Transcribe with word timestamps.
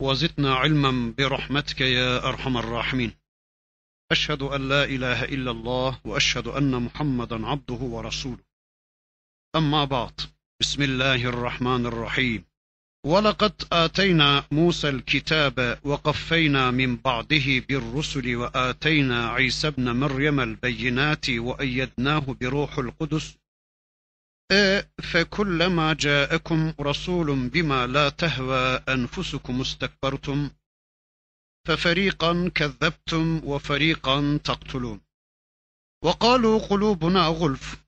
وزدنا 0.00 0.54
علما 0.54 1.14
برحمتك 1.18 1.80
يا 1.80 2.28
أرحم 2.28 2.56
الراحمين. 2.56 3.12
أشهد 4.12 4.42
أن 4.42 4.68
لا 4.68 4.84
إله 4.84 5.24
إلا 5.24 5.50
الله 5.50 6.00
وأشهد 6.04 6.48
أن 6.48 6.82
محمدا 6.82 7.46
عبده 7.46 7.74
ورسوله. 7.74 8.44
أما 9.56 9.84
بعد 9.84 10.20
بسم 10.60 10.82
الله 10.82 11.24
الرحمن 11.24 11.86
الرحيم. 11.86 12.44
ولقد 13.06 13.52
آتينا 13.72 14.44
موسى 14.50 14.88
الكتاب 14.88 15.78
وقفينا 15.84 16.70
من 16.70 16.96
بعده 16.96 17.58
بالرسل 17.68 18.36
وآتينا 18.36 19.28
عيسى 19.28 19.68
ابن 19.68 19.96
مريم 19.96 20.40
البينات 20.40 21.30
وأيدناه 21.30 22.36
بروح 22.40 22.78
القدس 22.78 23.39
فكلما 25.12 25.92
جاءكم 25.92 26.74
رسول 26.80 27.48
بما 27.48 27.86
لا 27.86 28.08
تهوى 28.08 28.74
أنفسكم 28.88 29.60
استكبرتم 29.60 30.50
ففريقا 31.66 32.50
كذبتم 32.54 33.40
وفريقا 33.44 34.40
تقتلون. 34.44 35.00
وقالوا 36.04 36.58
قلوبنا 36.58 37.26
غلف 37.26 37.84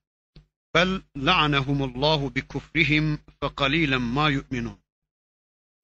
بل 0.75 1.03
لعنهم 1.17 1.83
الله 1.83 2.31
بكفرهم 2.31 3.19
فقليلا 3.43 3.99
ما 3.99 4.29
يؤمنون. 4.29 4.79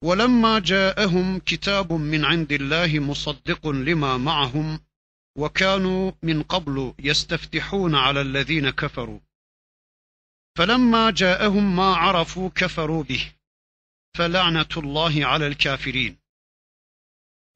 ولما 0.03 0.59
جاءهم 0.59 1.39
كتاب 1.39 1.93
من 1.93 2.25
عند 2.25 2.51
الله 2.51 2.99
مصدق 2.99 3.67
لما 3.67 4.17
معهم 4.17 4.79
وكانوا 5.37 6.11
من 6.23 6.43
قبل 6.43 6.93
يستفتحون 6.99 7.95
على 7.95 8.21
الذين 8.21 8.69
كفروا. 8.69 9.19
فلما 10.57 11.11
جاءهم 11.11 11.75
ما 11.75 11.95
عرفوا 11.95 12.49
كفروا 12.49 13.03
به. 13.03 13.31
فلعنة 14.17 14.69
الله 14.77 15.25
على 15.25 15.47
الكافرين. 15.47 16.17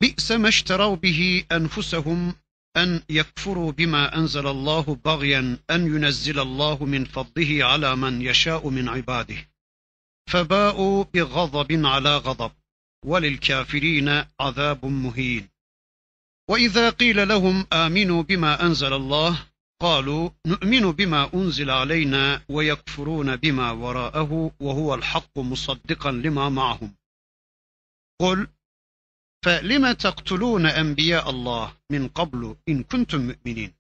بئس 0.01 0.31
ما 0.31 0.47
اشتروا 0.49 0.95
به 0.95 1.45
أنفسهم 1.51 2.35
أن 2.77 3.03
يكفروا 3.09 3.71
بما 3.71 4.17
أنزل 4.17 4.47
الله 4.47 4.81
بغيا 5.05 5.57
أن 5.69 5.95
ينزل 5.95 6.39
الله 6.39 6.85
من 6.85 7.05
فضله 7.05 7.65
على 7.65 7.95
من 7.95 8.21
يشاء 8.21 8.69
من 8.69 8.89
عباده. 8.89 9.49
فباءوا 10.27 11.03
بغضب 11.13 11.85
على 11.85 12.17
غضب. 12.17 12.51
وللكافرين 13.05 14.25
عذاب 14.39 14.85
مهين. 14.85 15.49
وإذا 16.49 16.89
قيل 16.89 17.27
لهم 17.27 17.67
آمنوا 17.73 18.23
بما 18.23 18.65
أنزل 18.65 18.93
الله 18.93 19.52
قالوا 19.83 20.29
نؤمن 20.47 20.91
بما 20.91 21.33
أنزل 21.33 21.69
علينا 21.69 22.41
ويكفرون 22.49 23.35
بما 23.35 23.71
وراءه 23.71 24.51
وهو 24.59 24.95
الحق 24.95 25.39
مصدقا 25.39 26.11
لما 26.11 26.49
معهم. 26.49 26.95
قل 28.21 28.47
فلم 29.45 29.91
تقتلون 29.91 30.65
أنبياء 30.65 31.29
الله 31.29 31.77
من 31.91 32.07
قبل 32.07 32.55
إن 32.69 32.83
كنتم 32.83 33.27
مؤمنين؟ 33.27 33.73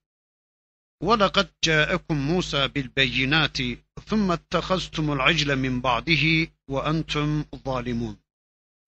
ولقد 1.03 1.49
جاءكم 1.63 2.17
موسى 2.17 2.67
بالبينات 2.67 3.57
ثم 4.05 4.31
اتخذتم 4.31 5.11
العجل 5.11 5.55
من 5.55 5.81
بعده 5.81 6.51
وأنتم 6.69 7.45
ظالمون. 7.55 8.17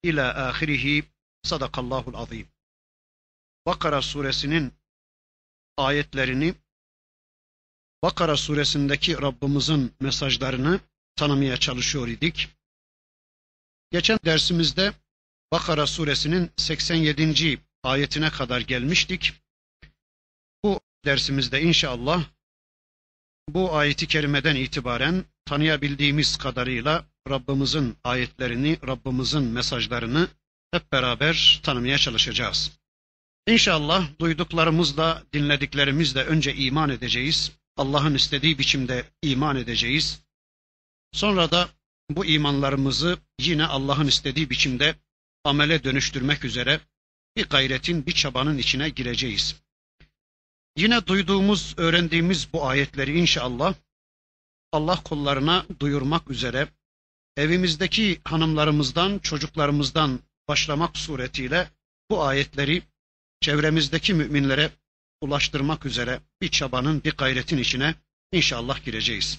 إلى 0.05 0.21
آخره 0.21 1.03
صدق 1.45 1.79
الله 1.79 2.09
العظيم. 2.09 2.47
Bakara 3.65 4.01
suresinin 4.01 4.71
ayetlerini 5.77 6.55
Bakara 8.03 8.37
suresindeki 8.37 9.21
Rabbimizin 9.21 9.93
mesajlarını 9.99 10.79
tanımaya 11.15 11.57
çalışıyor 11.57 12.07
idik. 12.07 12.49
Geçen 13.91 14.19
dersimizde 14.25 14.93
Bakara 15.51 15.87
suresinin 15.87 16.51
87. 16.57 17.59
ayetine 17.83 18.29
kadar 18.29 18.61
gelmiştik. 18.61 19.33
Bu 20.63 20.81
dersimizde 21.05 21.61
inşallah 21.61 22.23
bu 23.49 23.75
ayeti 23.75 24.07
kerimeden 24.07 24.55
itibaren 24.55 25.25
tanıyabildiğimiz 25.45 26.37
kadarıyla 26.37 27.05
Rabbimizin 27.29 27.97
ayetlerini, 28.03 28.77
Rabbimizin 28.87 29.43
mesajlarını 29.43 30.27
hep 30.71 30.91
beraber 30.91 31.59
tanımaya 31.63 31.97
çalışacağız. 31.97 32.71
İnşallah 33.47 34.19
duyduklarımızla, 34.19 35.23
dinlediklerimizle 35.33 36.23
önce 36.23 36.55
iman 36.55 36.89
edeceğiz. 36.89 37.51
Allah'ın 37.77 38.15
istediği 38.15 38.59
biçimde 38.59 39.05
iman 39.21 39.55
edeceğiz. 39.55 40.21
Sonra 41.11 41.51
da 41.51 41.69
bu 42.09 42.25
imanlarımızı 42.25 43.17
yine 43.39 43.65
Allah'ın 43.65 44.07
istediği 44.07 44.49
biçimde 44.49 44.95
amele 45.43 45.83
dönüştürmek 45.83 46.45
üzere 46.45 46.79
bir 47.35 47.49
gayretin, 47.49 48.05
bir 48.05 48.11
çabanın 48.11 48.57
içine 48.57 48.89
gireceğiz. 48.89 49.55
Yine 50.77 51.07
duyduğumuz, 51.07 51.73
öğrendiğimiz 51.77 52.53
bu 52.53 52.67
ayetleri 52.67 53.19
inşallah 53.19 53.73
Allah 54.71 55.03
kullarına 55.03 55.65
duyurmak 55.79 56.29
üzere 56.31 56.67
evimizdeki 57.37 58.21
hanımlarımızdan, 58.23 59.19
çocuklarımızdan 59.19 60.19
başlamak 60.47 60.97
suretiyle 60.97 61.71
bu 62.09 62.23
ayetleri 62.23 62.83
çevremizdeki 63.41 64.13
müminlere 64.13 64.71
ulaştırmak 65.24 65.86
üzere 65.86 66.20
bir 66.42 66.48
çabanın, 66.48 67.04
bir 67.04 67.12
gayretin 67.12 67.58
içine 67.58 67.94
inşallah 68.32 68.84
gireceğiz. 68.84 69.38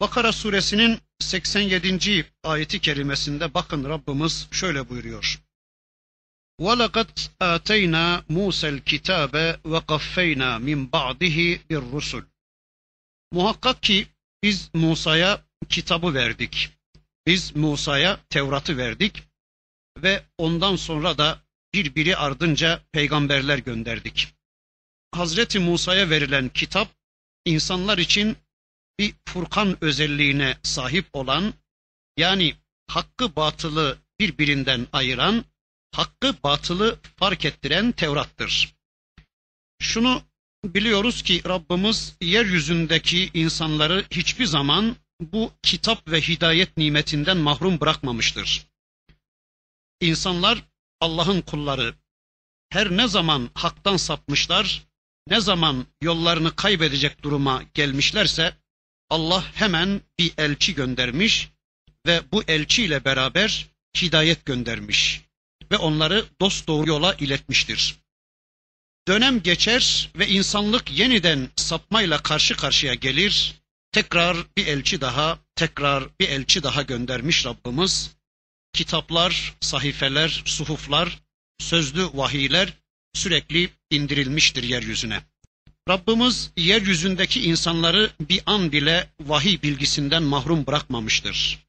Bakara 0.00 0.32
suresinin 0.32 0.98
87. 1.20 2.26
ayeti 2.44 2.80
kerimesinde 2.80 3.54
bakın 3.54 3.84
Rabbimiz 3.84 4.48
şöyle 4.50 4.88
buyuruyor. 4.88 5.42
وَلَقَدْ 6.60 7.28
آتَيْنَا 7.40 8.24
مُوسَى 8.36 8.68
الْكِتَابَ 8.76 9.60
وَقَفَّيْنَا 9.72 10.50
مِنْ 10.68 10.90
بَعْدِهِ 10.90 11.58
بِالرُّسُلِ 11.70 12.24
Muhakkak 13.32 13.82
ki 13.82 14.06
biz 14.42 14.70
Musa'ya 14.74 15.44
kitabı 15.68 16.14
verdik. 16.14 16.70
Biz 17.26 17.56
Musa'ya 17.56 18.20
Tevrat'ı 18.30 18.76
verdik 18.76 19.22
ve 20.02 20.22
ondan 20.38 20.76
sonra 20.76 21.18
da 21.18 21.42
birbiri 21.74 22.16
ardınca 22.16 22.82
peygamberler 22.92 23.58
gönderdik. 23.58 24.28
Hazreti 25.11 25.59
Musa'ya 25.59 26.09
verilen 26.09 26.49
kitap 26.49 26.87
insanlar 27.45 27.97
için 27.97 28.37
bir 28.99 29.13
Furkan 29.25 29.77
özelliğine 29.81 30.57
sahip 30.63 31.05
olan 31.13 31.53
yani 32.17 32.55
hakkı 32.87 33.35
batılı 33.35 33.97
birbirinden 34.19 34.87
ayıran, 34.93 35.45
hakkı 35.91 36.35
batılı 36.43 36.99
fark 37.15 37.45
ettiren 37.45 37.91
Tevrat'tır. 37.91 38.75
Şunu 39.79 40.21
biliyoruz 40.65 41.23
ki 41.23 41.41
Rabbimiz 41.47 42.15
yeryüzündeki 42.21 43.31
insanları 43.33 44.05
hiçbir 44.11 44.45
zaman 44.45 44.95
bu 45.21 45.51
kitap 45.63 46.07
ve 46.07 46.21
hidayet 46.21 46.77
nimetinden 46.77 47.37
mahrum 47.37 47.79
bırakmamıştır. 47.79 48.67
İnsanlar 50.01 50.63
Allah'ın 50.99 51.41
kulları 51.41 51.95
her 52.69 52.91
ne 52.91 53.07
zaman 53.07 53.49
haktan 53.53 53.97
sapmışlar, 53.97 54.90
ne 55.27 55.41
zaman 55.41 55.85
yollarını 56.01 56.55
kaybedecek 56.55 57.23
duruma 57.23 57.63
gelmişlerse 57.73 58.53
Allah 59.09 59.45
hemen 59.53 60.01
bir 60.19 60.33
elçi 60.37 60.75
göndermiş 60.75 61.49
ve 62.07 62.21
bu 62.31 62.43
elçiyle 62.47 63.05
beraber 63.05 63.67
hidayet 64.01 64.45
göndermiş 64.45 65.21
ve 65.71 65.77
onları 65.77 66.25
dost 66.41 66.67
doğru 66.67 66.89
yola 66.89 67.13
iletmiştir. 67.13 67.95
Dönem 69.07 69.41
geçer 69.43 70.09
ve 70.15 70.27
insanlık 70.27 70.91
yeniden 70.91 71.49
sapmayla 71.55 72.17
karşı 72.23 72.55
karşıya 72.55 72.93
gelir. 72.93 73.61
Tekrar 73.91 74.37
bir 74.57 74.67
elçi 74.67 75.01
daha, 75.01 75.39
tekrar 75.55 76.03
bir 76.19 76.29
elçi 76.29 76.63
daha 76.63 76.81
göndermiş 76.81 77.45
Rabbimiz. 77.45 78.11
Kitaplar, 78.73 79.55
sahifeler, 79.61 80.41
suhuflar, 80.45 81.19
sözlü 81.59 82.09
vahiyler 82.13 82.73
sürekli 83.13 83.69
indirilmiştir 83.89 84.63
yeryüzüne. 84.63 85.21
Rabbimiz 85.89 86.51
yeryüzündeki 86.57 87.41
insanları 87.41 88.11
bir 88.29 88.41
an 88.45 88.71
bile 88.71 89.09
vahiy 89.19 89.61
bilgisinden 89.61 90.23
mahrum 90.23 90.67
bırakmamıştır. 90.67 91.59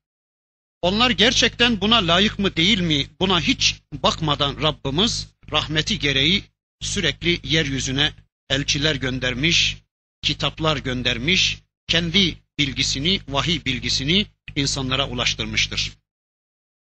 Onlar 0.82 1.10
gerçekten 1.10 1.80
buna 1.80 1.96
layık 1.96 2.38
mı 2.38 2.56
değil 2.56 2.80
mi 2.80 3.06
buna 3.20 3.40
hiç 3.40 3.76
bakmadan 3.92 4.62
Rabbimiz 4.62 5.28
rahmeti 5.52 5.98
gereği 5.98 6.44
sürekli 6.80 7.40
yeryüzüne 7.44 8.12
elçiler 8.50 8.94
göndermiş, 8.94 9.76
kitaplar 10.22 10.76
göndermiş, 10.76 11.58
kendi 11.86 12.36
bilgisini, 12.58 13.20
vahiy 13.28 13.64
bilgisini 13.64 14.26
insanlara 14.56 15.08
ulaştırmıştır. 15.08 15.92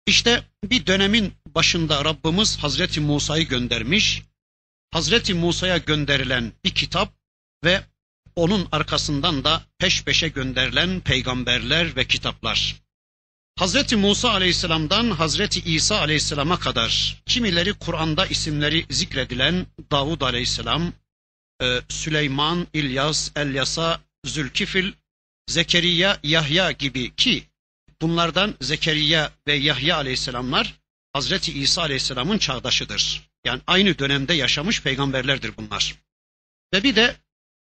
İşte 0.06 0.44
bir 0.64 0.86
dönemin 0.86 1.32
başında 1.46 2.04
Rabbimiz 2.04 2.56
Hazreti 2.56 3.00
Musa'yı 3.00 3.48
göndermiş. 3.48 4.22
Hazreti 4.92 5.34
Musa'ya 5.34 5.78
gönderilen 5.78 6.52
bir 6.64 6.70
kitap 6.70 7.12
ve 7.64 7.84
onun 8.36 8.68
arkasından 8.72 9.44
da 9.44 9.62
peş 9.78 10.04
peşe 10.04 10.28
gönderilen 10.28 11.00
peygamberler 11.00 11.96
ve 11.96 12.04
kitaplar. 12.04 12.76
Hazreti 13.58 13.96
Musa 13.96 14.30
aleyhisselamdan 14.30 15.10
Hazreti 15.10 15.60
İsa 15.60 16.00
aleyhisselama 16.00 16.58
kadar 16.58 17.22
kimileri 17.26 17.72
Kur'an'da 17.72 18.26
isimleri 18.26 18.86
zikredilen 18.90 19.66
Davud 19.90 20.20
aleyhisselam, 20.20 20.92
e, 21.62 21.80
Süleyman, 21.88 22.66
İlyas, 22.74 23.30
Elyasa, 23.36 24.00
Zülkifil, 24.24 24.92
Zekeriya, 25.48 26.18
Yahya 26.22 26.72
gibi 26.72 27.14
ki 27.14 27.44
bunlardan 28.02 28.54
Zekeriya 28.60 29.32
ve 29.46 29.54
Yahya 29.54 29.96
aleyhisselamlar 29.96 30.74
Hazreti 31.12 31.52
İsa 31.52 31.82
aleyhisselamın 31.82 32.38
çağdaşıdır. 32.38 33.29
Yani 33.44 33.62
aynı 33.66 33.98
dönemde 33.98 34.34
yaşamış 34.34 34.82
peygamberlerdir 34.82 35.56
bunlar. 35.56 35.94
Ve 36.74 36.82
bir 36.82 36.96
de 36.96 37.16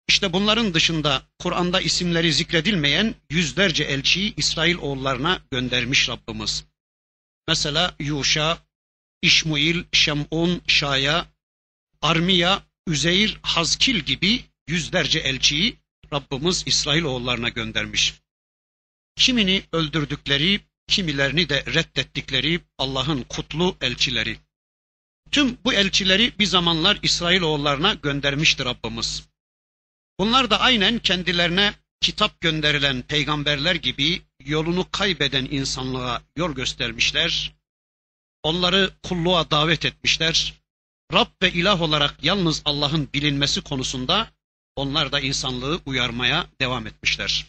işte 0.07 0.33
bunların 0.33 0.73
dışında 0.73 1.23
Kur'an'da 1.39 1.81
isimleri 1.81 2.33
zikredilmeyen 2.33 3.15
yüzlerce 3.29 3.83
elçiyi 3.83 4.33
İsrail 4.37 4.75
oğullarına 4.75 5.41
göndermiş 5.51 6.09
Rabbimiz. 6.09 6.65
Mesela 7.47 7.95
Yuşa, 7.99 8.57
İşmuil, 9.21 9.83
Şem'un, 9.91 10.61
Şaya, 10.67 11.25
Armiya, 12.01 12.63
Üzeyir, 12.87 13.39
Hazkil 13.41 13.99
gibi 13.99 14.43
yüzlerce 14.67 15.19
elçiyi 15.19 15.77
Rabbimiz 16.13 16.63
İsrail 16.65 17.03
oğullarına 17.03 17.49
göndermiş. 17.49 18.13
Kimini 19.15 19.63
öldürdükleri, 19.71 20.61
kimilerini 20.87 21.49
de 21.49 21.65
reddettikleri 21.65 22.61
Allah'ın 22.77 23.23
kutlu 23.23 23.77
elçileri. 23.81 24.39
Tüm 25.31 25.57
bu 25.65 25.73
elçileri 25.73 26.39
bir 26.39 26.45
zamanlar 26.45 26.99
İsrail 27.03 27.41
oğullarına 27.41 27.93
göndermiştir 27.93 28.65
Rabbimiz. 28.65 29.29
Bunlar 30.19 30.49
da 30.49 30.59
aynen 30.59 30.99
kendilerine 30.99 31.73
kitap 32.01 32.41
gönderilen 32.41 33.01
peygamberler 33.01 33.75
gibi 33.75 34.21
yolunu 34.45 34.91
kaybeden 34.91 35.45
insanlığa 35.51 36.21
yol 36.37 36.51
göstermişler. 36.51 37.55
Onları 38.43 38.91
kulluğa 39.03 39.51
davet 39.51 39.85
etmişler. 39.85 40.53
Rab 41.13 41.27
ve 41.41 41.51
ilah 41.51 41.81
olarak 41.81 42.23
yalnız 42.23 42.61
Allah'ın 42.65 43.09
bilinmesi 43.13 43.61
konusunda 43.61 44.31
onlar 44.75 45.11
da 45.11 45.19
insanlığı 45.19 45.79
uyarmaya 45.85 46.47
devam 46.61 46.87
etmişler. 46.87 47.45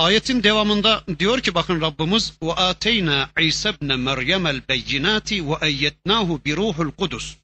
Ayetin 0.00 0.42
devamında 0.42 1.04
diyor 1.18 1.40
ki 1.40 1.54
bakın 1.54 1.80
Rabbimiz 1.80 2.32
ve 2.42 2.52
ateyna 2.52 3.30
İsa 3.40 3.70
ibn 3.70 3.98
Meryem'el 3.98 4.68
beyinati 4.68 5.50
ve 5.50 5.54
eyyetnahu 5.62 6.44
bi 6.44 6.56
ruhul 6.56 6.90
kudus. 6.90 7.36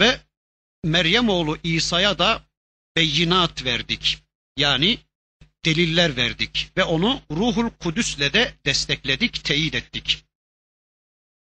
Ve 0.00 0.20
Meryem 0.84 1.28
oğlu 1.28 1.58
İsa'ya 1.62 2.18
da 2.18 2.42
beyinat 2.96 3.64
verdik. 3.64 4.18
Yani 4.56 4.98
deliller 5.64 6.16
verdik 6.16 6.70
ve 6.76 6.84
onu 6.84 7.20
ruhul 7.30 7.70
kudüsle 7.70 8.32
de 8.32 8.54
destekledik, 8.66 9.44
teyit 9.44 9.74
ettik. 9.74 10.24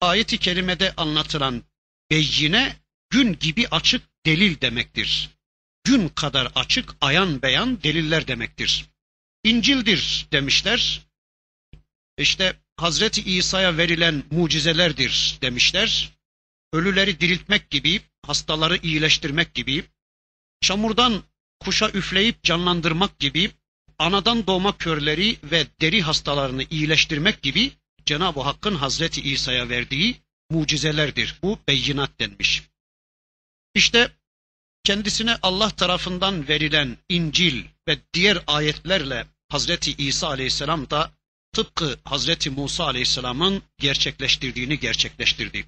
Ayeti 0.00 0.38
kerimede 0.38 0.94
anlatılan 0.96 1.62
beyine 2.10 2.76
gün 3.10 3.38
gibi 3.38 3.68
açık 3.70 4.02
delil 4.26 4.60
demektir. 4.60 5.30
Gün 5.84 6.08
kadar 6.08 6.52
açık, 6.54 6.94
ayan 7.00 7.42
beyan 7.42 7.82
deliller 7.82 8.28
demektir. 8.28 8.88
İncil'dir 9.48 10.26
demişler. 10.32 11.06
İşte 12.18 12.56
Hazreti 12.76 13.22
İsa'ya 13.22 13.76
verilen 13.76 14.24
mucizelerdir 14.30 15.38
demişler. 15.42 16.12
Ölüleri 16.72 17.20
diriltmek 17.20 17.70
gibi, 17.70 18.00
hastaları 18.26 18.76
iyileştirmek 18.76 19.54
gibi, 19.54 19.84
çamurdan 20.60 21.22
kuşa 21.60 21.90
üfleyip 21.90 22.42
canlandırmak 22.42 23.18
gibi, 23.18 23.50
anadan 23.98 24.46
doğma 24.46 24.78
körleri 24.78 25.36
ve 25.42 25.66
deri 25.80 26.02
hastalarını 26.02 26.64
iyileştirmek 26.70 27.42
gibi 27.42 27.72
Cenab-ı 28.06 28.40
Hakk'ın 28.40 28.74
Hazreti 28.74 29.22
İsa'ya 29.22 29.68
verdiği 29.68 30.16
mucizelerdir. 30.50 31.38
Bu 31.42 31.58
beyinat 31.68 32.20
denmiş. 32.20 32.62
İşte 33.74 34.10
kendisine 34.84 35.36
Allah 35.42 35.70
tarafından 35.70 36.48
verilen 36.48 36.96
İncil 37.08 37.64
ve 37.88 37.98
diğer 38.14 38.38
ayetlerle 38.46 39.26
Hazreti 39.48 39.94
İsa 39.98 40.28
Aleyhisselam 40.28 40.90
da 40.90 41.12
tıpkı 41.52 41.98
Hazreti 42.04 42.50
Musa 42.50 42.84
Aleyhisselam'ın 42.84 43.62
gerçekleştirdiğini 43.78 44.78
gerçekleştirdi. 44.78 45.64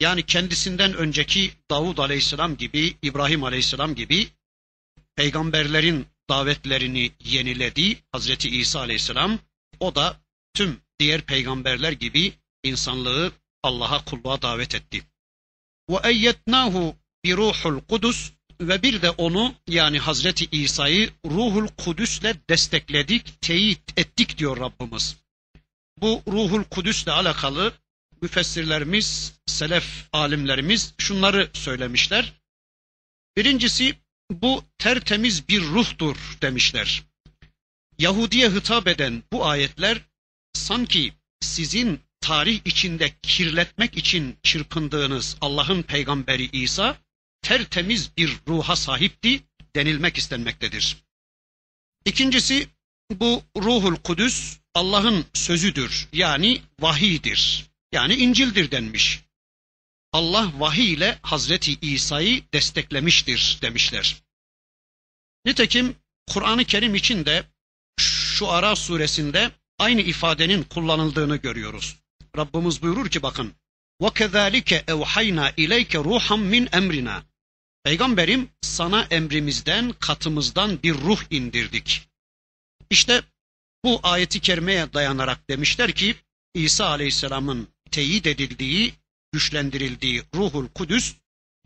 Yani 0.00 0.26
kendisinden 0.26 0.94
önceki 0.94 1.52
Davud 1.70 1.98
Aleyhisselam 1.98 2.56
gibi, 2.56 2.96
İbrahim 3.02 3.44
Aleyhisselam 3.44 3.94
gibi 3.94 4.28
peygamberlerin 5.16 6.06
davetlerini 6.30 7.12
yeniledi 7.24 7.96
Hazreti 8.12 8.48
İsa 8.48 8.80
Aleyhisselam. 8.80 9.38
O 9.80 9.94
da 9.94 10.20
tüm 10.54 10.80
diğer 10.98 11.20
peygamberler 11.20 11.92
gibi 11.92 12.32
insanlığı 12.62 13.32
Allah'a 13.62 14.04
kulluğa 14.04 14.42
davet 14.42 14.74
etti. 14.74 15.02
Ve 15.90 15.96
eyyetnahu 16.04 16.96
bi 17.24 17.36
ruhul 17.36 17.80
kudus 17.80 18.32
ve 18.60 18.82
bir 18.82 19.02
de 19.02 19.10
onu 19.10 19.54
yani 19.66 19.98
Hazreti 19.98 20.46
İsa'yı 20.52 21.10
Ruhul 21.26 21.68
Kudüs'le 21.68 22.34
destekledik, 22.50 23.42
teyit 23.42 23.98
ettik 23.98 24.38
diyor 24.38 24.56
Rabbimiz. 24.60 25.16
Bu 26.00 26.22
Ruhul 26.28 26.64
Kudüs'le 26.64 27.08
alakalı 27.08 27.72
müfessirlerimiz, 28.22 29.32
selef 29.46 30.08
alimlerimiz 30.12 30.94
şunları 30.98 31.50
söylemişler. 31.52 32.32
Birincisi 33.36 33.94
bu 34.30 34.64
tertemiz 34.78 35.48
bir 35.48 35.62
ruhtur 35.62 36.16
demişler. 36.42 37.02
Yahudiye 37.98 38.50
hitap 38.50 38.86
eden 38.86 39.22
bu 39.32 39.46
ayetler 39.46 40.00
sanki 40.52 41.12
sizin 41.40 42.00
tarih 42.20 42.60
içinde 42.64 43.14
kirletmek 43.22 43.96
için 43.96 44.36
çırpındığınız 44.42 45.36
Allah'ın 45.40 45.82
peygamberi 45.82 46.48
İsa 46.52 46.96
tertemiz 47.41 48.17
bir 48.17 48.39
ruha 48.47 48.75
sahipti 48.75 49.43
denilmek 49.75 50.17
istenmektedir. 50.17 50.97
İkincisi 52.05 52.67
bu 53.11 53.43
ruhul 53.57 53.95
kudüs 53.95 54.57
Allah'ın 54.73 55.25
sözüdür 55.33 56.07
yani 56.13 56.61
vahidir 56.79 57.65
yani 57.91 58.15
İncil'dir 58.15 58.71
denmiş. 58.71 59.21
Allah 60.13 60.51
vahiy 60.57 60.93
ile 60.93 61.19
Hazreti 61.21 61.77
İsa'yı 61.81 62.43
desteklemiştir 62.53 63.59
demişler. 63.61 64.23
Nitekim 65.45 65.95
Kur'an-ı 66.27 66.65
Kerim 66.65 66.95
için 66.95 67.25
de 67.25 67.43
şu 67.99 68.49
Ara 68.49 68.75
suresinde 68.75 69.51
aynı 69.79 70.01
ifadenin 70.01 70.63
kullanıldığını 70.63 71.35
görüyoruz. 71.35 71.95
Rabbimiz 72.37 72.81
buyurur 72.81 73.09
ki 73.09 73.23
bakın 73.23 73.53
وَكَذَٰلِكَ 74.01 74.85
اَوْحَيْنَا 74.85 75.53
اِلَيْكَ 75.53 75.91
رُوحًا 76.09 76.35
مِنْ 76.53 76.69
اَمْرِنَا 76.69 77.23
Peygamberim 77.84 78.50
sana 78.62 79.06
emrimizden, 79.10 79.92
katımızdan 79.92 80.82
bir 80.82 80.94
ruh 80.94 81.22
indirdik. 81.30 82.08
İşte 82.90 83.22
bu 83.84 84.00
ayeti 84.02 84.40
kerimeye 84.40 84.92
dayanarak 84.92 85.50
demişler 85.50 85.92
ki 85.92 86.16
İsa 86.54 86.88
Aleyhisselam'ın 86.88 87.68
teyit 87.90 88.26
edildiği, 88.26 88.94
güçlendirildiği 89.32 90.22
ruhul 90.34 90.68
kudüs 90.68 91.14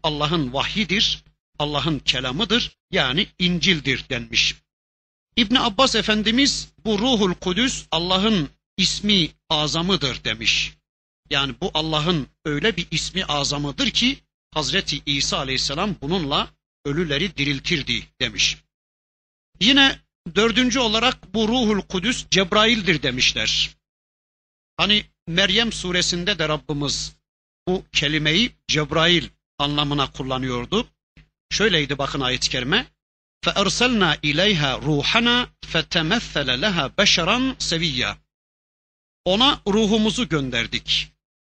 Allah'ın 0.03 0.53
vahyidir, 0.53 1.25
Allah'ın 1.59 1.99
kelamıdır 1.99 2.79
yani 2.91 3.27
İncil'dir 3.39 4.09
denmiş. 4.09 4.55
İbni 5.37 5.61
Abbas 5.61 5.95
Efendimiz 5.95 6.69
bu 6.85 6.99
ruhul 6.99 7.35
kudüs 7.35 7.87
Allah'ın 7.91 8.49
ismi 8.77 9.29
azamıdır 9.51 10.25
demiş. 10.25 10.73
Yani 11.31 11.55
bu 11.61 11.71
Allah'ın 11.75 12.27
öyle 12.45 12.77
bir 12.77 12.87
ismi 12.91 13.25
azamıdır 13.25 13.91
ki 13.91 14.19
Hazreti 14.54 15.02
İsa 15.06 15.38
Aleyhisselam 15.38 15.96
bununla 16.02 16.50
ölüleri 16.86 17.38
diriltirdi 17.38 18.08
demiş. 18.22 18.58
Yine 19.60 20.00
dördüncü 20.36 20.80
olarak 20.80 21.34
bu 21.34 21.48
ruhul 21.48 21.82
kudüs 21.82 22.26
Cebrail'dir 22.32 23.04
demişler. 23.04 23.70
Hani 24.78 25.06
Meryem 25.28 25.72
suresinde 25.72 26.40
de 26.40 26.50
Rabbimiz 26.50 27.16
bu 27.68 27.86
kelimeyi 27.92 28.52
Cebrail 28.68 29.30
anlamına 29.58 30.12
kullanıyordu. 30.12 30.88
Şöyleydi 31.50 31.98
bakın 31.98 32.22
ayet-i 32.22 32.50
kerime. 32.50 32.88
فَاَرْسَلْنَا 33.46 34.20
اِلَيْهَا 34.30 34.72
رُوحَنَا 34.88 35.48
فَتَمَثَّلَ 35.72 36.48
لَهَا 36.64 36.86
بَشَرًا 36.98 37.56
سَوِيًّا 37.60 38.16
Ona 39.26 39.62
ruhumuzu 39.68 40.30
gönderdik. 40.30 41.14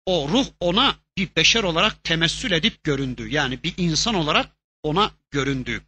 O 0.05 0.29
ruh 0.29 0.47
ona 0.59 0.95
bir 1.16 1.28
beşer 1.36 1.62
olarak 1.62 2.04
temessül 2.04 2.52
edip 2.52 2.84
göründü. 2.84 3.28
Yani 3.28 3.62
bir 3.62 3.74
insan 3.76 4.14
olarak 4.14 4.56
ona 4.82 5.10
göründü. 5.30 5.82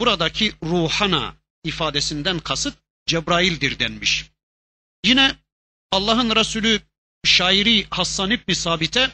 Buradaki 0.00 0.52
ruhana 0.62 1.34
ifadesinden 1.64 2.38
kasıt 2.38 2.78
Cebrail'dir 3.06 3.78
denmiş. 3.78 4.30
Yine 5.04 5.36
Allah'ın 5.90 6.36
Resulü 6.36 6.80
şairi 7.24 7.86
Hassan 7.90 8.30
İbni 8.30 8.54
Sabit'e 8.54 9.10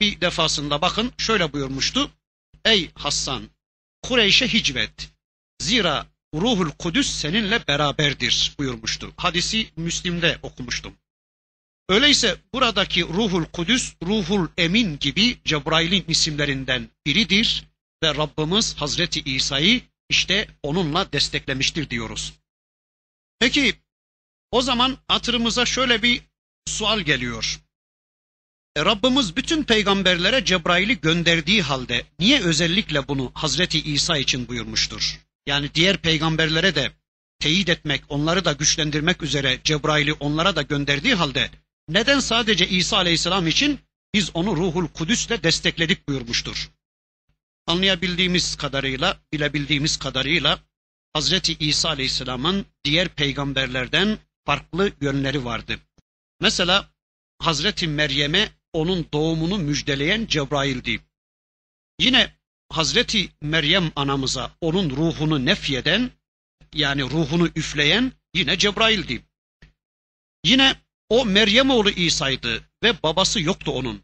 bir 0.00 0.20
defasında 0.20 0.82
bakın 0.82 1.12
şöyle 1.18 1.52
buyurmuştu. 1.52 2.10
Ey 2.64 2.90
Hassan 2.94 3.50
Kureyş'e 4.02 4.52
hicvet. 4.52 5.10
Zira 5.58 6.06
Ruhul 6.34 6.70
Kudüs 6.70 7.10
seninle 7.10 7.66
beraberdir 7.68 8.54
buyurmuştu. 8.58 9.12
Hadisi 9.16 9.70
Müslim'de 9.76 10.38
okumuştum. 10.42 10.96
Öyleyse 11.90 12.36
buradaki 12.54 13.02
Ruhul 13.02 13.44
Kudüs, 13.44 13.94
Ruhul 14.02 14.48
Emin 14.58 14.98
gibi 14.98 15.38
Cebrail'in 15.44 16.04
isimlerinden 16.08 16.88
biridir 17.06 17.64
ve 18.02 18.14
Rabbimiz 18.14 18.74
Hazreti 18.74 19.20
İsa'yı 19.20 19.80
işte 20.08 20.48
onunla 20.62 21.12
desteklemiştir 21.12 21.90
diyoruz. 21.90 22.32
Peki 23.38 23.74
o 24.50 24.62
zaman 24.62 24.98
hatırımıza 25.08 25.66
şöyle 25.66 26.02
bir 26.02 26.22
sual 26.66 27.00
geliyor. 27.00 27.60
E, 28.76 28.84
Rabbimiz 28.84 29.36
bütün 29.36 29.64
peygamberlere 29.64 30.44
Cebrail'i 30.44 31.00
gönderdiği 31.00 31.62
halde 31.62 32.04
niye 32.18 32.40
özellikle 32.40 33.08
bunu 33.08 33.32
Hazreti 33.34 33.82
İsa 33.82 34.18
için 34.18 34.48
buyurmuştur? 34.48 35.20
Yani 35.46 35.70
diğer 35.74 35.96
peygamberlere 35.96 36.74
de 36.74 36.92
teyit 37.38 37.68
etmek, 37.68 38.02
onları 38.08 38.44
da 38.44 38.52
güçlendirmek 38.52 39.22
üzere 39.22 39.60
Cebrail'i 39.64 40.12
onlara 40.12 40.56
da 40.56 40.62
gönderdiği 40.62 41.14
halde 41.14 41.50
neden 41.90 42.20
sadece 42.20 42.68
İsa 42.68 42.96
Aleyhisselam 42.96 43.46
için 43.46 43.80
biz 44.14 44.30
onu 44.34 44.56
Ruhul 44.56 44.88
Kudüs'le 44.88 45.42
destekledik 45.42 46.08
buyurmuştur? 46.08 46.70
Anlayabildiğimiz 47.66 48.56
kadarıyla, 48.56 49.20
bilebildiğimiz 49.32 49.96
kadarıyla 49.96 50.58
Hazreti 51.12 51.56
İsa 51.60 51.88
Aleyhisselam'ın 51.88 52.66
diğer 52.84 53.08
peygamberlerden 53.08 54.18
farklı 54.44 54.92
yönleri 55.00 55.44
vardı. 55.44 55.78
Mesela 56.40 56.90
Hazreti 57.38 57.88
Meryem'e 57.88 58.48
onun 58.72 59.06
doğumunu 59.12 59.58
müjdeleyen 59.58 60.26
Cebrail'di. 60.26 61.00
Yine 62.00 62.36
Hazreti 62.68 63.28
Meryem 63.40 63.92
anamıza 63.96 64.56
onun 64.60 64.90
ruhunu 64.90 65.44
nefyeden 65.44 66.10
yani 66.74 67.02
ruhunu 67.02 67.50
üfleyen 67.56 68.12
yine 68.34 68.58
Cebrail'di. 68.58 69.24
Yine 70.44 70.76
o 71.10 71.24
Meryem 71.24 71.70
oğlu 71.70 71.90
İsa'ydı 71.90 72.64
ve 72.82 73.02
babası 73.02 73.40
yoktu 73.40 73.72
onun. 73.72 74.02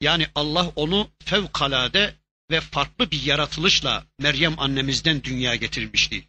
Yani 0.00 0.26
Allah 0.34 0.72
onu 0.76 1.10
fevkalade 1.24 2.14
ve 2.50 2.60
farklı 2.60 3.10
bir 3.10 3.22
yaratılışla 3.22 4.06
Meryem 4.18 4.60
annemizden 4.60 5.22
dünyaya 5.22 5.56
getirmişti. 5.56 6.28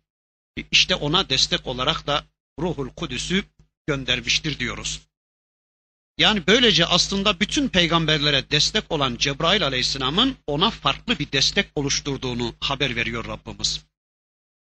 İşte 0.71 0.95
ona 0.95 1.29
destek 1.29 1.67
olarak 1.67 2.07
da 2.07 2.24
Ruhul 2.60 2.89
Kudüs'ü 2.89 3.43
göndermiştir 3.88 4.60
diyoruz. 4.60 5.01
Yani 6.17 6.48
böylece 6.48 6.86
aslında 6.86 7.39
bütün 7.39 7.69
peygamberlere 7.69 8.51
destek 8.51 8.91
olan 8.91 9.15
Cebrail 9.15 9.65
aleyhisselamın 9.65 10.38
ona 10.48 10.69
farklı 10.69 11.19
bir 11.19 11.31
destek 11.31 11.67
oluşturduğunu 11.75 12.55
haber 12.60 12.95
veriyor 12.95 13.25
Rabbimiz. 13.25 13.86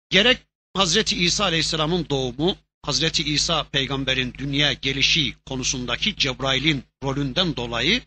Gerek 0.09 0.37
Hazreti 0.73 1.23
İsa 1.23 1.43
aleyhisselamın 1.43 2.09
doğumu, 2.09 2.57
Hazreti 2.85 3.23
İsa 3.23 3.63
peygamberin 3.63 4.33
dünya 4.33 4.73
gelişi 4.73 5.35
konusundaki 5.45 6.15
Cebrail'in 6.15 6.83
rolünden 7.03 7.55
dolayı 7.55 8.01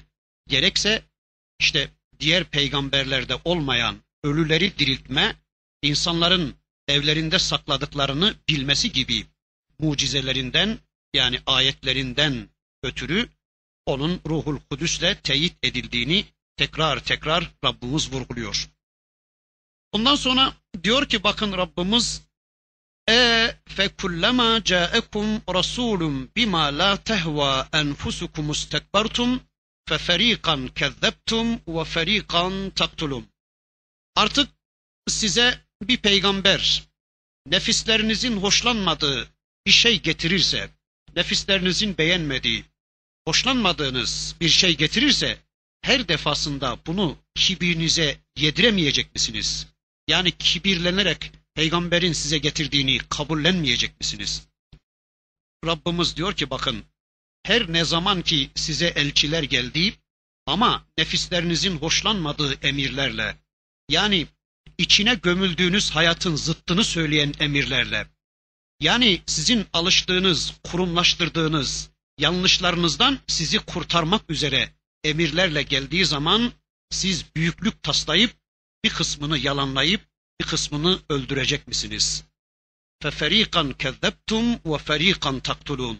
gerekse 0.48 1.02
işte 1.58 1.90
diğer 2.20 2.44
peygamberlerde 2.44 3.34
olmayan 3.44 3.96
ölüleri 4.24 4.78
diriltme, 4.78 5.36
insanların 5.82 6.54
evlerinde 6.88 7.38
sakladıklarını 7.38 8.34
bilmesi 8.48 8.92
gibi 8.92 9.26
mucizelerinden 9.78 10.78
yani 11.14 11.40
ayetlerinden 11.46 12.48
ötürü 12.82 13.28
onun 13.86 14.20
ruhul 14.26 14.58
kudüsle 14.70 15.14
teyit 15.14 15.56
edildiğini 15.62 16.24
tekrar 16.56 17.04
tekrar 17.04 17.50
Rabbimiz 17.64 18.12
vurguluyor. 18.12 18.70
Ondan 19.92 20.14
sonra 20.14 20.54
diyor 20.84 21.08
ki 21.08 21.22
bakın 21.22 21.52
Rabbimiz 21.52 22.27
e 23.08 23.54
fe 23.66 23.88
kullama 23.88 24.64
ca'akum 24.64 25.42
rasulun 25.56 26.30
bima 26.36 26.64
la 26.78 26.96
tehva 26.96 27.68
enfusukum 27.72 28.50
istekbertum 28.50 29.30
fe 29.88 29.98
ferikan 29.98 30.68
kezzeptum 30.78 31.48
ve 31.76 31.84
ferikan 31.84 32.70
taktulum. 32.70 33.24
Artık 34.16 34.48
size 35.08 35.60
bir 35.82 35.96
peygamber 35.96 36.82
nefislerinizin 37.46 38.36
hoşlanmadığı 38.36 39.28
bir 39.66 39.70
şey 39.70 40.02
getirirse, 40.02 40.70
nefislerinizin 41.16 41.98
beğenmediği, 41.98 42.64
hoşlanmadığınız 43.26 44.34
bir 44.40 44.48
şey 44.48 44.76
getirirse 44.76 45.38
her 45.82 46.08
defasında 46.08 46.78
bunu 46.86 47.18
kibirinize 47.34 48.18
yediremeyecek 48.36 49.14
misiniz? 49.14 49.66
Yani 50.08 50.30
kibirlenerek 50.30 51.32
peygamberin 51.58 52.12
size 52.12 52.38
getirdiğini 52.38 52.98
kabullenmeyecek 52.98 54.00
misiniz? 54.00 54.48
Rabbimiz 55.66 56.16
diyor 56.16 56.32
ki 56.34 56.50
bakın 56.50 56.84
her 57.42 57.72
ne 57.72 57.84
zaman 57.84 58.22
ki 58.22 58.50
size 58.54 58.86
elçiler 58.86 59.42
geldi 59.42 59.94
ama 60.46 60.86
nefislerinizin 60.98 61.76
hoşlanmadığı 61.76 62.54
emirlerle 62.54 63.36
yani 63.88 64.26
içine 64.78 65.14
gömüldüğünüz 65.14 65.90
hayatın 65.90 66.36
zıttını 66.36 66.84
söyleyen 66.84 67.34
emirlerle 67.40 68.06
yani 68.80 69.22
sizin 69.26 69.66
alıştığınız, 69.72 70.52
kurumlaştırdığınız, 70.64 71.90
yanlışlarınızdan 72.18 73.18
sizi 73.26 73.58
kurtarmak 73.58 74.30
üzere 74.30 74.74
emirlerle 75.04 75.62
geldiği 75.62 76.04
zaman 76.04 76.52
siz 76.90 77.24
büyüklük 77.36 77.82
taslayıp 77.82 78.36
bir 78.84 78.90
kısmını 78.90 79.38
yalanlayıp 79.38 80.07
bir 80.41 80.45
kısmını 80.45 80.99
öldürecek 81.09 81.67
misiniz? 81.67 82.23
فَفَر۪يقًا 83.03 83.73
كَذَّبْتُمْ 83.73 84.59
وَفَر۪يقًا 84.61 85.41
تَقْتُلُونَ 85.41 85.97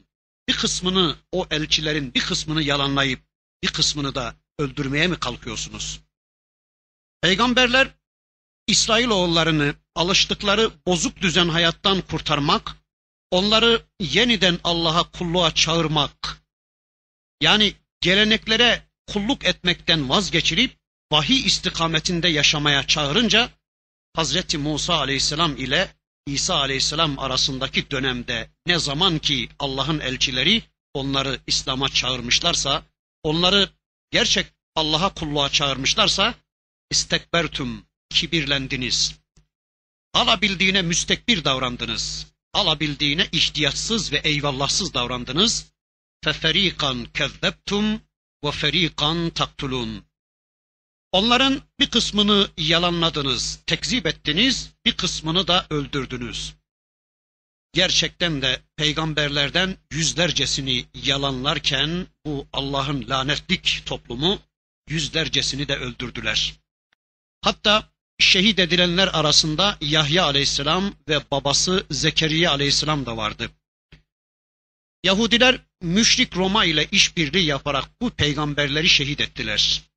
Bir 0.50 0.54
kısmını 0.54 1.16
o 1.32 1.48
elçilerin 1.52 2.14
bir 2.14 2.22
kısmını 2.22 2.64
yalanlayıp 2.64 3.22
bir 3.64 3.68
kısmını 3.68 4.16
da 4.16 4.36
öldürmeye 4.60 5.08
mi 5.08 5.20
kalkıyorsunuz? 5.20 6.00
Peygamberler 7.22 7.96
İsrailoğullarını 8.68 9.76
alıştıkları 9.96 10.72
bozuk 10.88 11.22
düzen 11.22 11.50
hayattan 11.50 12.02
kurtarmak, 12.02 12.78
onları 13.32 13.86
yeniden 14.00 14.60
Allah'a 14.64 15.12
kulluğa 15.12 15.54
çağırmak, 15.54 16.44
yani 17.42 17.74
geleneklere 18.02 18.88
kulluk 19.08 19.46
etmekten 19.46 20.10
vazgeçirip 20.10 20.78
vahiy 21.12 21.46
istikametinde 21.46 22.28
yaşamaya 22.28 22.88
çağırınca 22.88 23.50
Hazreti 24.19 24.59
Musa 24.59 24.95
aleyhisselam 24.95 25.57
ile 25.57 25.95
İsa 26.27 26.55
aleyhisselam 26.55 27.19
arasındaki 27.19 27.91
dönemde 27.91 28.51
ne 28.67 28.79
zaman 28.79 29.19
ki 29.19 29.49
Allah'ın 29.59 30.01
elçileri 30.01 30.63
onları 30.95 31.41
İslam'a 31.47 31.89
çağırmışlarsa, 31.89 32.83
onları 33.23 33.71
gerçek 34.11 34.47
Allah'a 34.75 35.15
kulluğa 35.15 35.49
çağırmışlarsa 35.49 36.35
istekbertum 36.91 37.85
kibirlendiniz. 38.11 39.15
Alabildiğine 40.15 40.83
müstekbir 40.83 41.45
davrandınız. 41.45 42.27
Alabildiğine 42.53 43.29
ihtiyatsız 43.33 44.13
ve 44.13 44.17
eyvallahsız 44.17 44.95
davrandınız. 44.95 45.73
Feferikan 46.25 47.05
kezzeptum 47.05 48.01
ve 48.45 48.51
ferikan 48.51 49.31
taktulun. 49.31 50.08
Onların 51.13 51.63
bir 51.81 51.91
kısmını 51.91 52.49
yalanladınız, 52.57 53.61
tekzip 53.67 54.07
ettiniz, 54.07 54.71
bir 54.85 54.93
kısmını 54.93 55.49
da 55.49 55.67
öldürdünüz. 55.71 56.55
Gerçekten 57.73 58.43
de 58.43 58.61
peygamberlerden 58.77 59.77
yüzlercesini 59.93 60.85
yalanlarken 60.95 62.07
bu 62.27 62.47
Allah'ın 62.53 63.09
lanetlik 63.09 63.83
toplumu 63.87 64.41
yüzlercesini 64.89 65.69
de 65.69 65.77
öldürdüler. 65.77 66.55
Hatta 67.41 67.89
şehit 68.19 68.59
edilenler 68.59 69.09
arasında 69.09 69.79
Yahya 69.81 70.25
aleyhisselam 70.25 70.95
ve 71.09 71.21
babası 71.31 71.87
Zekeriya 71.91 72.51
aleyhisselam 72.51 73.07
da 73.07 73.17
vardı. 73.17 73.51
Yahudiler 75.05 75.61
müşrik 75.83 76.37
Roma 76.37 76.65
ile 76.65 76.89
işbirliği 76.93 77.45
yaparak 77.45 78.01
bu 78.01 78.11
peygamberleri 78.11 78.89
şehit 78.89 79.21
ettiler. 79.21 79.88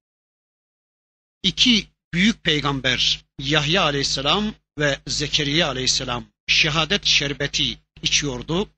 İki 1.43 1.87
büyük 2.13 2.43
peygamber 2.43 3.25
Yahya 3.39 3.83
aleyhisselam 3.83 4.53
ve 4.79 4.99
Zekeriya 5.07 5.67
aleyhisselam 5.67 6.25
şehadet 6.47 7.05
şerbeti 7.05 7.77
içiyordu. 8.01 8.69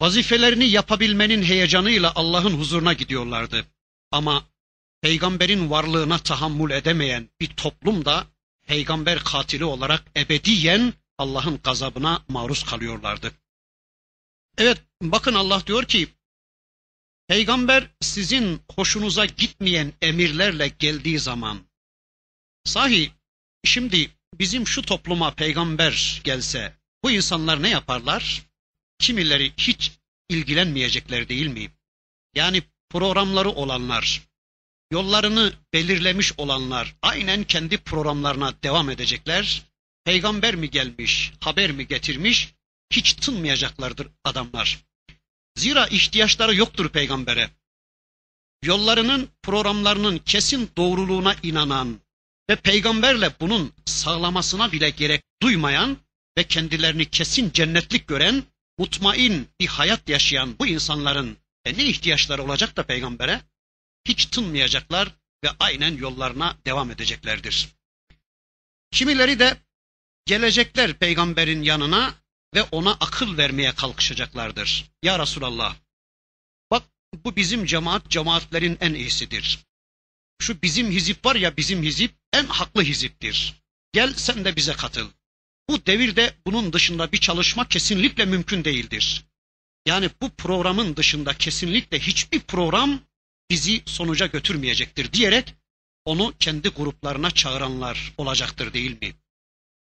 Vazifelerini 0.00 0.64
yapabilmenin 0.64 1.42
heyecanıyla 1.42 2.12
Allah'ın 2.14 2.58
huzuruna 2.58 2.92
gidiyorlardı. 2.92 3.66
Ama 4.10 4.44
peygamberin 5.00 5.70
varlığına 5.70 6.18
tahammül 6.18 6.70
edemeyen 6.70 7.28
bir 7.40 7.48
toplum 7.48 8.04
da 8.04 8.26
peygamber 8.66 9.18
katili 9.18 9.64
olarak 9.64 10.04
ebediyen 10.16 10.92
Allah'ın 11.18 11.60
gazabına 11.64 12.24
maruz 12.28 12.64
kalıyorlardı. 12.64 13.32
Evet 14.58 14.82
bakın 15.02 15.34
Allah 15.34 15.66
diyor 15.66 15.84
ki 15.84 16.08
peygamber 17.28 17.90
sizin 18.00 18.60
hoşunuza 18.74 19.26
gitmeyen 19.26 19.92
emirlerle 20.02 20.68
geldiği 20.68 21.18
zaman 21.18 21.66
sahi 22.64 23.10
şimdi 23.64 24.10
bizim 24.34 24.66
şu 24.66 24.82
topluma 24.82 25.30
peygamber 25.34 26.20
gelse 26.24 26.76
bu 27.04 27.10
insanlar 27.10 27.62
ne 27.62 27.68
yaparlar? 27.68 28.42
Kimileri 28.98 29.52
hiç 29.56 29.92
ilgilenmeyecekler 30.28 31.28
değil 31.28 31.46
mi? 31.46 31.70
Yani 32.34 32.62
programları 32.90 33.50
olanlar, 33.50 34.22
yollarını 34.90 35.52
belirlemiş 35.72 36.32
olanlar 36.38 36.96
aynen 37.02 37.44
kendi 37.44 37.78
programlarına 37.78 38.62
devam 38.62 38.90
edecekler. 38.90 39.62
Peygamber 40.04 40.54
mi 40.54 40.70
gelmiş, 40.70 41.32
haber 41.40 41.70
mi 41.70 41.86
getirmiş 41.86 42.54
hiç 42.90 43.12
tınmayacaklardır 43.12 44.08
adamlar. 44.24 44.85
Zira 45.56 45.86
ihtiyaçları 45.86 46.54
yoktur 46.54 46.88
peygambere. 46.88 47.50
Yollarının, 48.62 49.28
programlarının 49.42 50.18
kesin 50.18 50.70
doğruluğuna 50.76 51.36
inanan 51.42 52.00
ve 52.50 52.56
peygamberle 52.56 53.30
bunun 53.40 53.72
sağlamasına 53.84 54.72
bile 54.72 54.90
gerek 54.90 55.22
duymayan 55.42 55.98
ve 56.38 56.44
kendilerini 56.44 57.10
kesin 57.10 57.50
cennetlik 57.50 58.06
gören, 58.06 58.42
mutmain 58.78 59.48
bir 59.60 59.66
hayat 59.66 60.08
yaşayan 60.08 60.58
bu 60.58 60.66
insanların 60.66 61.36
e 61.64 61.78
ne 61.78 61.84
ihtiyaçları 61.84 62.42
olacak 62.42 62.76
da 62.76 62.82
peygambere? 62.82 63.40
Hiç 64.08 64.26
tınmayacaklar 64.26 65.08
ve 65.44 65.48
aynen 65.60 65.96
yollarına 65.96 66.56
devam 66.66 66.90
edeceklerdir. 66.90 67.68
Kimileri 68.90 69.38
de 69.38 69.56
gelecekler 70.26 70.94
peygamberin 70.94 71.62
yanına 71.62 72.14
ve 72.56 72.62
ona 72.62 72.92
akıl 72.92 73.36
vermeye 73.36 73.72
kalkışacaklardır. 73.72 74.84
Ya 75.02 75.18
Resulallah, 75.18 75.76
bak 76.70 76.82
bu 77.24 77.36
bizim 77.36 77.66
cemaat 77.66 78.10
cemaatlerin 78.10 78.78
en 78.80 78.94
iyisidir. 78.94 79.58
Şu 80.42 80.62
bizim 80.62 80.90
hizip 80.90 81.26
var 81.26 81.36
ya 81.36 81.56
bizim 81.56 81.82
hizip 81.82 82.14
en 82.32 82.44
haklı 82.46 82.82
hiziptir. 82.82 83.54
Gel 83.92 84.14
sen 84.14 84.44
de 84.44 84.56
bize 84.56 84.72
katıl. 84.72 85.08
Bu 85.68 85.86
devirde 85.86 86.34
bunun 86.46 86.72
dışında 86.72 87.12
bir 87.12 87.18
çalışma 87.18 87.68
kesinlikle 87.68 88.24
mümkün 88.24 88.64
değildir. 88.64 89.24
Yani 89.86 90.10
bu 90.20 90.30
programın 90.30 90.96
dışında 90.96 91.34
kesinlikle 91.34 91.98
hiçbir 91.98 92.40
program 92.40 93.00
bizi 93.50 93.82
sonuca 93.86 94.26
götürmeyecektir 94.26 95.12
diyerek 95.12 95.54
onu 96.04 96.34
kendi 96.38 96.68
gruplarına 96.68 97.30
çağıranlar 97.30 98.12
olacaktır 98.18 98.72
değil 98.72 99.00
mi? 99.00 99.14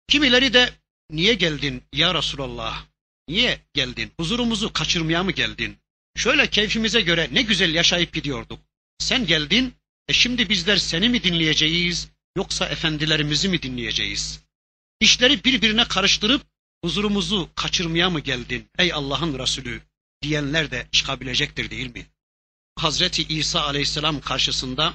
Kimileri 0.09 0.53
de 0.53 0.73
niye 1.11 1.35
geldin 1.35 1.83
ya 1.93 2.15
Resulallah? 2.15 2.85
Niye 3.29 3.61
geldin? 3.75 4.13
Huzurumuzu 4.21 4.73
kaçırmaya 4.73 5.23
mı 5.23 5.33
geldin? 5.33 5.79
Şöyle 6.17 6.51
keyfimize 6.51 7.01
göre 7.01 7.29
ne 7.33 7.43
güzel 7.43 7.75
yaşayıp 7.75 8.13
gidiyorduk. 8.13 8.61
Sen 8.99 9.27
geldin, 9.27 9.75
e 10.09 10.13
şimdi 10.13 10.49
bizler 10.49 10.77
seni 10.77 11.09
mi 11.09 11.23
dinleyeceğiz 11.23 12.09
yoksa 12.37 12.69
efendilerimizi 12.69 13.49
mi 13.49 13.63
dinleyeceğiz? 13.63 14.41
İşleri 15.01 15.45
birbirine 15.45 15.85
karıştırıp 15.85 16.43
huzurumuzu 16.85 17.51
kaçırmaya 17.55 18.11
mı 18.11 18.21
geldin 18.21 18.69
ey 18.79 18.93
Allah'ın 18.93 19.39
Resulü 19.39 19.83
diyenler 20.23 20.71
de 20.71 20.87
çıkabilecektir 20.93 21.71
değil 21.71 21.95
mi? 21.95 22.07
Hazreti 22.77 23.23
İsa 23.23 23.63
aleyhisselam 23.63 24.21
karşısında 24.21 24.95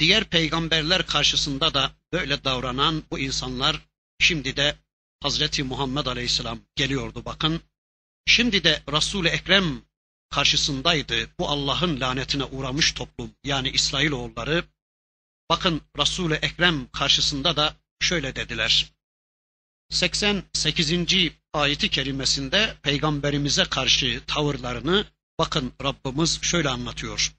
diğer 0.00 0.24
peygamberler 0.24 1.06
karşısında 1.06 1.74
da 1.74 1.92
böyle 2.12 2.44
davranan 2.44 3.02
bu 3.10 3.18
insanlar 3.18 3.80
şimdi 4.18 4.56
de 4.56 4.76
Hazreti 5.23 5.63
Muhammed 5.63 6.05
aleyhisselam 6.05 6.59
geliyordu 6.75 7.21
bakın. 7.25 7.61
Şimdi 8.25 8.63
de 8.63 8.83
Resul-i 8.91 9.27
Ekrem 9.27 9.81
karşısındaydı 10.29 11.29
bu 11.39 11.49
Allah'ın 11.49 11.99
lanetine 11.99 12.43
uğramış 12.43 12.91
toplum 12.91 13.31
yani 13.43 13.69
İsrailoğulları. 13.69 14.63
Bakın 15.49 15.81
Resul-i 15.97 16.33
Ekrem 16.33 16.89
karşısında 16.91 17.55
da 17.55 17.75
şöyle 17.99 18.35
dediler. 18.35 18.91
88. 19.89 20.93
ayeti 21.53 21.89
kerimesinde 21.89 22.77
peygamberimize 22.81 23.63
karşı 23.63 24.21
tavırlarını 24.27 25.05
bakın 25.39 25.73
Rabbimiz 25.83 26.41
şöyle 26.41 26.69
anlatıyor. 26.69 27.35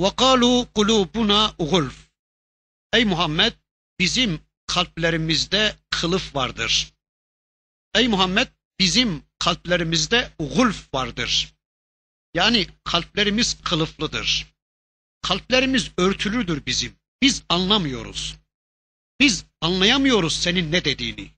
وَقَالُوا 0.00 0.66
قُلُوبُنَا 0.74 1.56
غُلْفٌ 1.56 1.92
Ey 2.92 3.04
Muhammed 3.04 3.52
bizim 3.98 4.40
kalplerimizde 4.73 5.75
kılıf 5.89 6.35
vardır. 6.35 6.93
Ey 7.95 8.07
Muhammed 8.07 8.47
bizim 8.79 9.23
kalplerimizde 9.39 10.31
gulf 10.39 10.93
vardır. 10.93 11.53
Yani 12.33 12.67
kalplerimiz 12.83 13.61
kılıflıdır. 13.63 14.53
Kalplerimiz 15.21 15.91
örtülüdür 15.97 16.65
bizim. 16.65 16.95
Biz 17.21 17.43
anlamıyoruz. 17.49 18.35
Biz 19.19 19.45
anlayamıyoruz 19.61 20.35
senin 20.35 20.71
ne 20.71 20.85
dediğini. 20.85 21.31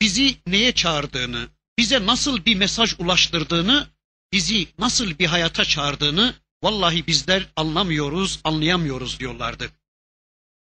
Bizi 0.00 0.36
neye 0.46 0.74
çağırdığını, 0.74 1.48
bize 1.78 2.06
nasıl 2.06 2.44
bir 2.44 2.54
mesaj 2.54 2.94
ulaştırdığını, 2.98 3.88
bizi 4.32 4.68
nasıl 4.78 5.18
bir 5.18 5.26
hayata 5.26 5.64
çağırdığını 5.64 6.34
vallahi 6.62 7.06
bizler 7.06 7.48
anlamıyoruz, 7.56 8.40
anlayamıyoruz 8.44 9.20
diyorlardı. 9.20 9.70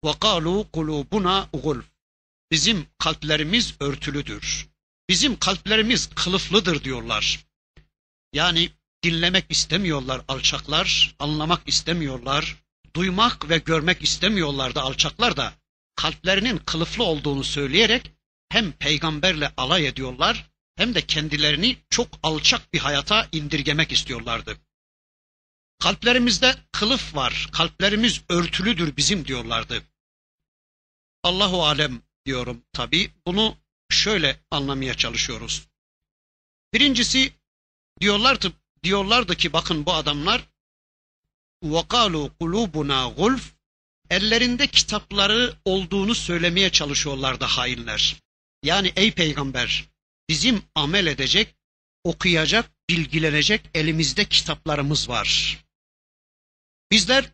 وَقَالُوا 0.04 0.64
قُلُوبُنَا 0.72 1.50
غُلْفٌ 1.50 1.84
Bizim 2.50 2.86
kalplerimiz 2.98 3.74
örtülüdür. 3.80 4.68
Bizim 5.08 5.38
kalplerimiz 5.38 6.10
kılıflıdır 6.14 6.84
diyorlar. 6.84 7.46
Yani 8.32 8.70
dinlemek 9.02 9.44
istemiyorlar 9.48 10.20
alçaklar, 10.28 11.14
anlamak 11.18 11.68
istemiyorlar, 11.68 12.56
duymak 12.96 13.48
ve 13.48 13.58
görmek 13.58 14.02
istemiyorlar 14.02 14.74
da 14.74 14.82
alçaklar 14.82 15.36
da 15.36 15.52
kalplerinin 15.96 16.58
kılıflı 16.58 17.04
olduğunu 17.04 17.44
söyleyerek 17.44 18.10
hem 18.48 18.72
peygamberle 18.72 19.52
alay 19.56 19.86
ediyorlar 19.86 20.50
hem 20.76 20.94
de 20.94 21.06
kendilerini 21.06 21.76
çok 21.90 22.08
alçak 22.22 22.74
bir 22.74 22.78
hayata 22.78 23.28
indirgemek 23.32 23.92
istiyorlardı. 23.92 24.56
Kalplerimizde 25.78 26.56
kılıf 26.72 27.16
var, 27.16 27.48
kalplerimiz 27.52 28.20
örtülüdür 28.28 28.96
bizim 28.96 29.26
diyorlardı. 29.26 29.82
Allahu 31.24 31.66
alem 31.66 32.02
diyorum 32.26 32.62
tabi. 32.72 33.10
Bunu 33.26 33.56
şöyle 33.90 34.40
anlamaya 34.50 34.94
çalışıyoruz. 34.94 35.68
Birincisi 36.74 37.32
diyorlardı, 38.00 38.52
diyorlardı 38.82 39.36
ki 39.36 39.52
bakın 39.52 39.86
bu 39.86 39.92
adamlar 39.94 40.48
وَقَالُوا 41.64 42.30
قُلُوبُنَا 42.40 43.14
غُلْفٌ 43.14 43.40
Ellerinde 44.10 44.66
kitapları 44.66 45.56
olduğunu 45.64 46.14
söylemeye 46.14 46.72
çalışıyorlardı 46.72 47.44
hainler. 47.44 48.16
Yani 48.62 48.92
ey 48.96 49.12
peygamber 49.12 49.88
bizim 50.28 50.62
amel 50.74 51.06
edecek, 51.06 51.54
okuyacak, 52.04 52.70
bilgilenecek 52.90 53.70
elimizde 53.74 54.24
kitaplarımız 54.24 55.08
var. 55.08 55.58
Bizler 56.90 57.32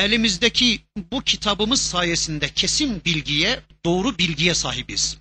elimizdeki 0.00 0.80
bu 1.12 1.20
kitabımız 1.20 1.82
sayesinde 1.82 2.48
kesin 2.48 3.04
bilgiye, 3.04 3.62
doğru 3.84 4.18
bilgiye 4.18 4.54
sahibiz. 4.54 5.18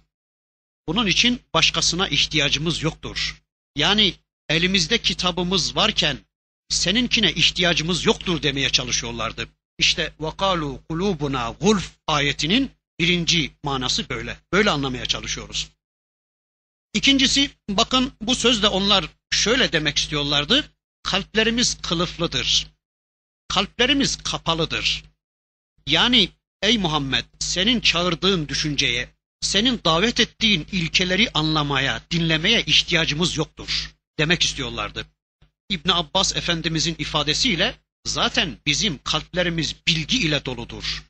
Bunun 0.87 1.07
için 1.07 1.41
başkasına 1.53 2.07
ihtiyacımız 2.07 2.83
yoktur. 2.83 3.41
Yani 3.75 4.13
elimizde 4.49 4.97
kitabımız 4.97 5.75
varken 5.75 6.17
seninkine 6.69 7.31
ihtiyacımız 7.31 8.05
yoktur 8.05 8.43
demeye 8.43 8.69
çalışıyorlardı. 8.69 9.47
İşte 9.77 10.13
vakalu 10.19 10.81
kulubuna 10.89 11.55
gulf 11.61 11.91
ayetinin 12.07 12.71
birinci 12.99 13.51
manası 13.63 14.09
böyle. 14.09 14.37
Böyle 14.53 14.69
anlamaya 14.69 15.05
çalışıyoruz. 15.05 15.69
İkincisi 16.93 17.51
bakın 17.69 18.11
bu 18.21 18.35
sözle 18.35 18.67
onlar 18.67 19.05
şöyle 19.31 19.71
demek 19.71 19.97
istiyorlardı. 19.97 20.71
Kalplerimiz 21.03 21.77
kılıflıdır 21.81 22.67
kalplerimiz 23.49 24.17
kapalıdır. 24.17 25.03
Yani 25.87 26.29
ey 26.61 26.77
Muhammed 26.77 27.25
senin 27.39 27.79
çağırdığın 27.79 28.47
düşünceye, 28.47 29.09
senin 29.41 29.81
davet 29.85 30.19
ettiğin 30.19 30.67
ilkeleri 30.71 31.29
anlamaya, 31.33 32.01
dinlemeye 32.11 32.61
ihtiyacımız 32.61 33.37
yoktur 33.37 33.95
demek 34.19 34.43
istiyorlardı. 34.43 35.05
İbn 35.69 35.89
Abbas 35.89 36.35
Efendimizin 36.35 36.95
ifadesiyle 36.99 37.75
zaten 38.05 38.57
bizim 38.65 38.99
kalplerimiz 39.03 39.75
bilgi 39.87 40.19
ile 40.19 40.45
doludur. 40.45 41.03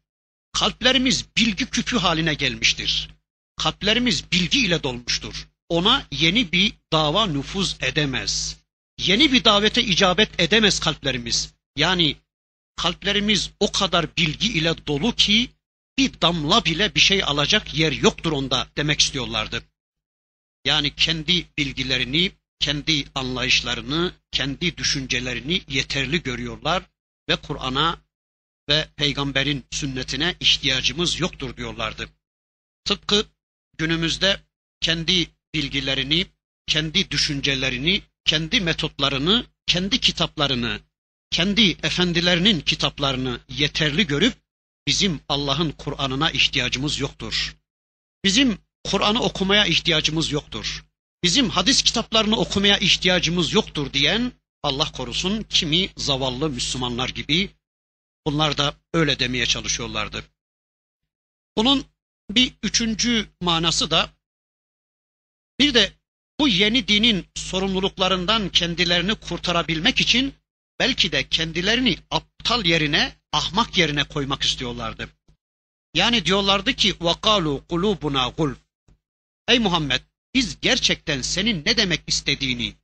Kalplerimiz 0.53 1.25
bilgi 1.37 1.65
küpü 1.65 1.97
haline 1.97 2.33
gelmiştir. 2.33 3.09
Kalplerimiz 3.57 4.31
bilgi 4.31 4.59
ile 4.59 4.83
dolmuştur. 4.83 5.47
Ona 5.69 6.07
yeni 6.11 6.51
bir 6.51 6.73
dava 6.93 7.25
nüfuz 7.25 7.77
edemez. 7.81 8.57
Yeni 8.99 9.31
bir 9.31 9.43
davete 9.43 9.83
icabet 9.83 10.39
edemez 10.39 10.79
kalplerimiz. 10.79 11.53
Yani 11.75 12.15
kalplerimiz 12.79 13.51
o 13.59 13.71
kadar 13.71 14.17
bilgi 14.17 14.53
ile 14.53 14.87
dolu 14.87 15.15
ki 15.15 15.49
bir 15.97 16.21
damla 16.21 16.65
bile 16.65 16.95
bir 16.95 16.99
şey 16.99 17.23
alacak 17.23 17.73
yer 17.77 17.91
yoktur 17.91 18.31
onda 18.31 18.67
demek 18.77 18.99
istiyorlardı. 19.01 19.63
Yani 20.65 20.95
kendi 20.95 21.45
bilgilerini, 21.57 22.31
kendi 22.59 23.05
anlayışlarını, 23.15 24.13
kendi 24.31 24.77
düşüncelerini 24.77 25.61
yeterli 25.67 26.23
görüyorlar 26.23 26.83
ve 27.29 27.35
Kur'an'a 27.35 28.01
ve 28.69 28.87
peygamberin 28.95 29.65
sünnetine 29.71 30.35
ihtiyacımız 30.39 31.19
yoktur 31.19 31.57
diyorlardı. 31.57 32.09
Tıpkı 32.85 33.25
günümüzde 33.77 34.39
kendi 34.81 35.27
bilgilerini, 35.53 36.25
kendi 36.67 37.11
düşüncelerini, 37.11 38.01
kendi 38.25 38.61
metotlarını, 38.61 39.45
kendi 39.65 39.99
kitaplarını, 39.99 40.79
kendi 41.31 41.71
efendilerinin 41.71 42.61
kitaplarını 42.61 43.39
yeterli 43.49 44.07
görüp 44.07 44.33
bizim 44.87 45.19
Allah'ın 45.29 45.71
Kur'an'ına 45.71 46.31
ihtiyacımız 46.31 46.99
yoktur. 46.99 47.55
Bizim 48.23 48.57
Kur'an'ı 48.83 49.21
okumaya 49.21 49.65
ihtiyacımız 49.65 50.31
yoktur. 50.31 50.85
Bizim 51.23 51.49
hadis 51.49 51.81
kitaplarını 51.81 52.37
okumaya 52.37 52.77
ihtiyacımız 52.77 53.53
yoktur 53.53 53.93
diyen 53.93 54.31
Allah 54.63 54.91
korusun 54.91 55.43
kimi 55.43 55.89
zavallı 55.97 56.49
Müslümanlar 56.49 57.09
gibi 57.09 57.49
bunlar 58.25 58.57
da 58.57 58.75
öyle 58.93 59.19
demeye 59.19 59.45
çalışıyorlardı. 59.45 60.23
Bunun 61.57 61.85
bir 62.29 62.53
üçüncü 62.63 63.29
manası 63.41 63.91
da 63.91 64.09
bir 65.59 65.73
de 65.73 65.93
bu 66.39 66.47
yeni 66.47 66.87
dinin 66.87 67.25
sorumluluklarından 67.35 68.49
kendilerini 68.49 69.15
kurtarabilmek 69.15 70.01
için 70.01 70.33
belki 70.80 71.12
de 71.12 71.28
kendilerini 71.28 71.96
aptal 72.10 72.66
yerine, 72.66 73.12
ahmak 73.32 73.78
yerine 73.78 74.04
koymak 74.04 74.42
istiyorlardı. 74.42 75.08
Yani 75.94 76.26
diyorlardı 76.26 76.72
ki 76.72 76.92
وَقَالُوا 76.92 77.66
قُلُوبُنَا 77.66 78.34
غُلْفٌ 78.34 78.56
Ey 79.48 79.58
Muhammed 79.58 80.00
biz 80.34 80.60
gerçekten 80.60 81.22
senin 81.22 81.64
ne 81.66 81.76
demek 81.76 82.00
istediğini, 82.06 82.74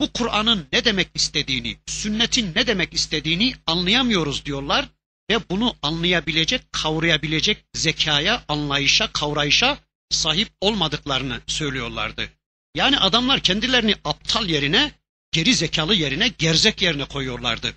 bu 0.00 0.12
Kur'an'ın 0.12 0.66
ne 0.72 0.84
demek 0.84 1.08
istediğini, 1.14 1.76
sünnetin 1.86 2.54
ne 2.54 2.66
demek 2.66 2.94
istediğini 2.94 3.54
anlayamıyoruz 3.66 4.44
diyorlar 4.44 4.88
ve 5.30 5.48
bunu 5.50 5.76
anlayabilecek, 5.82 6.72
kavrayabilecek 6.72 7.64
zekaya, 7.74 8.44
anlayışa, 8.48 9.12
kavrayışa 9.12 9.78
sahip 10.10 10.48
olmadıklarını 10.60 11.40
söylüyorlardı. 11.46 12.28
Yani 12.74 12.98
adamlar 12.98 13.40
kendilerini 13.40 13.94
aptal 14.04 14.48
yerine, 14.48 14.92
geri 15.31 15.55
zekalı 15.55 15.95
yerine, 15.95 16.27
gerzek 16.27 16.81
yerine 16.81 17.05
koyuyorlardı. 17.05 17.73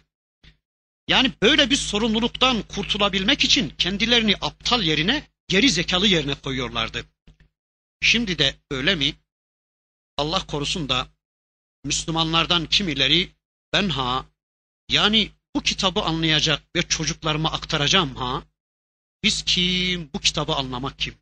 Yani 1.09 1.33
böyle 1.43 1.71
bir 1.71 1.77
sorumluluktan 1.77 2.63
kurtulabilmek 2.63 3.45
için 3.45 3.71
kendilerini 3.71 4.35
aptal 4.41 4.83
yerine, 4.83 5.29
geri 5.49 5.71
zekalı 5.71 6.07
yerine 6.07 6.35
koyuyorlardı. 6.35 7.05
Şimdi 8.01 8.39
de 8.39 8.57
öyle 8.71 8.95
mi? 8.95 9.15
Allah 10.17 10.47
korusun 10.47 10.89
da 10.89 11.09
Müslümanlardan 11.85 12.67
kimileri 12.67 13.33
ben 13.73 13.89
ha 13.89 14.27
yani 14.89 15.31
bu 15.57 15.63
kitabı 15.63 16.01
anlayacak 16.01 16.63
ve 16.77 16.83
çocuklarıma 16.83 17.53
aktaracağım 17.53 18.17
ha. 18.17 18.43
Biz 19.23 19.43
kim? 19.43 20.11
Bu 20.15 20.21
kitabı 20.21 20.55
anlamak 20.55 20.99
kim? 20.99 21.15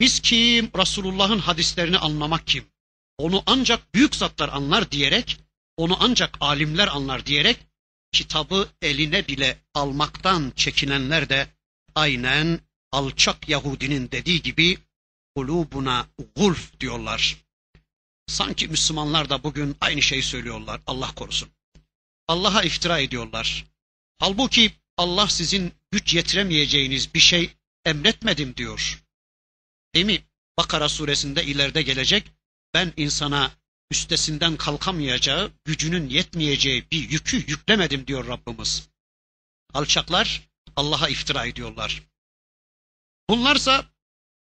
Biz 0.00 0.20
kim? 0.20 0.70
Resulullah'ın 0.76 1.38
hadislerini 1.38 1.98
anlamak 1.98 2.46
kim? 2.46 2.71
Onu 3.22 3.42
ancak 3.46 3.94
büyük 3.94 4.16
zatlar 4.16 4.48
anlar 4.48 4.90
diyerek, 4.90 5.38
onu 5.76 5.96
ancak 6.00 6.36
alimler 6.40 6.88
anlar 6.88 7.26
diyerek 7.26 7.56
kitabı 8.12 8.68
eline 8.82 9.28
bile 9.28 9.58
almaktan 9.74 10.52
çekinenler 10.56 11.28
de 11.28 11.48
aynen 11.94 12.60
alçak 12.92 13.48
Yahudinin 13.48 14.10
dediği 14.10 14.42
gibi 14.42 14.78
kulubuna 15.36 16.06
gulf 16.36 16.80
diyorlar. 16.80 17.36
Sanki 18.26 18.68
Müslümanlar 18.68 19.30
da 19.30 19.42
bugün 19.42 19.76
aynı 19.80 20.02
şeyi 20.02 20.22
söylüyorlar. 20.22 20.80
Allah 20.86 21.14
korusun. 21.14 21.48
Allah'a 22.28 22.62
iftira 22.62 22.98
ediyorlar. 22.98 23.64
Halbuki 24.18 24.72
Allah 24.96 25.28
sizin 25.28 25.72
güç 25.90 26.14
yetiremeyeceğiniz 26.14 27.14
bir 27.14 27.20
şey 27.20 27.50
emretmedim 27.84 28.56
diyor. 28.56 29.02
Değil 29.94 30.06
mi? 30.06 30.22
Bakara 30.58 30.88
suresinde 30.88 31.44
ileride 31.44 31.82
gelecek. 31.82 32.32
Ben 32.74 32.92
insana 32.96 33.50
üstesinden 33.90 34.56
kalkamayacağı, 34.56 35.52
gücünün 35.64 36.08
yetmeyeceği 36.08 36.90
bir 36.90 37.10
yükü 37.10 37.36
yüklemedim 37.36 38.06
diyor 38.06 38.26
Rabbimiz. 38.26 38.88
Alçaklar 39.74 40.48
Allah'a 40.76 41.08
iftira 41.08 41.46
ediyorlar. 41.46 42.02
Bunlarsa 43.30 43.84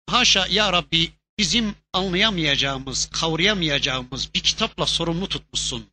haşa 0.06 0.46
ya 0.46 0.72
Rabbi 0.72 1.12
bizim 1.38 1.74
anlayamayacağımız, 1.92 3.10
kavrayamayacağımız 3.10 4.34
bir 4.34 4.40
kitapla 4.40 4.86
sorumlu 4.86 5.28
tutmuşsun. 5.28 5.90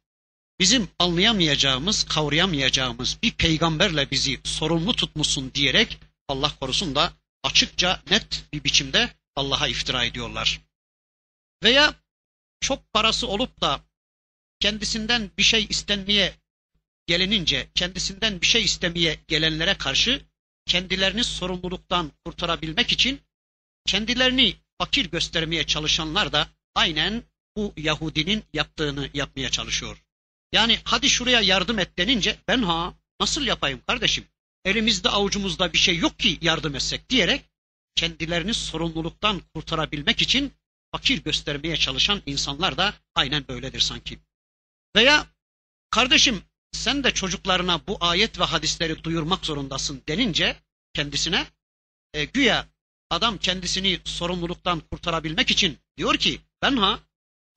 Bizim 0.59 0.88
anlayamayacağımız, 0.99 2.03
kavrayamayacağımız 2.03 3.17
bir 3.23 3.31
peygamberle 3.31 4.11
bizi 4.11 4.41
sorumlu 4.43 4.95
tutmuşsun 4.95 5.53
diyerek 5.53 5.99
Allah 6.27 6.55
korusun 6.59 6.95
da 6.95 7.13
açıkça 7.43 8.01
net 8.09 8.45
bir 8.53 8.63
biçimde 8.63 9.13
Allah'a 9.35 9.67
iftira 9.67 10.05
ediyorlar. 10.05 10.61
Veya 11.63 11.93
çok 12.60 12.94
parası 12.94 13.28
olup 13.28 13.62
da 13.62 13.82
kendisinden 14.60 15.32
bir 15.38 15.44
şey 15.44 15.65
istenmeye 15.70 16.34
gelinince, 17.08 17.68
kendisinden 17.76 18.41
bir 18.41 18.48
şey 18.48 18.63
istemeye 18.63 19.20
gelenlere 19.28 19.78
karşı 19.78 20.22
kendilerini 20.65 21.24
sorumluluktan 21.24 22.12
kurtarabilmek 22.26 22.91
için 22.91 23.22
kendilerini 23.86 24.56
fakir 24.78 25.06
göstermeye 25.06 25.63
çalışanlar 25.63 26.34
da 26.34 26.48
aynen 26.76 27.24
bu 27.58 27.74
Yahudinin 27.78 28.44
yaptığını 28.54 29.10
yapmaya 29.13 29.50
çalışıyor. 29.50 30.04
Yani 30.52 30.80
hadi 30.84 31.10
şuraya 31.10 31.41
yardım 31.41 31.80
et 31.80 31.98
denince 31.98 32.38
ben 32.48 32.62
ha 32.62 32.94
nasıl 33.22 33.46
yapayım 33.46 33.82
kardeşim? 33.88 34.26
Elimizde 34.65 35.10
avucumuzda 35.10 35.74
bir 35.74 35.78
şey 35.78 35.98
yok 35.98 36.20
ki 36.20 36.38
yardım 36.41 36.76
etsek 36.76 37.10
diyerek 37.10 37.46
kendilerini 37.96 38.54
sorumluluktan 38.54 39.41
kurtarabilmek 39.54 40.22
için 40.22 40.54
fakir 40.95 41.23
göstermeye 41.23 41.77
çalışan 41.77 42.21
insanlar 42.25 42.77
da 42.77 42.93
aynen 43.15 43.47
böyledir 43.47 43.79
sanki. 43.79 44.19
Veya 44.95 45.27
kardeşim 45.89 46.41
sen 46.71 47.03
de 47.03 47.12
çocuklarına 47.12 47.88
bu 47.88 47.97
ayet 47.99 48.39
ve 48.39 48.43
hadisleri 48.43 49.03
duyurmak 49.03 49.45
zorundasın 49.45 50.03
denince 50.08 50.55
kendisine 50.93 51.47
e, 52.13 52.25
güya 52.25 52.67
adam 53.10 53.38
kendisini 53.38 53.99
sorumluluktan 54.05 54.79
kurtarabilmek 54.79 55.51
için 55.51 55.77
diyor 55.97 56.17
ki 56.17 56.41
ben 56.62 56.77
ha 56.77 56.99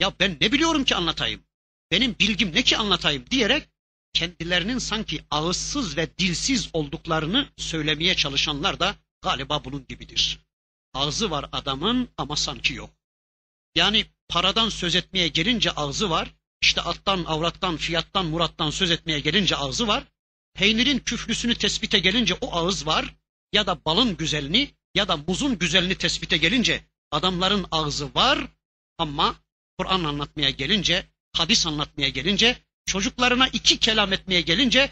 ya 0.00 0.12
ben 0.20 0.36
ne 0.40 0.52
biliyorum 0.52 0.84
ki 0.84 0.94
anlatayım. 0.94 1.42
Benim 1.90 2.16
bilgim 2.18 2.54
ne 2.54 2.62
ki 2.62 2.76
anlatayım 2.76 3.24
diyerek 3.30 3.68
kendilerinin 4.12 4.78
sanki 4.78 5.24
ağızsız 5.30 5.96
ve 5.96 6.18
dilsiz 6.18 6.68
olduklarını 6.72 7.48
söylemeye 7.56 8.14
çalışanlar 8.14 8.80
da 8.80 8.94
galiba 9.22 9.64
bunun 9.64 9.86
gibidir. 9.88 10.38
Ağzı 10.94 11.30
var 11.30 11.48
adamın 11.52 12.08
ama 12.16 12.36
sanki 12.36 12.74
yok. 12.74 12.97
Yani 13.78 14.06
paradan 14.28 14.68
söz 14.68 14.96
etmeye 14.96 15.28
gelince 15.28 15.70
ağzı 15.70 16.10
var, 16.10 16.34
işte 16.62 16.80
alttan, 16.80 17.24
avrattan, 17.24 17.76
fiyattan, 17.76 18.26
murattan 18.26 18.70
söz 18.70 18.90
etmeye 18.90 19.20
gelince 19.20 19.56
ağzı 19.56 19.86
var. 19.86 20.04
Peynirin 20.54 20.98
küflüsünü 20.98 21.54
tespite 21.54 21.98
gelince 21.98 22.34
o 22.34 22.56
ağız 22.56 22.86
var. 22.86 23.14
Ya 23.52 23.66
da 23.66 23.84
balın 23.84 24.16
güzelini 24.16 24.70
ya 24.94 25.08
da 25.08 25.16
muzun 25.16 25.58
güzelini 25.58 25.94
tespite 25.94 26.36
gelince 26.36 26.84
adamların 27.10 27.66
ağzı 27.70 28.14
var 28.14 28.38
ama 28.98 29.36
Kur'an 29.78 30.04
anlatmaya 30.04 30.50
gelince, 30.50 31.06
hadis 31.32 31.66
anlatmaya 31.66 32.08
gelince, 32.08 32.58
çocuklarına 32.86 33.48
iki 33.48 33.78
kelam 33.78 34.12
etmeye 34.12 34.40
gelince 34.40 34.90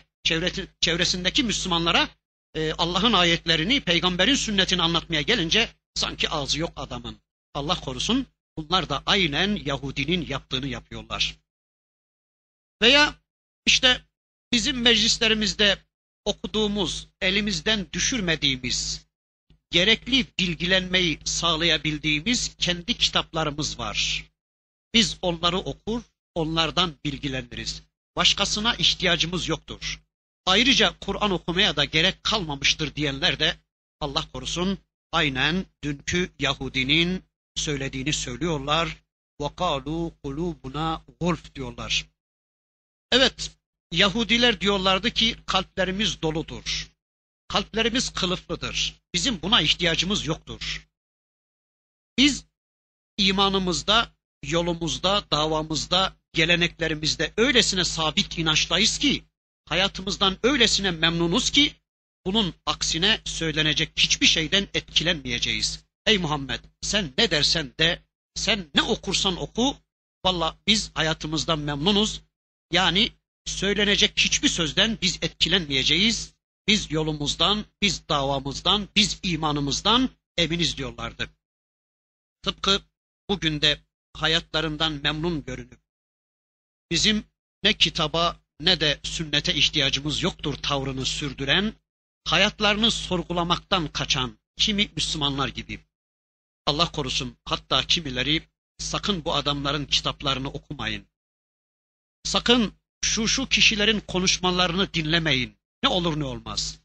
çevresindeki 0.81 1.43
Müslümanlara 1.43 2.09
e, 2.55 2.73
Allah'ın 2.73 3.13
ayetlerini, 3.13 3.81
peygamberin 3.81 4.35
sünnetini 4.35 4.83
anlatmaya 4.83 5.23
gelince 5.23 5.69
sanki 5.95 6.31
ağzı 6.31 6.61
yok 6.61 6.73
adamın. 6.77 7.17
Allah 7.55 7.81
korusun 7.81 8.27
bunlar 8.57 8.89
da 8.89 9.03
aynen 9.07 9.57
Yahudinin 9.65 10.27
yaptığını 10.27 10.67
yapıyorlar. 10.67 11.37
Veya 12.83 13.15
işte 13.67 14.03
bizim 14.53 14.81
meclislerimizde 14.81 15.79
okuduğumuz, 16.25 17.09
elimizden 17.21 17.87
düşürmediğimiz, 17.93 19.07
gerekli 19.71 20.27
bilgilenmeyi 20.39 21.19
sağlayabildiğimiz 21.25 22.55
kendi 22.59 22.95
kitaplarımız 22.95 23.79
var. 23.79 24.25
Biz 24.95 25.19
onları 25.23 25.59
okur, 25.59 26.03
onlardan 26.35 26.95
bilgileniriz. 27.05 27.83
Başkasına 28.17 28.75
ihtiyacımız 28.75 29.49
yoktur. 29.49 30.03
Ayrıca 30.47 30.95
Kur'an 31.01 31.31
okumaya 31.31 31.77
da 31.77 31.85
gerek 31.85 32.25
kalmamıştır 32.25 32.95
diyenler 32.95 33.39
de 33.39 33.57
Allah 34.01 34.29
korusun 34.33 34.79
aynen 35.13 35.67
dünkü 35.85 36.31
Yahudinin 36.39 37.25
söylediğini 37.56 38.14
söylüyorlar. 38.14 38.98
وَقَالُوا 39.42 40.12
قُلُوبُنَا 40.24 41.02
غُلْف 41.22 41.56
diyorlar. 41.56 42.06
Evet, 43.12 43.52
Yahudiler 43.92 44.62
diyorlardı 44.62 45.12
ki 45.12 45.36
kalplerimiz 45.46 46.22
doludur. 46.22 46.92
kalplerimiz 47.48 48.10
kılıflıdır. 48.10 49.02
Bizim 49.14 49.42
buna 49.42 49.62
ihtiyacımız 49.62 50.26
yoktur. 50.26 50.88
Biz 52.18 52.46
imanımızda, 53.18 54.12
yolumuzda, 54.44 55.24
davamızda, 55.32 56.16
geleneklerimizde 56.34 57.34
öylesine 57.38 57.84
sabit 57.84 58.38
inançtayız 58.38 58.98
ki, 58.98 59.24
hayatımızdan 59.66 60.38
öylesine 60.44 60.92
memnunuz 60.92 61.50
ki, 61.50 61.76
bunun 62.26 62.54
aksine 62.66 63.22
söylenecek 63.26 63.92
hiçbir 63.98 64.26
şeyden 64.26 64.68
etkilenmeyeceğiz. 64.74 65.84
Ey 66.07 66.19
Muhammed 66.19 66.61
sen 66.81 67.13
ne 67.19 67.31
dersen 67.31 67.75
de, 67.81 68.03
sen 68.35 68.71
ne 68.75 68.83
okursan 68.83 69.37
oku, 69.37 69.77
valla 70.25 70.59
biz 70.67 70.91
hayatımızdan 70.95 71.59
memnunuz. 71.59 72.23
Yani 72.73 73.13
söylenecek 73.47 74.19
hiçbir 74.19 74.49
sözden 74.49 74.99
biz 75.03 75.19
etkilenmeyeceğiz. 75.23 76.35
Biz 76.69 76.91
yolumuzdan, 76.91 77.65
biz 77.83 78.09
davamızdan, 78.09 78.89
biz 78.97 79.21
imanımızdan 79.23 80.11
eminiz 80.37 80.77
diyorlardı. 80.77 81.31
Tıpkı 82.43 82.83
bugün 83.29 83.61
de 83.61 83.81
hayatlarından 84.13 84.93
memnun 84.93 85.45
görünüp 85.45 85.81
bizim 86.91 87.25
ne 87.63 87.73
kitaba 87.73 88.41
ne 88.61 88.81
de 88.81 89.01
sünnete 89.03 89.55
ihtiyacımız 89.55 90.23
yoktur 90.23 90.55
tavrını 90.55 91.07
sürdüren, 91.07 91.75
hayatlarını 92.25 92.91
sorgulamaktan 92.91 93.89
kaçan 93.89 94.39
kimi 94.57 94.91
Müslümanlar 94.97 95.49
gibi. 95.49 95.81
Allah 96.67 96.93
korusun 96.93 97.37
hatta 97.45 97.83
kimileri 97.87 98.43
sakın 98.79 99.25
bu 99.25 99.35
adamların 99.35 99.85
kitaplarını 99.85 100.49
okumayın. 100.49 101.07
Sakın 102.25 102.73
şu 103.05 103.29
şu 103.29 103.47
kişilerin 103.47 104.01
konuşmalarını 104.01 104.95
dinlemeyin. 104.95 105.57
Ne 105.83 105.89
olur 105.89 106.21
ne 106.21 106.25
olmaz. 106.25 106.79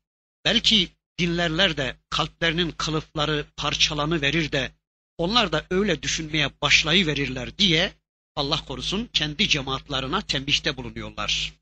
Belki 0.45 0.89
dinlerler 1.19 1.77
de 1.77 1.97
kalplerinin 2.09 2.71
kılıfları 2.71 3.45
parçalanı 3.57 4.21
verir 4.21 4.51
de 4.51 4.71
onlar 5.17 5.51
da 5.51 5.65
öyle 5.69 6.01
düşünmeye 6.01 6.49
başlayıverirler 6.61 7.57
diye 7.57 7.93
Allah 8.35 8.65
korusun 8.65 9.09
kendi 9.13 9.49
cemaatlarına 9.49 10.21
tembihte 10.21 10.77
bulunuyorlar. 10.77 11.53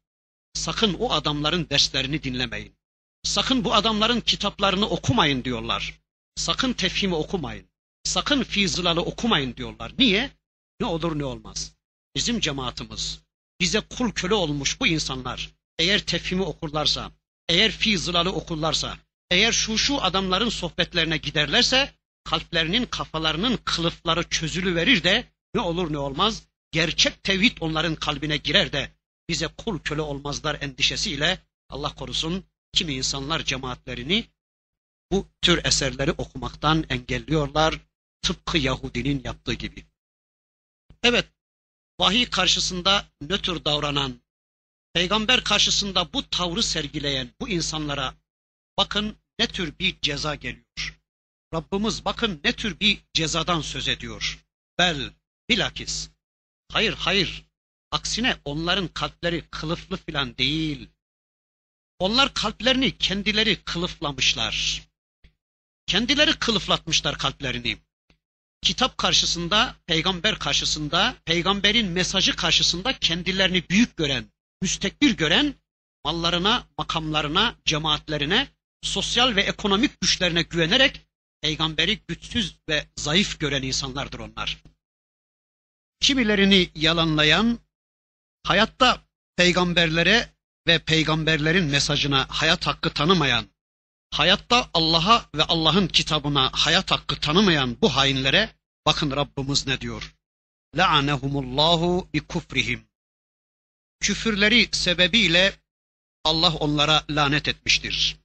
Sakın 0.54 0.94
o 0.94 1.12
adamların 1.12 1.68
derslerini 1.70 2.24
dinlemeyin. 2.24 2.76
Sakın 3.24 3.64
bu 3.64 3.74
adamların 3.74 4.22
kitaplarını 4.22 4.90
okumayın 4.90 5.44
diyorlar. 5.44 6.00
Sakın 6.36 6.74
tefhimi 6.74 7.16
okumayın. 7.16 7.69
Sakın 8.10 8.44
fizilalı 8.44 9.02
okumayın 9.02 9.56
diyorlar. 9.56 9.92
Niye? 10.00 10.32
Ne 10.80 10.88
olur 10.88 11.20
ne 11.20 11.26
olmaz. 11.26 11.74
Bizim 12.16 12.40
cemaatimiz, 12.40 13.22
bize 13.62 13.80
kul 13.80 14.12
köle 14.12 14.34
olmuş 14.34 14.80
bu 14.82 14.88
insanlar 14.88 15.50
eğer 15.80 16.00
tefhimi 16.00 16.42
okurlarsa, 16.42 17.12
eğer 17.50 17.72
fizilalı 17.72 18.32
okurlarsa, 18.34 18.98
eğer 19.32 19.52
şu 19.52 19.78
şu 19.78 20.02
adamların 20.02 20.50
sohbetlerine 20.50 21.18
giderlerse 21.18 21.94
kalplerinin 22.24 22.86
kafalarının 22.86 23.60
kılıfları 23.66 24.30
çözülü 24.30 24.76
verir 24.76 25.04
de 25.04 25.28
ne 25.56 25.62
olur 25.62 25.94
ne 25.94 25.98
olmaz 25.98 26.44
gerçek 26.72 27.24
tevhid 27.24 27.58
onların 27.60 27.96
kalbine 27.96 28.38
girer 28.38 28.74
de 28.74 28.92
bize 29.30 29.48
kul 29.48 29.80
köle 29.80 30.02
olmazlar 30.02 30.58
endişesiyle 30.62 31.40
Allah 31.70 31.96
korusun 31.96 32.44
kimi 32.74 32.94
insanlar 32.94 33.44
cemaatlerini 33.44 34.26
bu 35.12 35.28
tür 35.42 35.66
eserleri 35.66 36.12
okumaktan 36.12 36.86
engelliyorlar 36.90 37.89
tıpkı 38.22 38.58
Yahudinin 38.58 39.22
yaptığı 39.24 39.54
gibi. 39.54 39.86
Evet, 41.04 41.28
vahiy 42.00 42.30
karşısında 42.30 43.06
nötr 43.22 43.66
davranan, 43.66 44.22
peygamber 44.94 45.44
karşısında 45.44 46.14
bu 46.14 46.30
tavrı 46.30 46.64
sergileyen 46.64 47.30
bu 47.42 47.50
insanlara 47.50 48.16
bakın 48.78 49.18
ne 49.40 49.48
tür 49.48 49.80
bir 49.80 50.02
ceza 50.02 50.36
geliyor. 50.36 51.00
Rabbimiz 51.54 52.06
bakın 52.06 52.42
ne 52.44 52.54
tür 52.54 52.80
bir 52.80 53.00
cezadan 53.14 53.62
söz 53.62 53.88
ediyor. 53.88 54.46
Bel, 54.78 55.12
bilakis. 55.50 56.10
Hayır, 56.72 56.94
hayır. 56.94 57.46
Aksine 57.92 58.38
onların 58.46 58.88
kalpleri 58.88 59.48
kılıflı 59.52 59.98
filan 59.98 60.38
değil. 60.38 60.90
Onlar 62.00 62.34
kalplerini 62.34 62.98
kendileri 62.98 63.64
kılıflamışlar. 63.64 64.88
Kendileri 65.86 66.40
kılıflatmışlar 66.40 67.18
kalplerini. 67.18 67.78
Kitap 68.62 68.98
karşısında, 68.98 69.76
peygamber 69.86 70.40
karşısında, 70.40 71.16
peygamberin 71.26 71.92
mesajı 71.92 72.36
karşısında 72.36 73.00
kendilerini 73.00 73.70
büyük 73.70 73.98
gören, 73.98 74.26
müstekbir 74.62 75.18
gören, 75.18 75.56
mallarına, 76.06 76.68
makamlarına, 76.78 77.56
cemaatlerine, 77.66 78.48
sosyal 78.82 79.36
ve 79.36 79.42
ekonomik 79.42 80.02
güçlerine 80.02 80.42
güvenerek 80.42 81.02
peygamberi 81.42 82.00
güçsüz 82.08 82.56
ve 82.70 82.88
zayıf 82.96 83.40
gören 83.40 83.62
insanlardır 83.62 84.20
onlar. 84.20 84.64
Kimilerini 86.00 86.70
yalanlayan, 86.76 87.60
hayatta 88.44 89.02
peygamberlere 89.36 90.30
ve 90.68 90.80
peygamberlerin 90.80 91.66
mesajına 91.66 92.26
hayat 92.30 92.68
hakkı 92.68 92.90
tanımayan, 92.90 93.46
hayatta 94.12 94.70
Allah'a 94.74 95.26
ve 95.36 95.44
Allah'ın 95.44 95.88
kitabına 95.88 96.52
hayat 96.54 96.92
hakkı 96.92 97.20
tanımayan 97.20 97.78
bu 97.82 97.96
hainlere 97.96 98.56
bakın 98.86 99.12
Rabbimiz 99.12 99.68
ne 99.68 99.82
diyor? 99.82 100.16
La'anehumullahu 100.76 102.10
bi 102.14 102.20
kufrihim. 102.20 102.88
Küfürleri 104.00 104.70
sebebiyle 104.72 105.54
Allah 106.24 106.56
onlara 106.56 107.06
lanet 107.10 107.48
etmiştir. 107.48 108.18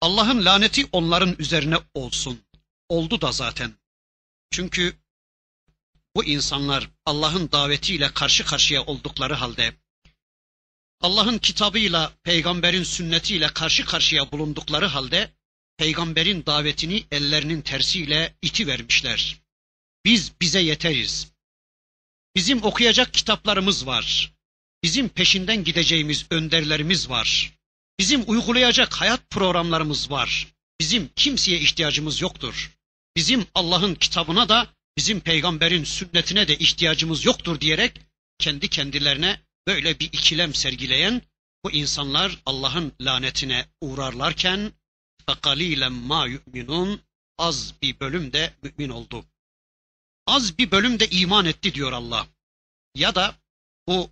Allah'ın 0.00 0.44
laneti 0.44 0.88
onların 0.92 1.36
üzerine 1.38 1.78
olsun. 1.94 2.42
Oldu 2.88 3.20
da 3.20 3.32
zaten. 3.32 3.74
Çünkü 4.50 4.96
bu 6.16 6.24
insanlar 6.24 6.90
Allah'ın 7.06 7.52
davetiyle 7.52 8.14
karşı 8.14 8.44
karşıya 8.46 8.84
oldukları 8.84 9.34
halde 9.34 9.74
Allah'ın 11.00 11.38
kitabıyla, 11.38 12.12
peygamberin 12.22 12.82
sünnetiyle 12.82 13.48
karşı 13.48 13.84
karşıya 13.84 14.32
bulundukları 14.32 14.86
halde 14.86 15.32
peygamberin 15.76 16.46
davetini 16.46 17.04
ellerinin 17.10 17.62
tersiyle 17.62 18.34
iti 18.42 18.66
vermişler. 18.66 19.40
Biz 20.04 20.32
bize 20.40 20.60
yeteriz. 20.60 21.32
Bizim 22.34 22.62
okuyacak 22.62 23.14
kitaplarımız 23.14 23.86
var. 23.86 24.32
Bizim 24.82 25.08
peşinden 25.08 25.64
gideceğimiz 25.64 26.26
önderlerimiz 26.30 27.10
var. 27.10 27.52
Bizim 27.98 28.24
uygulayacak 28.26 28.94
hayat 28.94 29.30
programlarımız 29.30 30.10
var. 30.10 30.46
Bizim 30.80 31.10
kimseye 31.16 31.60
ihtiyacımız 31.60 32.20
yoktur. 32.20 32.76
Bizim 33.16 33.46
Allah'ın 33.54 33.94
kitabına 33.94 34.48
da 34.48 34.74
bizim 34.96 35.20
peygamberin 35.20 35.84
sünnetine 35.84 36.48
de 36.48 36.58
ihtiyacımız 36.58 37.24
yoktur 37.24 37.60
diyerek 37.60 38.00
kendi 38.38 38.68
kendilerine 38.68 39.40
böyle 39.67 39.99
bir 39.99 40.05
ikilem 40.05 40.53
sergileyen 40.53 41.21
bu 41.63 41.71
insanlar 41.71 42.41
Allah'ın 42.45 42.93
lanetine 43.01 43.65
uğrarlarken 43.81 44.73
فَقَلِيلًا 45.27 45.89
ma 45.89 46.27
yu'minun 46.27 47.01
az 47.37 47.73
bir 47.81 47.99
bölüm 47.99 48.33
de 48.33 48.53
mümin 48.63 48.89
oldu. 48.89 49.25
Az 50.27 50.57
bir 50.57 50.71
bölüm 50.71 50.99
de 50.99 51.09
iman 51.09 51.45
etti 51.45 51.73
diyor 51.73 51.91
Allah. 51.91 52.27
Ya 52.95 53.15
da 53.15 53.35
bu 53.87 54.09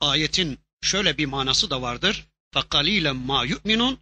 ayetin 0.00 0.58
şöyle 0.82 1.18
bir 1.18 1.26
manası 1.26 1.70
da 1.70 1.82
vardır. 1.82 2.26
فَقَلِيلًا 2.54 3.12
ma 3.12 3.44
yu'minun 3.44 3.98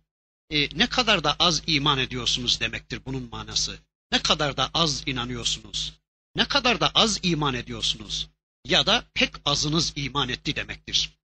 e, 0.50 0.78
ne 0.78 0.86
kadar 0.86 1.24
da 1.24 1.36
az 1.38 1.62
iman 1.66 1.98
ediyorsunuz 1.98 2.60
demektir 2.60 3.00
bunun 3.06 3.28
manası. 3.30 3.78
Ne 4.12 4.22
kadar 4.22 4.56
da 4.56 4.70
az 4.74 5.02
inanıyorsunuz. 5.06 5.92
Ne 6.34 6.48
kadar 6.48 6.80
da 6.80 6.90
az 6.94 7.20
iman 7.22 7.54
ediyorsunuz 7.54 8.28
ya 8.64 8.86
da 8.86 9.04
pek 9.14 9.34
azınız 9.44 9.92
iman 9.96 10.28
etti 10.28 10.56
demektir. 10.56 11.18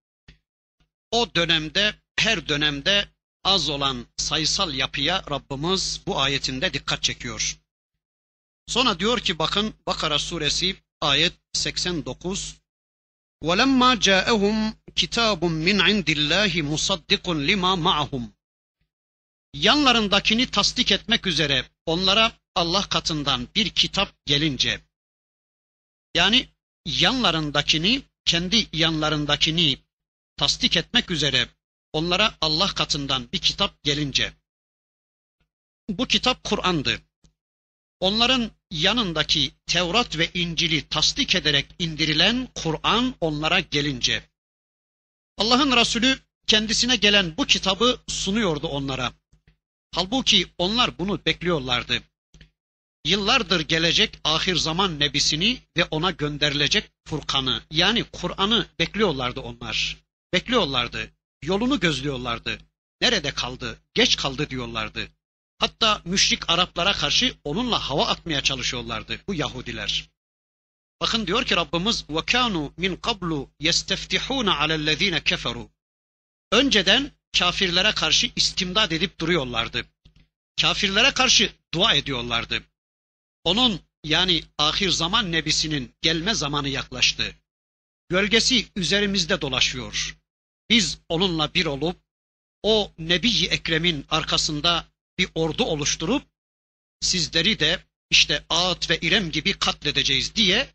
O 1.10 1.34
dönemde 1.34 1.94
her 2.16 2.48
dönemde 2.48 3.08
az 3.44 3.68
olan 3.68 4.06
sayısal 4.16 4.74
yapıya 4.74 5.24
Rabbimiz 5.30 6.00
bu 6.06 6.20
ayetinde 6.20 6.74
dikkat 6.74 7.02
çekiyor. 7.02 7.58
Sonra 8.66 8.98
diyor 8.98 9.20
ki 9.20 9.38
bakın 9.38 9.74
Bakara 9.86 10.18
suresi 10.18 10.76
ayet 11.00 11.32
89 11.52 12.62
وَلَمَّا 13.42 13.90
جَاءَهُمْ 14.08 14.72
كِتَابٌ 14.96 15.40
مِّنْ 15.66 15.76
عِنْدِ 15.86 16.08
اللّٰهِ 16.18 16.52
مُصَدِّقٌ 16.72 17.24
لِمَا 17.48 17.72
مَعَهُمْ 17.86 18.24
Yanlarındakini 19.54 20.46
tasdik 20.46 20.92
etmek 20.92 21.26
üzere 21.26 21.64
onlara 21.86 22.32
Allah 22.54 22.88
katından 22.88 23.48
bir 23.54 23.70
kitap 23.70 24.26
gelince 24.26 24.80
yani 26.14 26.48
yanlarındakini, 26.87 28.01
kendi 28.25 28.67
yanlarındakini 28.73 29.77
tasdik 30.37 30.77
etmek 30.77 31.11
üzere 31.11 31.47
onlara 31.93 32.35
Allah 32.41 32.67
katından 32.67 33.31
bir 33.31 33.39
kitap 33.39 33.83
gelince, 33.83 34.33
bu 35.89 36.07
kitap 36.07 36.43
Kur'an'dı. 36.43 37.01
Onların 37.99 38.51
yanındaki 38.71 39.51
Tevrat 39.65 40.17
ve 40.17 40.29
İncil'i 40.33 40.89
tasdik 40.89 41.35
ederek 41.35 41.65
indirilen 41.79 42.47
Kur'an 42.55 43.15
onlara 43.21 43.59
gelince, 43.59 44.29
Allah'ın 45.37 45.71
Resulü 45.71 46.19
kendisine 46.47 46.95
gelen 46.95 47.37
bu 47.37 47.45
kitabı 47.45 47.99
sunuyordu 48.07 48.67
onlara. 48.67 49.13
Halbuki 49.91 50.47
onlar 50.57 50.99
bunu 50.99 51.25
bekliyorlardı 51.25 52.03
Yıllardır 53.06 53.60
gelecek 53.60 54.18
ahir 54.24 54.56
zaman 54.56 55.00
nebisini 55.00 55.58
ve 55.76 55.84
ona 55.84 56.10
gönderilecek 56.10 56.90
Furkan'ı 57.08 57.62
yani 57.70 58.04
Kur'an'ı 58.04 58.66
bekliyorlardı 58.78 59.40
onlar. 59.40 59.96
Bekliyorlardı. 60.32 61.10
Yolunu 61.42 61.80
gözlüyorlardı. 61.80 62.58
Nerede 63.00 63.34
kaldı? 63.34 63.78
Geç 63.94 64.16
kaldı 64.16 64.50
diyorlardı. 64.50 65.08
Hatta 65.58 66.02
müşrik 66.04 66.50
Araplara 66.50 66.92
karşı 66.92 67.34
onunla 67.44 67.78
hava 67.78 68.06
atmaya 68.06 68.40
çalışıyorlardı 68.40 69.20
bu 69.28 69.34
Yahudiler. 69.34 70.10
Bakın 71.00 71.26
diyor 71.26 71.44
ki 71.44 71.56
Rabbimiz 71.56 72.02
وَكَانُوا 72.02 72.74
مِنْ 72.74 72.96
قَبْلُ 72.96 73.48
يَسْتَفْتِحُونَ 73.60 74.50
عَلَى 74.50 74.74
الَّذ۪ينَ 74.74 75.20
كَفَرُوا 75.20 75.68
Önceden 76.52 77.12
kafirlere 77.38 77.92
karşı 77.92 78.30
istimdad 78.36 78.90
edip 78.90 79.20
duruyorlardı. 79.20 79.84
Kafirlere 80.60 81.10
karşı 81.10 81.52
dua 81.74 81.94
ediyorlardı. 81.94 82.62
Onun 83.47 83.79
yani 84.03 84.43
ahir 84.57 84.89
zaman 84.89 85.31
nebisinin 85.31 85.95
gelme 86.01 86.33
zamanı 86.33 86.69
yaklaştı. 86.69 87.35
Gölgesi 88.09 88.67
üzerimizde 88.75 89.41
dolaşıyor. 89.41 90.17
Biz 90.69 90.99
onunla 91.09 91.53
bir 91.53 91.65
olup 91.65 91.97
o 92.63 92.91
Nebi 92.97 93.45
Ekrem'in 93.45 94.05
arkasında 94.09 94.87
bir 95.17 95.29
ordu 95.35 95.63
oluşturup 95.63 96.23
sizleri 97.01 97.59
de 97.59 97.83
işte 98.09 98.45
Ağat 98.49 98.89
ve 98.89 98.97
İrem 98.97 99.31
gibi 99.31 99.53
katledeceğiz 99.53 100.35
diye 100.35 100.73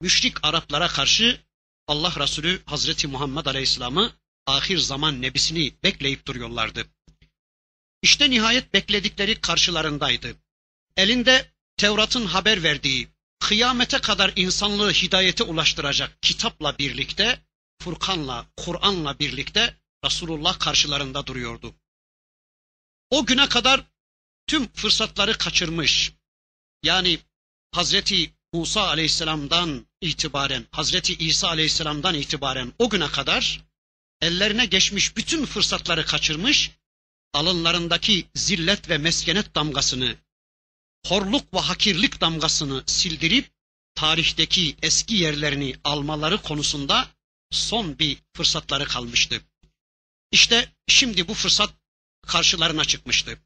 müşrik 0.00 0.44
Araplara 0.44 0.88
karşı 0.88 1.40
Allah 1.86 2.14
Resulü 2.18 2.62
Hazreti 2.64 3.06
Muhammed 3.06 3.46
Aleyhisselam'ı 3.46 4.12
ahir 4.46 4.78
zaman 4.78 5.22
nebisini 5.22 5.74
bekleyip 5.82 6.26
duruyorlardı. 6.26 6.86
İşte 8.02 8.30
nihayet 8.30 8.74
bekledikleri 8.74 9.40
karşılarındaydı. 9.40 10.36
Elinde 10.96 11.57
Tevrat'ın 11.78 12.26
haber 12.26 12.62
verdiği, 12.62 13.08
kıyamete 13.40 13.98
kadar 13.98 14.32
insanlığı 14.36 14.92
hidayete 14.92 15.44
ulaştıracak 15.44 16.22
kitapla 16.22 16.78
birlikte, 16.78 17.40
Furkan'la, 17.82 18.46
Kur'an'la 18.56 19.18
birlikte 19.18 19.76
Resulullah 20.04 20.58
karşılarında 20.58 21.26
duruyordu. 21.26 21.74
O 23.10 23.26
güne 23.26 23.48
kadar 23.48 23.84
tüm 24.46 24.72
fırsatları 24.72 25.38
kaçırmış. 25.38 26.12
Yani 26.82 27.18
Hazreti 27.72 28.32
Musa 28.52 28.88
aleyhisselamdan 28.88 29.86
itibaren, 30.00 30.66
Hazreti 30.70 31.14
İsa 31.14 31.48
aleyhisselamdan 31.48 32.14
itibaren 32.14 32.72
o 32.78 32.90
güne 32.90 33.08
kadar 33.08 33.64
ellerine 34.20 34.66
geçmiş 34.66 35.16
bütün 35.16 35.46
fırsatları 35.46 36.06
kaçırmış, 36.06 36.70
alınlarındaki 37.34 38.26
zillet 38.34 38.88
ve 38.88 38.98
meskenet 38.98 39.54
damgasını, 39.54 40.16
horluk 41.06 41.54
ve 41.54 41.58
hakirlik 41.58 42.20
damgasını 42.20 42.82
sildirip 42.86 43.50
tarihteki 43.94 44.76
eski 44.82 45.14
yerlerini 45.14 45.76
almaları 45.84 46.42
konusunda 46.42 47.08
son 47.50 47.98
bir 47.98 48.18
fırsatları 48.36 48.84
kalmıştı. 48.84 49.40
İşte 50.32 50.72
şimdi 50.88 51.28
bu 51.28 51.34
fırsat 51.34 51.74
karşılarına 52.26 52.84
çıkmıştı. 52.84 53.38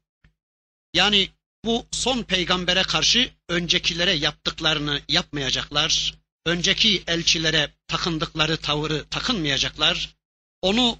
Yani 0.93 1.29
bu 1.65 1.85
son 1.91 2.23
peygambere 2.23 2.83
karşı 2.83 3.31
öncekilere 3.49 4.11
yaptıklarını 4.11 5.01
yapmayacaklar, 5.07 6.13
önceki 6.45 7.03
elçilere 7.07 7.73
takındıkları 7.87 8.57
tavırı 8.57 9.05
takınmayacaklar, 9.09 10.15
onu 10.61 10.99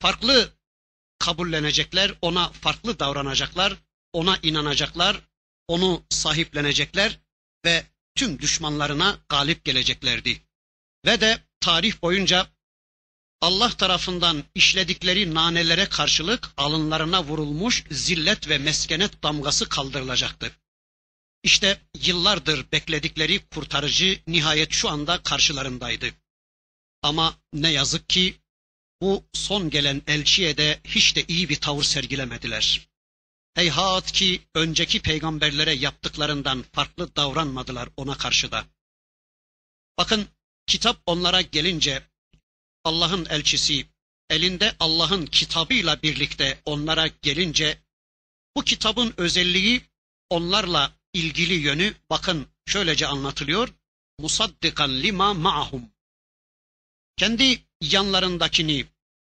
farklı 0.00 0.52
kabullenecekler, 1.18 2.14
ona 2.22 2.48
farklı 2.48 2.98
davranacaklar, 2.98 3.74
ona 4.12 4.38
inanacaklar, 4.42 5.20
onu 5.68 6.04
sahiplenecekler 6.10 7.18
ve 7.64 7.86
tüm 8.14 8.38
düşmanlarına 8.38 9.18
galip 9.28 9.64
geleceklerdi. 9.64 10.42
Ve 11.06 11.20
de 11.20 11.38
tarih 11.60 12.02
boyunca 12.02 12.48
Allah 13.40 13.70
tarafından 13.70 14.44
işledikleri 14.54 15.34
nanelere 15.34 15.88
karşılık 15.88 16.50
alınlarına 16.56 17.24
vurulmuş 17.24 17.84
zillet 17.90 18.48
ve 18.48 18.58
meskenet 18.58 19.22
damgası 19.22 19.68
kaldırılacaktı. 19.68 20.52
İşte 21.42 21.80
yıllardır 22.04 22.72
bekledikleri 22.72 23.38
kurtarıcı 23.48 24.20
nihayet 24.26 24.72
şu 24.72 24.88
anda 24.88 25.22
karşılarındaydı. 25.22 26.06
Ama 27.02 27.38
ne 27.52 27.70
yazık 27.70 28.08
ki 28.08 28.36
bu 29.00 29.24
son 29.32 29.70
gelen 29.70 30.02
elçiye 30.06 30.56
de 30.56 30.80
hiç 30.84 31.16
de 31.16 31.24
iyi 31.28 31.48
bir 31.48 31.56
tavır 31.56 31.84
sergilemediler. 31.84 32.88
Heyhat 33.56 34.12
ki 34.12 34.42
önceki 34.54 35.02
peygamberlere 35.02 35.72
yaptıklarından 35.72 36.64
farklı 36.72 37.16
davranmadılar 37.16 37.88
ona 37.96 38.16
karşı 38.16 38.50
da. 38.50 38.66
Bakın 39.98 40.28
kitap 40.66 41.02
onlara 41.06 41.40
gelince 41.40 42.02
Allah'ın 42.84 43.24
elçisi 43.24 43.86
elinde 44.30 44.76
Allah'ın 44.80 45.26
kitabıyla 45.26 46.02
birlikte 46.02 46.62
onlara 46.64 47.06
gelince 47.06 47.78
bu 48.56 48.64
kitabın 48.64 49.14
özelliği 49.16 49.82
onlarla 50.30 50.92
ilgili 51.12 51.54
yönü 51.54 51.94
bakın 52.10 52.46
şöylece 52.66 53.06
anlatılıyor. 53.06 53.68
Musaddikan 54.18 55.02
lima 55.02 55.34
ma'hum. 55.34 55.90
Kendi 57.16 57.62
yanlarındakini, 57.80 58.86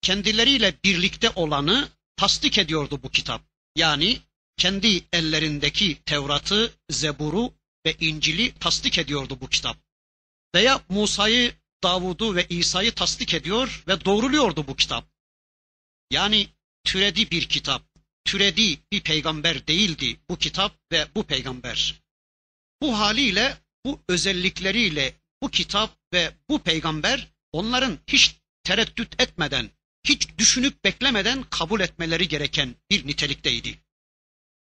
kendileriyle 0.02 0.74
birlikte 0.84 1.30
olanı 1.30 1.88
tasdik 2.16 2.58
ediyordu 2.58 3.00
bu 3.02 3.10
kitap. 3.10 3.47
Yani 3.78 4.18
kendi 4.56 5.04
ellerindeki 5.12 5.98
Tevrat'ı, 6.06 6.72
Zebur'u 6.90 7.54
ve 7.86 7.96
İncil'i 8.00 8.52
tasdik 8.52 8.98
ediyordu 8.98 9.38
bu 9.40 9.48
kitap. 9.48 9.76
Veya 10.54 10.80
Musa'yı 10.88 11.54
Davud'u 11.82 12.34
ve 12.36 12.46
İsa'yı 12.48 12.92
tasdik 12.94 13.34
ediyor 13.34 13.84
ve 13.88 14.04
doğruluyordu 14.04 14.66
bu 14.66 14.76
kitap. 14.76 15.04
Yani 16.10 16.48
türedi 16.84 17.30
bir 17.30 17.48
kitap, 17.48 17.82
türedi 18.24 18.78
bir 18.92 19.00
peygamber 19.00 19.66
değildi 19.66 20.20
bu 20.30 20.38
kitap 20.38 20.78
ve 20.92 21.06
bu 21.14 21.22
peygamber. 21.22 21.94
Bu 22.82 22.98
haliyle, 22.98 23.58
bu 23.84 24.00
özellikleriyle 24.08 25.14
bu 25.42 25.50
kitap 25.50 25.98
ve 26.12 26.34
bu 26.48 26.58
peygamber 26.58 27.28
onların 27.52 27.98
hiç 28.06 28.36
tereddüt 28.64 29.20
etmeden, 29.20 29.70
hiç 30.03 30.27
düşünüp 30.37 30.83
beklemeden 30.83 31.43
kabul 31.43 31.79
etmeleri 31.81 32.27
gereken 32.27 32.75
bir 32.91 33.07
nitelikteydi. 33.07 33.79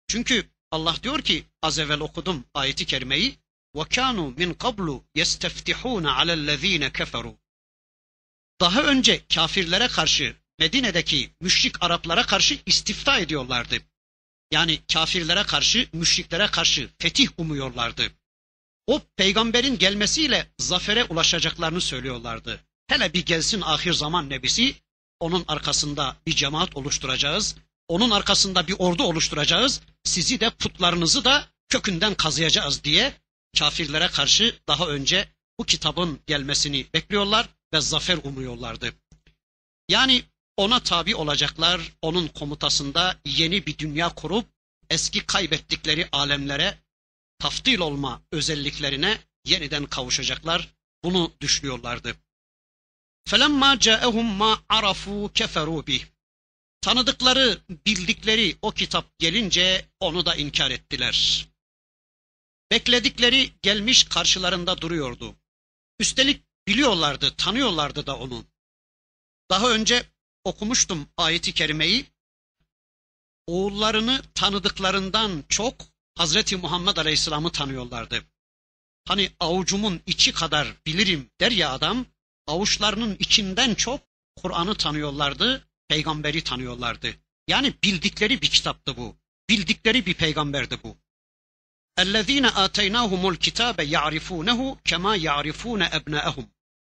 Çünkü 0.08 0.50
Allah 0.70 0.96
diyor 1.02 1.22
ki 1.22 1.44
az 1.62 1.78
evvel 1.78 2.00
okudum 2.00 2.44
ayeti 2.54 2.86
kerimeyi 2.86 3.38
وَكَانُوا 3.74 4.34
مِنْ 4.40 4.54
قَبْلُ 4.54 5.02
يَسْتَفْتِحُونَ 5.16 6.06
عَلَى 6.06 6.32
الَّذ۪ينَ 6.32 6.90
كَفَرُوا 6.90 7.36
Daha 8.60 8.82
önce 8.82 9.26
kafirlere 9.34 9.88
karşı 9.88 10.36
Medine'deki 10.58 11.30
müşrik 11.40 11.82
Araplara 11.82 12.26
karşı 12.26 12.58
istifta 12.66 13.18
ediyorlardı. 13.18 13.76
Yani 14.50 14.78
kafirlere 14.92 15.42
karşı, 15.42 15.88
müşriklere 15.92 16.46
karşı 16.46 16.90
fetih 16.98 17.28
umuyorlardı. 17.38 18.12
O 18.86 19.02
peygamberin 19.16 19.78
gelmesiyle 19.78 20.50
zafere 20.58 21.04
ulaşacaklarını 21.04 21.80
söylüyorlardı. 21.80 22.64
Hele 22.86 23.14
bir 23.14 23.26
gelsin 23.26 23.60
ahir 23.60 23.92
zaman 23.92 24.30
nebisi, 24.30 24.74
onun 25.19 25.45
arkasında 25.47 26.15
bir 26.27 26.35
cemaat 26.35 26.77
oluşturacağız, 26.77 27.55
onun 27.87 28.09
arkasında 28.09 28.67
bir 28.67 28.75
ordu 28.79 29.03
oluşturacağız, 29.03 29.81
sizi 30.03 30.39
de 30.39 30.49
putlarınızı 30.49 31.25
da 31.25 31.47
kökünden 31.69 32.15
kazıyacağız 32.15 32.83
diye 32.83 33.13
kafirlere 33.59 34.07
karşı 34.07 34.59
daha 34.67 34.87
önce 34.87 35.27
bu 35.59 35.65
kitabın 35.65 36.19
gelmesini 36.27 36.85
bekliyorlar 36.93 37.49
ve 37.73 37.81
zafer 37.81 38.19
umuyorlardı. 38.23 38.93
Yani 39.89 40.23
ona 40.57 40.79
tabi 40.79 41.15
olacaklar, 41.15 41.81
onun 42.01 42.27
komutasında 42.27 43.19
yeni 43.25 43.65
bir 43.65 43.77
dünya 43.77 44.09
kurup 44.09 44.45
eski 44.89 45.25
kaybettikleri 45.25 46.09
alemlere 46.11 46.77
taftil 47.39 47.79
olma 47.79 48.21
özelliklerine 48.31 49.19
yeniden 49.45 49.85
kavuşacaklar. 49.85 50.75
Bunu 51.03 51.33
düşünüyorlardı. 51.41 52.15
فَلَمَّا 53.30 53.70
جَاءَهُمْ 53.86 54.38
مَا 54.38 54.52
عَرَفُوا 54.70 55.28
كَفَرُوا 55.32 55.84
بِهِ 55.84 56.06
Tanıdıkları, 56.80 57.60
bildikleri 57.86 58.56
o 58.62 58.70
kitap 58.70 59.18
gelince 59.18 59.88
onu 60.00 60.26
da 60.26 60.34
inkar 60.34 60.70
ettiler. 60.70 61.48
Bekledikleri 62.70 63.52
gelmiş 63.62 64.04
karşılarında 64.04 64.80
duruyordu. 64.80 65.34
Üstelik 65.98 66.42
biliyorlardı, 66.68 67.36
tanıyorlardı 67.36 68.06
da 68.06 68.18
onu. 68.18 68.44
Daha 69.50 69.70
önce 69.70 70.06
okumuştum 70.44 71.08
ayeti 71.16 71.54
kerimeyi. 71.54 72.06
Oğullarını 73.46 74.22
tanıdıklarından 74.34 75.44
çok 75.48 75.74
Hazreti 76.14 76.56
Muhammed 76.56 76.96
Aleyhisselam'ı 76.96 77.52
tanıyorlardı. 77.52 78.24
Hani 79.08 79.30
avucumun 79.40 80.00
içi 80.06 80.32
kadar 80.32 80.76
bilirim 80.86 81.30
der 81.40 81.50
ya 81.50 81.70
adam, 81.72 82.06
avuçlarının 82.46 83.16
içinden 83.18 83.74
çok 83.74 84.00
Kur'an'ı 84.36 84.74
tanıyorlardı, 84.74 85.68
peygamberi 85.88 86.44
tanıyorlardı. 86.44 87.14
Yani 87.48 87.74
bildikleri 87.84 88.42
bir 88.42 88.50
kitaptı 88.50 88.96
bu. 88.96 89.16
Bildikleri 89.48 90.06
bir 90.06 90.14
peygamberdi 90.14 90.78
bu. 90.82 90.96
اَلَّذ۪ينَ 91.98 92.46
آتَيْنَاهُمُ 92.46 93.22
الْكِتَابَ 93.34 93.76
يَعْرِفُونَهُ 93.96 94.60
كَمَا 94.88 95.12
يَعْرِفُونَ 95.28 95.82
أَبْنَاءَهُمْ 95.98 96.46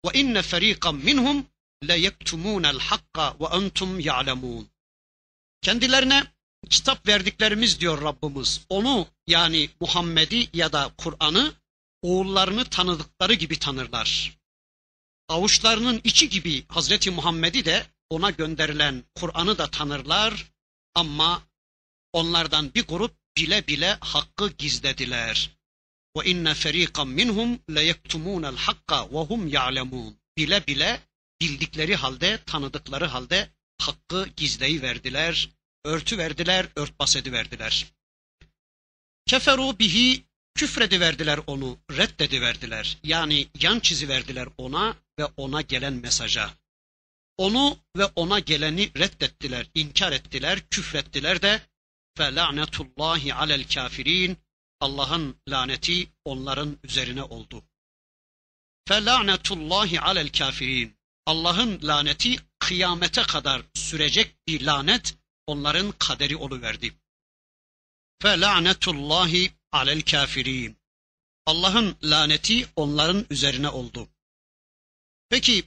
وَاِنَّ 0.05 0.35
فَر۪يقًا 0.51 0.91
مِّنْهُمْ 1.07 1.37
لَيَكْتُمُونَ 1.91 2.65
الْحَقَّ 2.75 3.17
وَاَنْتُمْ 3.41 3.89
يَعْلَمُونَ 4.09 4.65
Kendilerine 5.61 6.23
kitap 6.69 7.07
verdiklerimiz 7.07 7.79
diyor 7.79 8.01
Rabbimiz. 8.01 8.65
Onu 8.69 9.07
yani 9.27 9.69
Muhammed'i 9.79 10.49
ya 10.53 10.73
da 10.73 10.91
Kur'an'ı 10.97 11.53
oğullarını 12.01 12.65
tanıdıkları 12.65 13.33
gibi 13.33 13.59
tanırlar. 13.59 14.37
Avuçlarının 15.28 16.00
içi 16.04 16.28
gibi 16.28 16.64
Hazreti 16.68 17.10
Muhammed'i 17.10 17.64
de 17.64 17.86
ona 18.10 18.30
gönderilen 18.30 19.04
Kur'an'ı 19.14 19.58
da 19.58 19.70
tanırlar 19.70 20.52
ama 20.94 21.42
onlardan 22.12 22.74
bir 22.74 22.86
grup 22.86 23.14
bile 23.36 23.66
bile 23.66 23.98
hakkı 24.00 24.48
gizlediler. 24.48 25.50
Ve 26.16 26.30
inne 26.30 26.54
feriqan 26.54 27.08
minhum 27.08 27.58
le 27.74 27.82
yektumunel 27.82 28.56
hakka 28.56 29.10
ve 29.10 29.18
hum 29.18 29.48
ya'lemun. 29.48 30.16
Bile 30.36 30.66
bile 30.66 31.00
bildikleri 31.40 31.96
halde, 31.96 32.40
tanıdıkları 32.46 33.06
halde 33.06 33.50
hakkı 33.78 34.28
gizleyi 34.36 34.82
verdiler, 34.82 35.50
örtü 35.84 36.18
verdiler, 36.18 36.66
örtbas 36.76 37.16
ediverdiler. 37.16 37.86
Keferu 39.26 39.78
bihi 39.78 40.24
küfredi 40.54 41.00
verdiler 41.00 41.40
onu, 41.46 41.78
reddedi 41.90 42.40
verdiler. 42.40 42.98
Yani 43.04 43.48
yan 43.60 43.80
çizi 43.80 44.08
verdiler 44.08 44.48
ona 44.58 44.96
ve 45.18 45.24
ona 45.36 45.60
gelen 45.60 45.92
mesaja. 45.92 46.54
Onu 47.36 47.78
ve 47.96 48.04
ona 48.04 48.38
geleni 48.38 48.90
reddettiler, 48.98 49.66
inkar 49.74 50.12
ettiler, 50.12 50.60
küfrettiler 50.70 51.42
de 51.42 51.62
fe 52.16 52.34
la'netullahi 52.34 53.34
alel 53.34 53.68
kafirin 53.68 54.38
Allah'ın 54.80 55.36
laneti 55.48 56.08
onların 56.24 56.78
üzerine 56.84 57.22
oldu. 57.22 57.64
Fe 58.88 59.04
la'netullahi 59.04 60.00
alel 60.00 60.28
kafirin 60.28 60.96
Allah'ın 61.26 61.80
laneti 61.82 62.36
kıyamete 62.58 63.22
kadar 63.22 63.62
sürecek 63.74 64.36
bir 64.48 64.60
lanet 64.64 65.14
onların 65.46 65.92
kaderi 65.92 66.36
oluverdi. 66.36 66.94
Fe 68.22 68.40
la'netullahi 68.40 69.52
alel 69.72 70.02
kafirin 70.02 70.78
Allah'ın 71.46 71.96
laneti 72.02 72.68
onların 72.76 73.26
üzerine 73.30 73.68
oldu. 73.68 74.08
Peki 75.28 75.64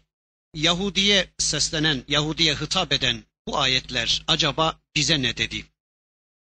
Yahudiye 0.53 1.33
seslenen, 1.37 2.03
Yahudiye 2.07 2.55
hitap 2.55 2.93
eden 2.93 3.23
bu 3.47 3.57
ayetler 3.57 4.23
acaba 4.27 4.79
bize 4.95 5.21
ne 5.21 5.37
dedi? 5.37 5.65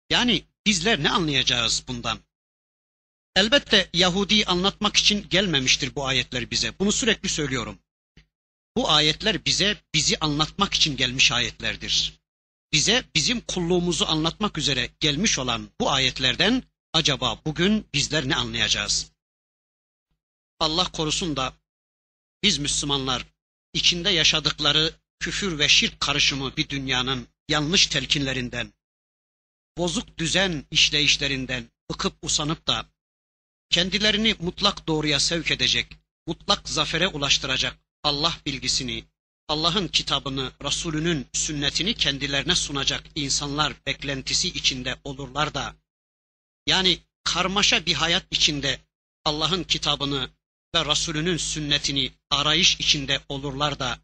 Yani 0.09 0.43
bizler 0.66 1.03
ne 1.03 1.09
anlayacağız 1.09 1.84
bundan? 1.88 2.20
Elbette 3.36 3.89
Yahudi 3.93 4.45
anlatmak 4.45 4.97
için 4.97 5.30
gelmemiştir 5.30 5.95
bu 5.95 6.05
ayetler 6.05 6.51
bize. 6.51 6.80
Bunu 6.80 6.91
sürekli 6.91 7.30
söylüyorum. 7.30 7.80
Bu 8.78 8.89
ayetler 8.91 9.45
bize 9.45 9.78
bizi 9.93 10.18
anlatmak 10.20 10.74
için 10.74 10.97
gelmiş 10.97 11.32
ayetlerdir. 11.32 12.20
Bize 12.74 13.03
bizim 13.16 13.41
kulluğumuzu 13.41 14.05
anlatmak 14.05 14.57
üzere 14.57 14.89
gelmiş 14.99 15.39
olan 15.39 15.70
bu 15.80 15.91
ayetlerden 15.91 16.64
acaba 16.93 17.41
bugün 17.45 17.88
bizler 17.93 18.30
ne 18.30 18.36
anlayacağız? 18.36 19.11
Allah 20.59 20.91
korusun 20.91 21.36
da 21.36 21.53
biz 22.44 22.58
Müslümanlar 22.58 23.26
içinde 23.74 24.10
yaşadıkları 24.10 24.94
küfür 25.20 25.60
ve 25.60 25.68
şirk 25.68 26.00
karışımı 26.00 26.58
bir 26.58 26.70
dünyanın 26.70 27.28
yanlış 27.50 27.88
telkinlerinden, 27.88 28.74
bozuk 29.78 30.18
düzen 30.18 30.66
işleyişlerinden 30.72 31.72
bıkıp 31.91 32.14
usanıp 32.22 32.68
da 32.68 32.86
kendilerini 33.70 34.36
mutlak 34.39 34.88
doğruya 34.88 35.20
sevk 35.20 35.52
edecek, 35.52 35.88
mutlak 36.28 36.70
zafere 36.70 37.08
ulaştıracak 37.08 37.78
Allah 38.04 38.38
bilgisini, 38.46 39.06
Allah'ın 39.48 39.88
kitabını, 39.88 40.52
Resulünün 40.64 41.28
sünnetini 41.34 41.94
kendilerine 41.94 42.56
sunacak 42.56 43.04
insanlar 43.16 43.74
beklentisi 43.86 44.48
içinde 44.48 44.96
olurlar 45.04 45.54
da, 45.54 45.76
yani 46.68 47.00
karmaşa 47.24 47.86
bir 47.86 47.94
hayat 47.94 48.26
içinde 48.32 48.80
Allah'ın 49.26 49.64
kitabını 49.64 50.30
ve 50.76 50.86
Resulünün 50.86 51.38
sünnetini 51.38 52.12
arayış 52.30 52.76
içinde 52.80 53.20
olurlar 53.30 53.80
da, 53.80 54.00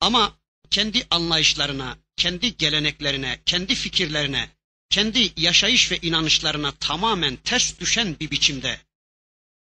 ama 0.00 0.38
kendi 0.70 1.06
anlayışlarına, 1.10 1.98
kendi 2.16 2.56
geleneklerine, 2.56 3.40
kendi 3.46 3.74
fikirlerine, 3.74 4.50
kendi 4.90 5.32
yaşayış 5.36 5.90
ve 5.92 5.98
inanışlarına 6.02 6.72
tamamen 6.72 7.36
ters 7.36 7.80
düşen 7.80 8.16
bir 8.20 8.30
biçimde, 8.30 8.80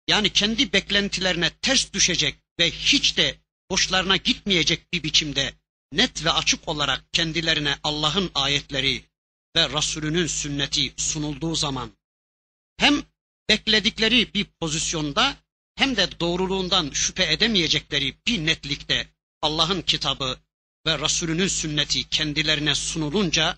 yani 0.07 0.29
kendi 0.29 0.73
beklentilerine 0.73 1.49
ters 1.49 1.93
düşecek 1.93 2.35
ve 2.59 2.71
hiç 2.71 3.17
de 3.17 3.37
hoşlarına 3.71 4.17
gitmeyecek 4.17 4.93
bir 4.93 5.03
biçimde 5.03 5.53
net 5.93 6.25
ve 6.25 6.31
açık 6.31 6.67
olarak 6.67 7.13
kendilerine 7.13 7.77
Allah'ın 7.83 8.31
ayetleri 8.35 9.03
ve 9.55 9.69
Resulünün 9.69 10.27
sünneti 10.27 10.93
sunulduğu 10.97 11.55
zaman 11.55 11.91
hem 12.77 13.03
bekledikleri 13.49 14.33
bir 14.33 14.45
pozisyonda 14.45 15.37
hem 15.81 15.95
de 15.97 16.19
doğruluğundan 16.19 16.91
şüphe 16.93 17.33
edemeyecekleri 17.33 18.17
bir 18.27 18.45
netlikte 18.45 19.07
Allah'ın 19.41 19.81
kitabı 19.81 20.39
ve 20.85 20.99
Resulünün 20.99 21.47
sünneti 21.47 22.09
kendilerine 22.09 22.75
sunulunca 22.75 23.57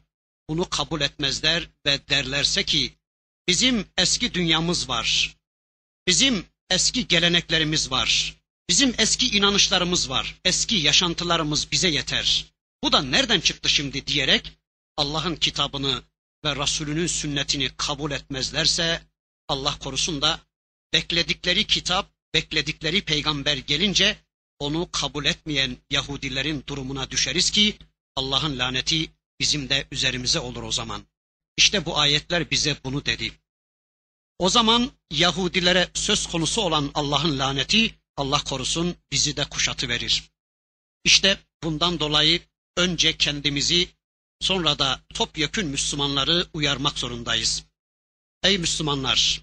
bunu 0.50 0.70
kabul 0.70 1.02
etmezler 1.02 1.70
ve 1.86 2.08
derlerse 2.10 2.64
ki 2.64 2.94
bizim 3.48 3.86
eski 3.98 4.34
dünyamız 4.34 4.90
var. 4.90 5.38
Bizim 6.08 6.46
eski 6.70 7.08
geleneklerimiz 7.08 7.92
var. 7.92 8.38
Bizim 8.70 8.96
eski 8.98 9.38
inanışlarımız 9.38 10.10
var. 10.10 10.36
Eski 10.46 10.76
yaşantılarımız 10.76 11.72
bize 11.72 11.90
yeter. 11.90 12.46
Bu 12.84 12.92
da 12.92 13.02
nereden 13.02 13.40
çıktı 13.40 13.70
şimdi 13.70 14.08
diyerek 14.08 14.52
Allah'ın 14.98 15.36
kitabını 15.36 16.02
ve 16.46 16.56
Resulünün 16.56 17.08
sünnetini 17.08 17.70
kabul 17.78 18.12
etmezlerse 18.12 19.02
Allah 19.48 19.80
korusun 19.80 20.22
da 20.22 20.40
bekledikleri 20.94 21.68
kitap, 21.68 22.13
bekledikleri 22.34 23.06
peygamber 23.06 23.58
gelince 23.58 24.18
onu 24.60 24.92
kabul 24.92 25.26
etmeyen 25.26 25.78
Yahudilerin 25.90 26.64
durumuna 26.68 27.12
düşeriz 27.12 27.52
ki 27.52 27.78
Allah'ın 28.16 28.60
laneti 28.60 29.12
bizim 29.40 29.70
de 29.70 29.88
üzerimize 29.92 30.40
olur 30.40 30.64
o 30.64 30.72
zaman. 30.72 31.04
İşte 31.58 31.86
bu 31.86 31.98
ayetler 32.00 32.52
bize 32.52 32.78
bunu 32.84 33.06
dedi. 33.06 33.32
O 34.40 34.50
zaman 34.50 34.92
Yahudilere 35.12 35.90
söz 35.94 36.28
konusu 36.28 36.62
olan 36.62 36.92
Allah'ın 36.94 37.40
laneti 37.40 37.96
Allah 38.18 38.44
korusun 38.44 38.96
bizi 39.12 39.38
de 39.38 39.46
kuşatı 39.46 39.90
verir. 39.90 40.24
İşte 41.04 41.40
bundan 41.64 42.00
dolayı 42.00 42.42
önce 42.78 43.18
kendimizi 43.18 43.90
sonra 44.42 44.80
da 44.80 45.02
topyekün 45.14 45.68
Müslümanları 45.68 46.48
uyarmak 46.54 47.00
zorundayız. 47.00 47.64
Ey 48.44 48.58
Müslümanlar! 48.58 49.42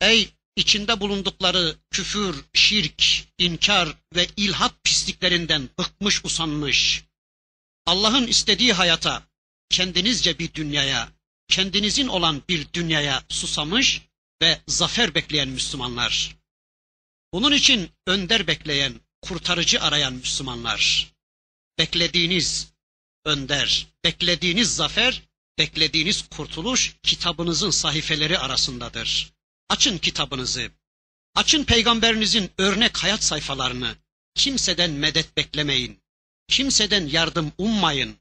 Ey 0.00 0.28
içinde 0.58 1.00
bulundukları 1.00 1.76
küfür, 1.90 2.44
şirk, 2.54 3.04
inkar 3.38 3.96
ve 4.14 4.26
ilhat 4.36 4.84
pisliklerinden 4.84 5.68
bıkmış 5.78 6.24
usanmış, 6.24 7.04
Allah'ın 7.86 8.26
istediği 8.26 8.72
hayata, 8.72 9.22
kendinizce 9.70 10.38
bir 10.38 10.54
dünyaya, 10.54 11.12
kendinizin 11.48 12.08
olan 12.08 12.42
bir 12.48 12.66
dünyaya 12.72 13.22
susamış 13.28 14.02
ve 14.42 14.60
zafer 14.66 15.14
bekleyen 15.14 15.48
Müslümanlar. 15.48 16.36
Bunun 17.32 17.52
için 17.52 17.90
önder 18.06 18.46
bekleyen, 18.46 19.00
kurtarıcı 19.22 19.82
arayan 19.82 20.12
Müslümanlar. 20.12 21.12
Beklediğiniz 21.78 22.72
önder, 23.24 23.86
beklediğiniz 24.04 24.76
zafer, 24.76 25.22
beklediğiniz 25.58 26.28
kurtuluş 26.28 26.96
kitabınızın 27.02 27.70
sahifeleri 27.70 28.38
arasındadır. 28.38 29.37
Açın 29.68 29.98
kitabınızı. 29.98 30.70
Açın 31.34 31.64
peygamberinizin 31.64 32.50
örnek 32.58 32.96
hayat 32.96 33.24
sayfalarını. 33.24 33.96
Kimseden 34.34 34.90
medet 34.90 35.36
beklemeyin. 35.36 36.02
Kimseden 36.48 37.06
yardım 37.06 37.52
ummayın. 37.58 38.16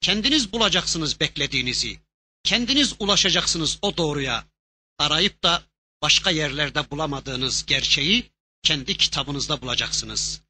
Kendiniz 0.00 0.52
bulacaksınız 0.52 1.20
beklediğinizi. 1.20 2.00
Kendiniz 2.42 2.94
ulaşacaksınız 2.98 3.78
o 3.82 3.96
doğruya. 3.96 4.44
Arayıp 4.98 5.42
da 5.42 5.62
başka 6.02 6.30
yerlerde 6.30 6.90
bulamadığınız 6.90 7.66
gerçeği 7.66 8.30
kendi 8.62 8.96
kitabınızda 8.96 9.62
bulacaksınız. 9.62 10.40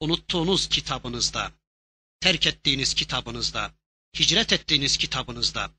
Unuttuğunuz 0.00 0.68
kitabınızda, 0.68 1.52
terk 2.20 2.46
ettiğiniz 2.46 2.94
kitabınızda, 2.94 3.74
hicret 4.18 4.52
ettiğiniz 4.52 4.96
kitabınızda, 4.96 5.70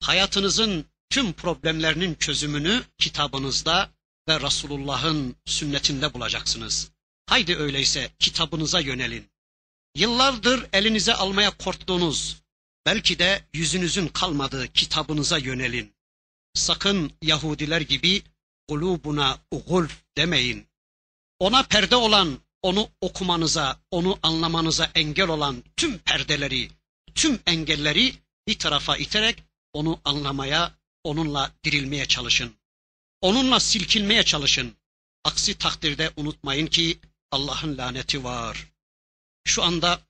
hayatınızın 0.00 0.86
tüm 1.10 1.32
problemlerinin 1.32 2.14
çözümünü 2.14 2.82
kitabınızda 2.98 3.90
ve 4.28 4.40
Resulullah'ın 4.40 5.36
sünnetinde 5.44 6.14
bulacaksınız. 6.14 6.90
Haydi 7.26 7.56
öyleyse 7.56 8.10
kitabınıza 8.18 8.80
yönelin. 8.80 9.30
Yıllardır 9.96 10.66
elinize 10.72 11.14
almaya 11.14 11.50
korktuğunuz, 11.50 12.36
belki 12.86 13.18
de 13.18 13.44
yüzünüzün 13.54 14.08
kalmadığı 14.08 14.72
kitabınıza 14.72 15.38
yönelin. 15.38 15.94
Sakın 16.54 17.12
Yahudiler 17.22 17.80
gibi 17.80 18.22
kulubuna 18.68 19.38
gulf 19.66 19.92
demeyin. 20.16 20.66
Ona 21.38 21.62
perde 21.62 21.96
olan, 21.96 22.38
onu 22.62 22.88
okumanıza, 23.00 23.80
onu 23.90 24.18
anlamanıza 24.22 24.90
engel 24.94 25.28
olan 25.28 25.64
tüm 25.76 25.98
perdeleri, 25.98 26.70
tüm 27.14 27.40
engelleri 27.46 28.14
bir 28.48 28.58
tarafa 28.58 28.96
iterek 28.96 29.42
onu 29.72 30.00
anlamaya, 30.04 30.75
onunla 31.06 31.52
dirilmeye 31.64 32.06
çalışın. 32.06 32.56
Onunla 33.20 33.60
silkinmeye 33.60 34.22
çalışın. 34.22 34.76
Aksi 35.24 35.58
takdirde 35.58 36.10
unutmayın 36.16 36.66
ki 36.66 36.98
Allah'ın 37.30 37.78
laneti 37.78 38.24
var. 38.24 38.66
Şu 39.44 39.62
anda 39.62 40.00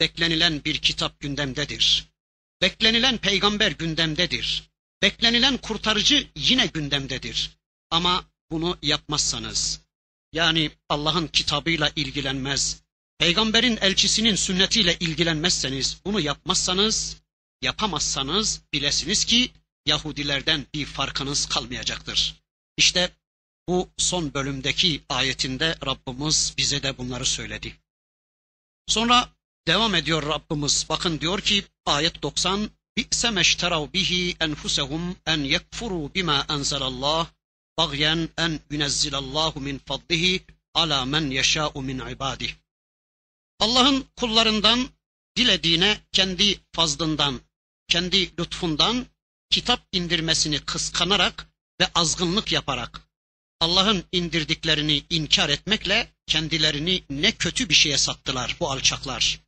beklenilen 0.00 0.64
bir 0.64 0.78
kitap 0.78 1.20
gündemdedir. 1.20 2.06
Beklenilen 2.62 3.18
peygamber 3.18 3.70
gündemdedir. 3.70 4.70
Beklenilen 5.02 5.56
kurtarıcı 5.56 6.28
yine 6.36 6.66
gündemdedir. 6.66 7.50
Ama 7.90 8.24
bunu 8.50 8.78
yapmazsanız, 8.82 9.80
yani 10.32 10.70
Allah'ın 10.88 11.26
kitabıyla 11.26 11.92
ilgilenmez, 11.96 12.82
peygamberin 13.18 13.78
elçisinin 13.80 14.34
sünnetiyle 14.34 14.96
ilgilenmezseniz, 15.00 16.00
bunu 16.04 16.20
yapmazsanız, 16.20 17.16
yapamazsanız 17.62 18.60
bilesiniz 18.72 19.24
ki 19.24 19.52
Yahudilerden 19.86 20.66
bir 20.74 20.86
farkınız 20.86 21.46
kalmayacaktır. 21.46 22.42
İşte 22.76 23.10
bu 23.68 23.88
son 23.96 24.34
bölümdeki 24.34 25.02
ayetinde 25.08 25.76
Rabbimiz 25.86 26.54
bize 26.58 26.82
de 26.82 26.98
bunları 26.98 27.26
söyledi. 27.26 27.76
Sonra 28.86 29.28
devam 29.66 29.94
ediyor 29.94 30.22
Rabbimiz. 30.22 30.86
Bakın 30.88 31.20
diyor 31.20 31.40
ki 31.40 31.64
ayet 31.86 32.22
90 32.22 32.70
bi'se 32.96 33.30
meşterav 33.30 33.92
bihi 33.92 34.36
enfusehum 34.40 35.16
en 35.26 35.38
yekfuru 35.38 36.14
bima 36.14 36.46
enzelallah 36.50 37.26
bagyen 37.78 38.28
en 38.38 38.60
yunezzilallahu 38.70 39.60
min 39.60 39.78
fadlihi 39.78 40.44
ala 40.74 41.04
men 41.04 41.30
yeşâ'u 41.30 41.82
min 41.82 41.98
ibadih. 41.98 42.54
Allah'ın 43.60 44.06
kullarından 44.16 44.88
dilediğine 45.36 46.00
kendi 46.12 46.60
fazlından, 46.72 47.40
kendi 47.88 48.38
lütfundan 48.38 49.06
kitap 49.50 49.86
indirmesini 49.92 50.60
kıskanarak 50.60 51.48
ve 51.80 51.90
azgınlık 51.94 52.52
yaparak 52.52 53.00
Allah'ın 53.60 54.04
indirdiklerini 54.12 55.04
inkar 55.10 55.48
etmekle 55.48 56.12
kendilerini 56.26 57.04
ne 57.10 57.32
kötü 57.32 57.68
bir 57.68 57.74
şeye 57.74 57.98
sattılar 57.98 58.56
bu 58.60 58.70
alçaklar. 58.70 59.40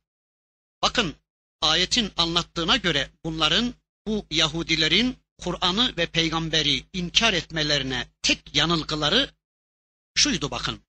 Bakın 0.81 1.15
ayetin 1.61 2.11
anlattığına 2.17 2.77
göre 2.77 3.09
bunların 3.23 3.73
bu 4.07 4.25
Yahudilerin 4.31 5.17
Kur'an'ı 5.37 5.97
ve 5.97 6.05
peygamberi 6.05 6.85
inkar 6.93 7.33
etmelerine 7.33 8.07
tek 8.21 8.55
yanılgıları 8.55 9.29
şuydu 10.15 10.51
bakın. 10.51 10.81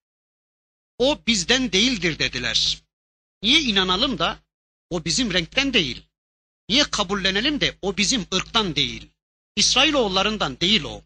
O 0.97 1.19
bizden 1.27 1.71
değildir 1.71 2.19
dediler. 2.19 2.83
Niye 3.41 3.61
inanalım 3.61 4.19
da 4.19 4.39
o 4.89 5.05
bizim 5.05 5.33
renkten 5.33 5.73
değil. 5.73 6.03
Niye 6.71 6.83
kabullenelim 6.83 7.61
de 7.61 7.77
o 7.81 7.97
bizim 7.97 8.25
ırktan 8.33 8.75
değil. 8.75 9.09
İsrailoğullarından 9.55 10.59
değil 10.59 10.83
o. 10.83 11.03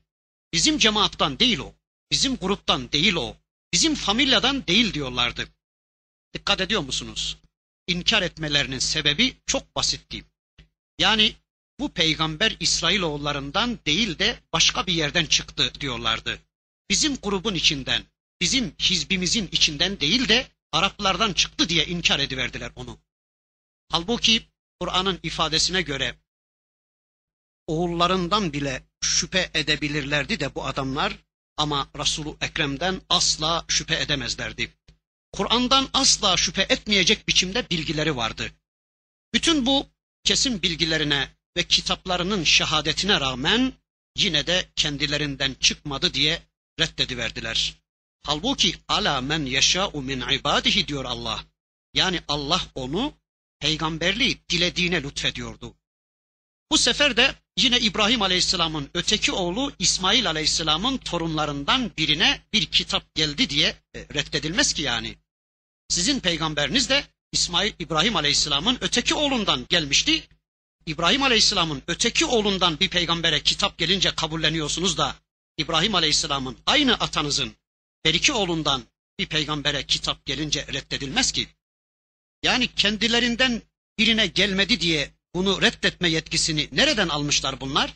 Bizim 0.53 0.77
cemaattan 0.77 1.39
değil 1.39 1.59
o. 1.59 1.73
Bizim 2.11 2.35
gruptan 2.35 2.91
değil 2.91 3.15
o. 3.15 3.37
Bizim 3.73 3.95
familyadan 3.95 4.67
değil 4.67 4.93
diyorlardı. 4.93 5.47
Dikkat 6.33 6.61
ediyor 6.61 6.81
musunuz? 6.81 7.37
İnkar 7.87 8.21
etmelerinin 8.21 8.79
sebebi 8.79 9.37
çok 9.45 9.75
basitti. 9.75 10.25
Yani 10.99 11.35
bu 11.79 11.91
peygamber 11.91 12.57
İsrailoğullarından 12.59 13.79
değil 13.85 14.19
de 14.19 14.39
başka 14.53 14.87
bir 14.87 14.93
yerden 14.93 15.25
çıktı 15.25 15.73
diyorlardı. 15.79 16.39
Bizim 16.89 17.15
grubun 17.15 17.53
içinden, 17.53 18.03
bizim 18.41 18.75
hizbimizin 18.81 19.49
içinden 19.51 19.99
değil 19.99 20.27
de 20.27 20.47
Araplardan 20.71 21.33
çıktı 21.33 21.69
diye 21.69 21.85
inkar 21.85 22.19
ediverdiler 22.19 22.71
onu. 22.75 22.99
Halbuki 23.89 24.43
Kur'an'ın 24.79 25.19
ifadesine 25.23 25.81
göre 25.81 26.15
oğullarından 27.67 28.53
bile 28.53 28.83
şüphe 29.01 29.51
edebilirlerdi 29.53 30.39
de 30.39 30.55
bu 30.55 30.65
adamlar 30.65 31.17
ama 31.57 31.89
Resulü 31.97 32.35
Ekrem'den 32.41 33.01
asla 33.09 33.65
şüphe 33.67 34.01
edemezlerdi. 34.01 34.73
Kur'an'dan 35.31 35.89
asla 35.93 36.37
şüphe 36.37 36.61
etmeyecek 36.61 37.27
biçimde 37.27 37.69
bilgileri 37.69 38.15
vardı. 38.15 38.51
Bütün 39.33 39.65
bu 39.65 39.87
kesin 40.23 40.61
bilgilerine 40.61 41.29
ve 41.57 41.63
kitaplarının 41.63 42.43
şehadetine 42.43 43.19
rağmen 43.19 43.73
yine 44.17 44.47
de 44.47 44.69
kendilerinden 44.75 45.53
çıkmadı 45.53 46.13
diye 46.13 46.41
reddediverdiler. 46.79 47.75
Halbuki 48.23 48.75
ala 48.87 49.21
men 49.21 49.45
yeşâ'u 49.45 50.01
min 50.01 50.21
ibadihi 50.21 50.87
diyor 50.87 51.05
Allah. 51.05 51.45
Yani 51.93 52.21
Allah 52.27 52.61
onu 52.75 53.13
peygamberliği 53.59 54.41
dilediğine 54.49 55.03
lütfediyordu. 55.03 55.75
Bu 56.71 56.77
sefer 56.77 57.17
de 57.17 57.35
yine 57.57 57.79
İbrahim 57.79 58.21
Aleyhisselam'ın 58.21 58.89
öteki 58.93 59.31
oğlu 59.31 59.73
İsmail 59.79 60.29
Aleyhisselam'ın 60.29 60.97
torunlarından 60.97 61.91
birine 61.97 62.41
bir 62.53 62.65
kitap 62.65 63.15
geldi 63.15 63.49
diye 63.49 63.75
e, 63.95 63.99
reddedilmez 63.99 64.73
ki 64.73 64.81
yani. 64.81 65.15
Sizin 65.89 66.19
peygamberiniz 66.19 66.89
de 66.89 67.03
İsmail 67.31 67.73
İbrahim 67.79 68.15
Aleyhisselam'ın 68.15 68.77
öteki 68.81 69.15
oğlundan 69.15 69.65
gelmişti. 69.69 70.27
İbrahim 70.85 71.23
Aleyhisselam'ın 71.23 71.81
öteki 71.87 72.25
oğlundan 72.25 72.79
bir 72.79 72.89
peygambere 72.89 73.43
kitap 73.43 73.77
gelince 73.77 74.15
kabulleniyorsunuz 74.15 74.97
da 74.97 75.15
İbrahim 75.57 75.95
Aleyhisselam'ın 75.95 76.57
aynı 76.65 76.93
atanızın 76.93 77.55
her 78.03 78.13
iki 78.13 78.33
oğlundan 78.33 78.83
bir 79.19 79.25
peygambere 79.25 79.85
kitap 79.85 80.25
gelince 80.25 80.67
reddedilmez 80.67 81.31
ki. 81.31 81.47
Yani 82.43 82.67
kendilerinden 82.75 83.61
birine 83.99 84.27
gelmedi 84.27 84.79
diye 84.79 85.11
bunu 85.35 85.61
reddetme 85.61 86.09
yetkisini 86.09 86.69
nereden 86.71 87.09
almışlar 87.09 87.61
bunlar? 87.61 87.93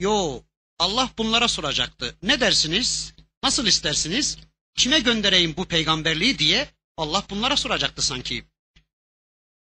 Yo, 0.00 0.42
Allah 0.78 1.10
bunlara 1.18 1.48
soracaktı. 1.48 2.16
Ne 2.22 2.40
dersiniz? 2.40 3.14
Nasıl 3.42 3.66
istersiniz? 3.66 4.38
Kime 4.74 4.98
göndereyim 4.98 5.56
bu 5.56 5.64
peygamberliği 5.64 6.38
diye 6.38 6.68
Allah 6.96 7.24
bunlara 7.30 7.56
soracaktı 7.56 8.02
sanki. 8.02 8.44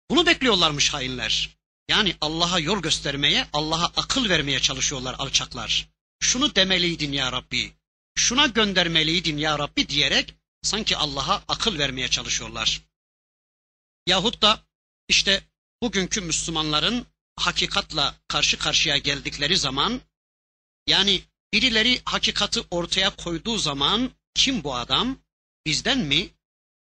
Bunu 0.09 0.25
bekliyorlarmış 0.25 0.93
hainler. 0.93 1.49
Yani 1.89 2.15
Allah'a 2.21 2.59
yol 2.59 2.81
göstermeye, 2.81 3.47
Allah'a 3.53 3.85
akıl 3.85 4.29
vermeye 4.29 4.59
çalışıyorlar 4.59 5.15
alçaklar. 5.19 5.89
Şunu 6.19 6.55
demeliydin 6.55 7.11
ya 7.11 7.31
Rabbi, 7.31 7.73
şuna 8.15 8.47
göndermeliydin 8.47 9.37
ya 9.37 9.59
Rabbi 9.59 9.89
diyerek 9.89 10.33
sanki 10.61 10.97
Allah'a 10.97 11.43
akıl 11.47 11.77
vermeye 11.77 12.07
çalışıyorlar. 12.07 12.81
Yahut 14.07 14.41
da 14.41 14.63
işte 15.07 15.43
bugünkü 15.83 16.21
Müslümanların 16.21 17.05
hakikatla 17.35 18.15
karşı 18.27 18.57
karşıya 18.57 18.97
geldikleri 18.97 19.57
zaman 19.57 20.01
yani 20.87 21.21
birileri 21.53 22.01
hakikati 22.05 22.61
ortaya 22.71 23.15
koyduğu 23.15 23.57
zaman 23.57 24.11
kim 24.33 24.63
bu 24.63 24.75
adam? 24.75 25.17
Bizden 25.65 25.99
mi? 25.99 26.29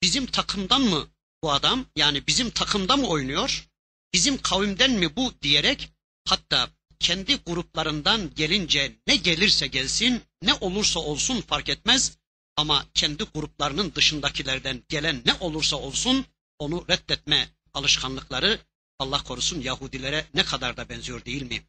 Bizim 0.03 0.25
takımdan 0.25 0.81
mı 0.81 1.07
bu 1.43 1.51
adam? 1.51 1.85
Yani 1.95 2.27
bizim 2.27 2.49
takımda 2.49 2.97
mı 2.97 3.07
oynuyor? 3.07 3.67
Bizim 4.13 4.41
kavimden 4.41 4.91
mi 4.91 5.15
bu 5.15 5.33
diyerek 5.41 5.89
hatta 6.25 6.69
kendi 6.99 7.35
gruplarından 7.35 8.33
gelince 8.35 8.95
ne 9.07 9.15
gelirse 9.15 9.67
gelsin, 9.67 10.23
ne 10.41 10.53
olursa 10.53 10.99
olsun 10.99 11.41
fark 11.41 11.69
etmez 11.69 12.17
ama 12.57 12.85
kendi 12.93 13.23
gruplarının 13.23 13.95
dışındakilerden 13.95 14.83
gelen 14.89 15.21
ne 15.25 15.33
olursa 15.33 15.75
olsun 15.77 16.25
onu 16.59 16.85
reddetme 16.89 17.49
alışkanlıkları 17.73 18.59
Allah 18.99 19.23
korusun 19.23 19.61
Yahudilere 19.61 20.25
ne 20.33 20.45
kadar 20.45 20.77
da 20.77 20.89
benziyor 20.89 21.25
değil 21.25 21.41
mi? 21.41 21.63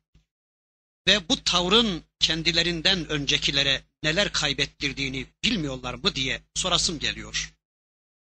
Ve 1.06 1.28
bu 1.28 1.44
tavrın 1.44 2.04
kendilerinden 2.20 3.08
öncekilere 3.08 3.82
neler 4.02 4.32
kaybettirdiğini 4.32 5.26
bilmiyorlar 5.44 5.94
mı 5.94 6.14
diye 6.14 6.42
sorasım 6.54 6.98
geliyor. 6.98 7.54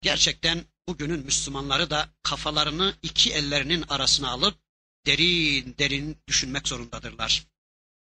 Gerçekten 0.02 0.64
bugünün 0.88 1.24
Müslümanları 1.24 1.90
da 1.90 2.08
kafalarını 2.22 2.94
iki 3.02 3.32
ellerinin 3.32 3.84
arasına 3.88 4.30
alıp 4.30 4.58
derin 5.06 5.74
derin 5.78 6.18
düşünmek 6.28 6.68
zorundadırlar. 6.68 7.46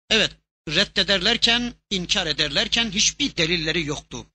Evet, 0.10 0.38
reddederlerken, 0.70 1.74
inkar 1.90 2.28
ederlerken 2.28 2.92
hiçbir 2.92 3.36
delilleri 3.36 3.86
yoktu. 3.86 4.28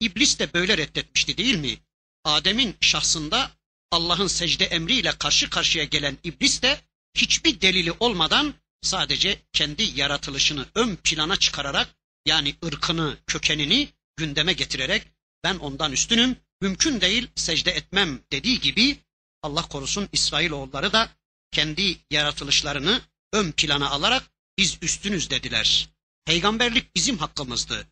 İblis 0.00 0.38
de 0.38 0.52
böyle 0.52 0.78
reddetmişti 0.78 1.36
değil 1.36 1.56
mi? 1.56 1.78
Adem'in 2.24 2.76
şahsında 2.80 3.50
Allah'ın 3.90 4.26
secde 4.26 4.64
emriyle 4.64 5.12
karşı 5.18 5.50
karşıya 5.50 5.84
gelen 5.84 6.18
iblis 6.24 6.62
de 6.62 6.80
hiçbir 7.14 7.60
delili 7.60 7.92
olmadan 7.92 8.54
sadece 8.82 9.42
kendi 9.52 9.82
yaratılışını 9.82 10.66
ön 10.74 10.96
plana 10.96 11.36
çıkararak 11.36 11.88
yani 12.26 12.54
ırkını, 12.64 13.16
kökenini 13.26 13.88
gündeme 14.16 14.52
getirerek 14.52 15.02
ben 15.44 15.54
ondan 15.54 15.92
üstünüm, 15.92 16.36
mümkün 16.60 17.00
değil 17.00 17.28
secde 17.36 17.70
etmem 17.70 18.20
dediği 18.32 18.60
gibi 18.60 18.98
Allah 19.42 19.62
korusun 19.62 20.08
İsrailoğulları 20.12 20.92
da 20.92 21.08
kendi 21.52 21.96
yaratılışlarını 22.10 23.00
ön 23.32 23.52
plana 23.52 23.90
alarak 23.90 24.30
biz 24.58 24.78
üstünüz 24.82 25.30
dediler. 25.30 25.88
Peygamberlik 26.24 26.94
bizim 26.96 27.18
hakkımızdı. 27.18 27.86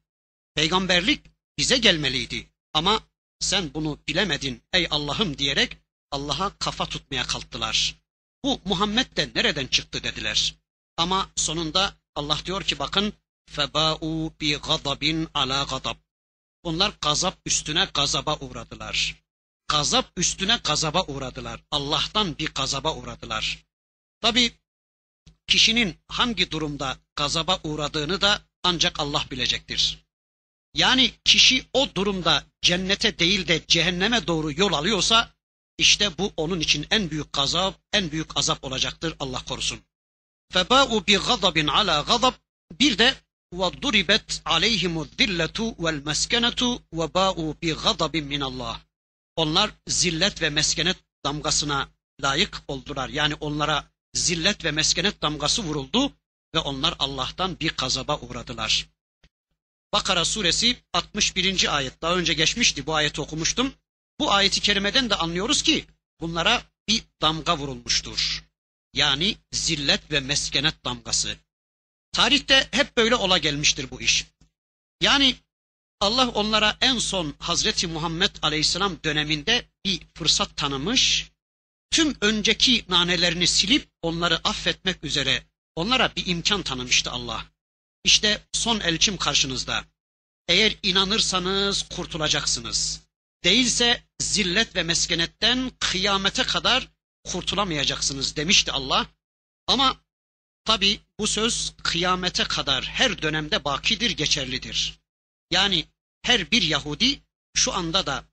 Peygamberlik 0.54 1.20
bize 1.58 1.78
gelmeliydi. 1.78 2.46
Ama 2.72 3.00
sen 3.40 3.74
bunu 3.74 3.98
bilemedin 4.08 4.62
ey 4.72 4.86
Allah'ım 4.90 5.38
diyerek 5.38 5.76
Allah'a 6.10 6.58
kafa 6.58 6.86
tutmaya 6.86 7.26
kalktılar. 7.26 7.94
Bu 8.44 8.60
Muhammed 8.64 9.16
de 9.16 9.30
nereden 9.34 9.66
çıktı 9.66 10.02
dediler. 10.02 10.54
Ama 10.96 11.30
sonunda 11.36 11.94
Allah 12.14 12.38
diyor 12.44 12.62
ki 12.62 12.78
bakın 12.78 13.12
feba'u 13.50 14.32
bi 14.40 14.52
gadabin 14.52 15.28
ala 15.34 15.64
gadab. 15.64 15.96
Onlar 16.62 16.92
gazap 17.00 17.38
üstüne 17.46 17.88
gazaba 17.94 18.36
uğradılar. 18.36 19.22
Gazap 19.68 20.12
üstüne 20.16 20.60
gazaba 20.64 21.02
uğradılar. 21.02 21.60
Allah'tan 21.70 22.38
bir 22.38 22.54
gazaba 22.54 22.94
uğradılar. 22.94 23.66
Tabi 24.20 24.52
kişinin 25.46 25.98
hangi 26.08 26.50
durumda 26.50 26.98
gazaba 27.16 27.60
uğradığını 27.64 28.20
da 28.20 28.42
ancak 28.62 29.00
Allah 29.00 29.24
bilecektir. 29.30 30.07
Yani 30.74 31.12
kişi 31.24 31.64
o 31.72 31.88
durumda 31.94 32.44
cennete 32.62 33.18
değil 33.18 33.48
de 33.48 33.62
cehenneme 33.68 34.26
doğru 34.26 34.52
yol 34.52 34.72
alıyorsa 34.72 35.30
işte 35.78 36.18
bu 36.18 36.32
onun 36.36 36.60
için 36.60 36.86
en 36.90 37.10
büyük 37.10 37.32
gazap, 37.32 37.80
en 37.92 38.10
büyük 38.10 38.36
azap 38.36 38.64
olacaktır 38.64 39.14
Allah 39.20 39.44
korusun. 39.44 39.80
Feba'u 40.52 41.06
bi 41.06 41.16
gazabin 41.16 41.66
ala 41.66 42.00
gazab 42.00 42.32
bir 42.80 42.98
de 42.98 43.14
ve 43.52 43.82
duribet 43.82 44.42
aleyhimu 44.44 45.06
zilletu 45.18 45.84
vel 45.84 46.02
meskenetu 46.04 46.82
ve 46.92 47.14
ba'u 47.14 47.56
bi 47.62 47.72
gazabin 47.72 48.26
min 48.26 48.40
Allah. 48.40 48.80
Onlar 49.36 49.70
zillet 49.88 50.42
ve 50.42 50.50
meskenet 50.50 50.96
damgasına 51.24 51.88
layık 52.22 52.62
oldular. 52.68 53.08
Yani 53.08 53.34
onlara 53.34 53.84
zillet 54.14 54.64
ve 54.64 54.70
meskenet 54.70 55.22
damgası 55.22 55.62
vuruldu 55.62 56.12
ve 56.54 56.58
onlar 56.58 56.94
Allah'tan 56.98 57.60
bir 57.60 57.76
gazaba 57.76 58.18
uğradılar. 58.18 58.88
Bakara 59.92 60.24
suresi 60.24 60.76
61. 60.92 61.76
ayet. 61.76 62.02
Daha 62.02 62.16
önce 62.16 62.34
geçmişti 62.34 62.86
bu 62.86 62.94
ayeti 62.94 63.20
okumuştum. 63.20 63.74
Bu 64.20 64.32
ayeti 64.32 64.60
kerimeden 64.60 65.10
de 65.10 65.14
anlıyoruz 65.14 65.62
ki 65.62 65.84
bunlara 66.20 66.62
bir 66.88 67.02
damga 67.22 67.58
vurulmuştur. 67.58 68.44
Yani 68.94 69.36
zillet 69.52 70.12
ve 70.12 70.20
meskenet 70.20 70.84
damgası. 70.84 71.36
Tarihte 72.12 72.68
hep 72.70 72.96
böyle 72.96 73.14
ola 73.14 73.38
gelmiştir 73.38 73.90
bu 73.90 74.00
iş. 74.00 74.26
Yani 75.00 75.36
Allah 76.00 76.28
onlara 76.28 76.76
en 76.80 76.98
son 76.98 77.34
Hazreti 77.38 77.86
Muhammed 77.86 78.30
Aleyhisselam 78.42 79.02
döneminde 79.04 79.68
bir 79.84 80.00
fırsat 80.14 80.56
tanımış, 80.56 81.30
tüm 81.90 82.16
önceki 82.20 82.84
nanelerini 82.88 83.46
silip 83.46 83.88
onları 84.02 84.40
affetmek 84.44 85.04
üzere 85.04 85.42
onlara 85.76 86.12
bir 86.16 86.26
imkan 86.26 86.62
tanımıştı 86.62 87.10
Allah. 87.10 87.44
İşte 88.08 88.42
son 88.52 88.80
elçim 88.80 89.16
karşınızda. 89.16 89.84
Eğer 90.48 90.76
inanırsanız 90.82 91.82
kurtulacaksınız. 91.82 93.00
Değilse 93.44 94.02
zillet 94.20 94.76
ve 94.76 94.82
meskenetten 94.82 95.72
kıyamete 95.80 96.42
kadar 96.42 96.88
kurtulamayacaksınız 97.24 98.36
demişti 98.36 98.72
Allah. 98.72 99.06
Ama 99.66 99.96
tabi 100.64 101.00
bu 101.18 101.26
söz 101.26 101.72
kıyamete 101.82 102.44
kadar 102.44 102.84
her 102.84 103.22
dönemde 103.22 103.64
bakidir, 103.64 104.10
geçerlidir. 104.10 104.98
Yani 105.50 105.84
her 106.22 106.50
bir 106.50 106.62
Yahudi 106.62 107.20
şu 107.56 107.72
anda 107.72 108.06
da 108.06 108.24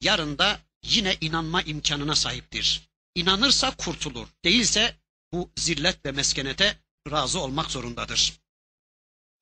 yarın 0.00 0.38
da 0.38 0.60
yine 0.84 1.16
inanma 1.20 1.62
imkanına 1.62 2.14
sahiptir. 2.14 2.88
İnanırsa 3.14 3.76
kurtulur, 3.76 4.28
değilse 4.44 4.96
bu 5.32 5.50
zillet 5.56 6.06
ve 6.06 6.12
meskenete 6.12 6.78
razı 7.10 7.40
olmak 7.40 7.70
zorundadır. 7.70 8.45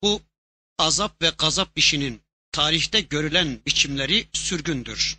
Bu 0.05 0.21
azap 0.77 1.21
ve 1.21 1.31
gazap 1.37 1.77
işinin 1.77 2.21
tarihte 2.51 3.01
görülen 3.01 3.61
biçimleri 3.65 4.27
sürgündür. 4.33 5.17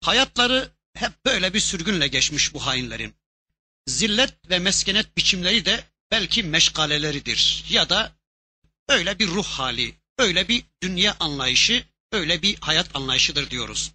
Hayatları 0.00 0.72
hep 0.96 1.24
böyle 1.24 1.54
bir 1.54 1.60
sürgünle 1.60 2.08
geçmiş 2.08 2.54
bu 2.54 2.66
hainlerin. 2.66 3.14
Zillet 3.86 4.50
ve 4.50 4.58
meskenet 4.58 5.16
biçimleri 5.16 5.64
de 5.64 5.84
belki 6.10 6.42
meşgaleleridir 6.42 7.64
ya 7.68 7.88
da 7.88 8.12
öyle 8.88 9.18
bir 9.18 9.28
ruh 9.28 9.46
hali, 9.46 9.94
öyle 10.18 10.48
bir 10.48 10.64
dünya 10.82 11.16
anlayışı, 11.20 11.84
öyle 12.12 12.42
bir 12.42 12.56
hayat 12.60 12.96
anlayışıdır 12.96 13.50
diyoruz. 13.50 13.92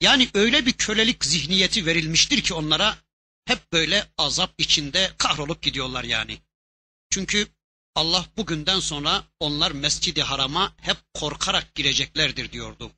Yani 0.00 0.30
öyle 0.34 0.66
bir 0.66 0.72
kölelik 0.72 1.24
zihniyeti 1.24 1.86
verilmiştir 1.86 2.40
ki 2.40 2.54
onlara 2.54 2.98
hep 3.44 3.72
böyle 3.72 4.06
azap 4.18 4.54
içinde 4.58 5.12
kahrolup 5.18 5.62
gidiyorlar 5.62 6.04
yani. 6.04 6.38
Çünkü 7.10 7.55
Allah 7.96 8.26
bugünden 8.36 8.80
sonra 8.80 9.24
onlar 9.40 9.70
Mescid-i 9.70 10.22
Haram'a 10.22 10.72
hep 10.76 10.96
korkarak 11.14 11.74
gireceklerdir 11.74 12.52
diyordu. 12.52 12.92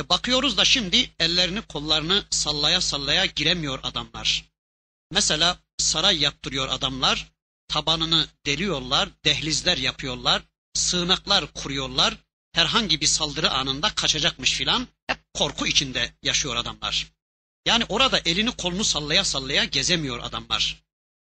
E 0.00 0.08
bakıyoruz 0.08 0.56
da 0.56 0.64
şimdi 0.64 1.10
ellerini 1.18 1.62
kollarını 1.62 2.24
sallaya 2.30 2.80
sallaya 2.80 3.26
giremiyor 3.26 3.80
adamlar. 3.82 4.44
Mesela 5.10 5.58
saray 5.78 6.18
yaptırıyor 6.18 6.68
adamlar, 6.68 7.32
tabanını 7.68 8.26
deliyorlar, 8.46 9.08
dehlizler 9.24 9.76
yapıyorlar, 9.76 10.42
sığınaklar 10.74 11.52
kuruyorlar. 11.52 12.16
Herhangi 12.52 13.00
bir 13.00 13.06
saldırı 13.06 13.50
anında 13.50 13.94
kaçacakmış 13.94 14.52
filan. 14.52 14.88
Hep 15.06 15.18
korku 15.34 15.66
içinde 15.66 16.14
yaşıyor 16.22 16.56
adamlar. 16.56 17.12
Yani 17.66 17.84
orada 17.88 18.18
elini 18.18 18.50
kolunu 18.50 18.84
sallaya 18.84 19.24
sallaya 19.24 19.64
gezemiyor 19.64 20.18
adamlar. 20.18 20.82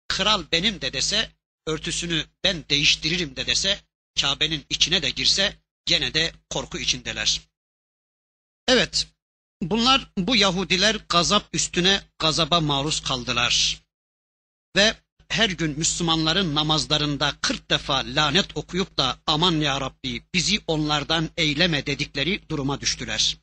Kral 0.08 0.44
benim 0.52 0.82
de 0.82 0.94
dese, 0.94 1.32
örtüsünü 1.68 2.26
ben 2.44 2.66
değiştiririm 2.70 3.36
de 3.36 3.48
dese, 3.48 3.82
Kabe'nin 4.22 4.66
içine 4.70 5.02
de 5.02 5.10
girse 5.10 5.58
gene 5.86 6.14
de 6.14 6.32
korku 6.50 6.78
içindeler. 6.78 7.42
Evet, 8.68 9.08
bunlar 9.62 10.12
bu 10.18 10.36
Yahudiler 10.36 10.98
gazap 11.10 11.50
üstüne 11.54 12.02
gazaba 12.20 12.60
maruz 12.60 13.00
kaldılar. 13.00 13.82
Ve 14.76 14.96
her 15.30 15.50
gün 15.50 15.80
Müslümanların 15.80 16.56
namazlarında 16.56 17.34
40 17.42 17.70
defa 17.70 18.04
lanet 18.06 18.58
okuyup 18.58 18.98
da 18.98 19.18
aman 19.28 19.52
ya 19.52 19.82
Rabbi 19.82 20.24
bizi 20.34 20.62
onlardan 20.68 21.30
eyleme 21.38 21.86
dedikleri 21.86 22.50
duruma 22.50 22.82
düştüler. 22.82 23.38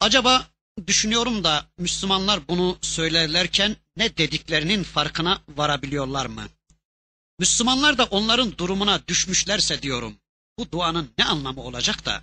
Acaba 0.00 0.46
düşünüyorum 0.86 1.44
da 1.44 1.66
Müslümanlar 1.78 2.48
bunu 2.48 2.78
söylerlerken 2.82 3.76
ne 3.96 4.16
dediklerinin 4.16 4.82
farkına 4.82 5.42
varabiliyorlar 5.48 6.26
mı? 6.26 6.48
Müslümanlar 7.40 7.98
da 7.98 8.04
onların 8.04 8.58
durumuna 8.58 9.06
düşmüşlerse 9.08 9.82
diyorum. 9.82 10.16
Bu 10.58 10.72
duanın 10.72 11.10
ne 11.18 11.24
anlamı 11.24 11.62
olacak 11.62 12.04
da? 12.04 12.22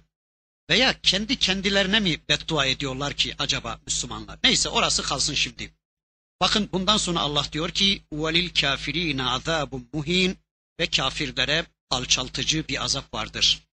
Veya 0.69 1.01
kendi 1.01 1.39
kendilerine 1.39 1.99
mi 1.99 2.19
beddua 2.29 2.65
ediyorlar 2.65 3.13
ki 3.13 3.35
acaba 3.37 3.79
Müslümanlar? 3.85 4.39
Neyse 4.43 4.69
orası 4.69 5.03
kalsın 5.03 5.33
şimdi. 5.33 5.73
Bakın 6.41 6.69
bundan 6.71 6.97
sonra 6.97 7.19
Allah 7.19 7.45
diyor 7.51 7.69
ki 7.69 8.03
velil 8.13 8.49
kafirine 8.53 9.23
azabun 9.23 9.89
muhin 9.93 10.37
ve 10.79 10.87
kafirlere 10.87 11.65
alçaltıcı 11.89 12.67
bir 12.67 12.83
azap 12.83 13.13
vardır. 13.13 13.63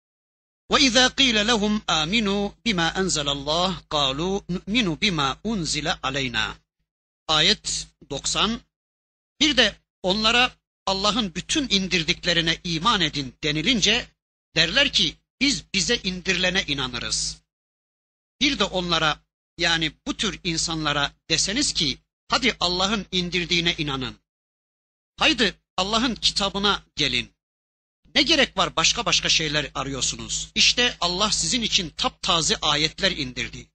Ve 0.72 0.80
izâ 0.80 1.08
qîle 1.08 1.46
lehum 1.46 1.78
âminû 1.78 2.52
bimâ 2.64 2.94
enzelallah 2.96 3.82
kâlû 3.90 4.42
nu'minu 4.48 5.00
bimâ 5.00 5.36
unzile 5.44 5.92
aleyna. 6.02 6.54
Ayet 7.28 7.88
90. 8.10 8.60
Bir 9.40 9.56
de 9.56 9.76
onlara 10.02 10.50
Allah'ın 10.86 11.34
bütün 11.34 11.68
indirdiklerine 11.68 12.60
iman 12.64 13.00
edin 13.00 13.34
denilince 13.44 14.06
derler 14.56 14.92
ki 14.92 15.14
biz 15.40 15.64
bize 15.74 15.96
indirilene 16.04 16.64
inanırız. 16.66 17.42
Bir 18.40 18.58
de 18.58 18.64
onlara 18.64 19.24
yani 19.58 19.92
bu 20.06 20.16
tür 20.16 20.40
insanlara 20.44 21.12
deseniz 21.30 21.72
ki 21.72 21.98
hadi 22.28 22.56
Allah'ın 22.60 23.06
indirdiğine 23.12 23.74
inanın. 23.78 24.16
Haydi 25.16 25.54
Allah'ın 25.76 26.14
kitabına 26.14 26.82
gelin. 26.96 27.34
Ne 28.14 28.22
gerek 28.22 28.56
var 28.56 28.76
başka 28.76 29.06
başka 29.06 29.28
şeyler 29.28 29.70
arıyorsunuz? 29.74 30.50
İşte 30.54 30.96
Allah 31.00 31.30
sizin 31.30 31.62
için 31.62 31.90
taptaze 31.90 32.56
ayetler 32.56 33.12
indirdi. 33.12 33.66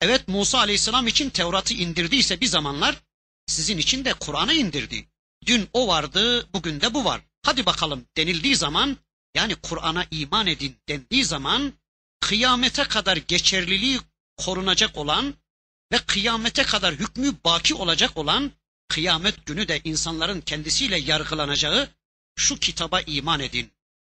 Evet 0.00 0.28
Musa 0.28 0.58
aleyhisselam 0.58 1.06
için 1.06 1.30
Tevrat'ı 1.30 1.74
indirdiyse 1.74 2.40
bir 2.40 2.46
zamanlar 2.46 3.02
sizin 3.46 3.78
için 3.78 4.04
de 4.04 4.14
Kur'an'ı 4.14 4.54
indirdi. 4.54 5.08
Dün 5.46 5.68
o 5.72 5.88
vardı, 5.88 6.48
bugün 6.52 6.80
de 6.80 6.94
bu 6.94 7.04
var. 7.04 7.20
Hadi 7.42 7.66
bakalım 7.66 8.06
denildiği 8.16 8.56
zaman 8.56 8.96
yani 9.34 9.54
Kur'an'a 9.54 10.06
iman 10.10 10.46
edin 10.46 10.76
dendiği 10.88 11.24
zaman 11.24 11.72
kıyamete 12.20 12.84
kadar 12.84 13.16
geçerliliği 13.16 14.00
korunacak 14.36 14.96
olan 14.96 15.34
ve 15.92 15.98
kıyamete 15.98 16.62
kadar 16.62 16.94
hükmü 16.94 17.34
baki 17.44 17.74
olacak 17.74 18.16
olan 18.16 18.52
kıyamet 18.88 19.46
günü 19.46 19.68
de 19.68 19.80
insanların 19.84 20.40
kendisiyle 20.40 20.98
yargılanacağı 20.98 21.88
şu 22.36 22.58
kitaba 22.58 23.00
iman 23.00 23.40
edin. 23.40 23.70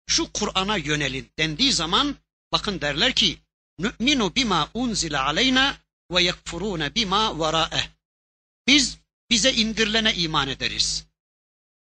Şu 0.07 0.31
Kur'an'a 0.33 0.77
yönelin 0.77 1.31
dendiği 1.39 1.73
zaman 1.73 2.15
bakın 2.51 2.81
derler 2.81 3.13
ki 3.13 3.37
nü'minu 3.79 4.35
bima 4.35 4.69
unzile 4.73 5.17
aleyna 5.17 5.77
ve 6.11 6.23
yekfurune 6.23 6.95
bima 6.95 7.39
varaeh. 7.39 7.89
Biz 8.67 8.97
bize 9.29 9.53
indirilene 9.53 10.13
iman 10.13 10.47
ederiz. 10.47 11.06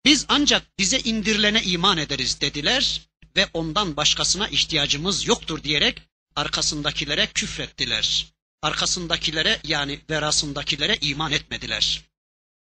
Biz 0.05 0.25
ancak 0.27 0.79
bize 0.79 0.99
indirilene 0.99 1.63
iman 1.63 1.97
ederiz 1.97 2.41
dediler 2.41 3.01
ve 3.35 3.47
ondan 3.53 3.97
başkasına 3.97 4.47
ihtiyacımız 4.47 5.27
yoktur 5.27 5.63
diyerek 5.63 6.01
arkasındakilere 6.35 7.27
küfrettiler. 7.27 8.33
Arkasındakilere 8.61 9.59
yani 9.63 9.99
verasındakilere 10.09 10.97
iman 11.01 11.31
etmediler. 11.31 12.01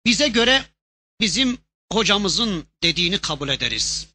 Bize 0.06 0.28
göre 0.28 0.64
bizim 1.20 1.58
hocamızın 1.92 2.66
dediğini 2.82 3.18
kabul 3.18 3.48
ederiz. 3.48 4.08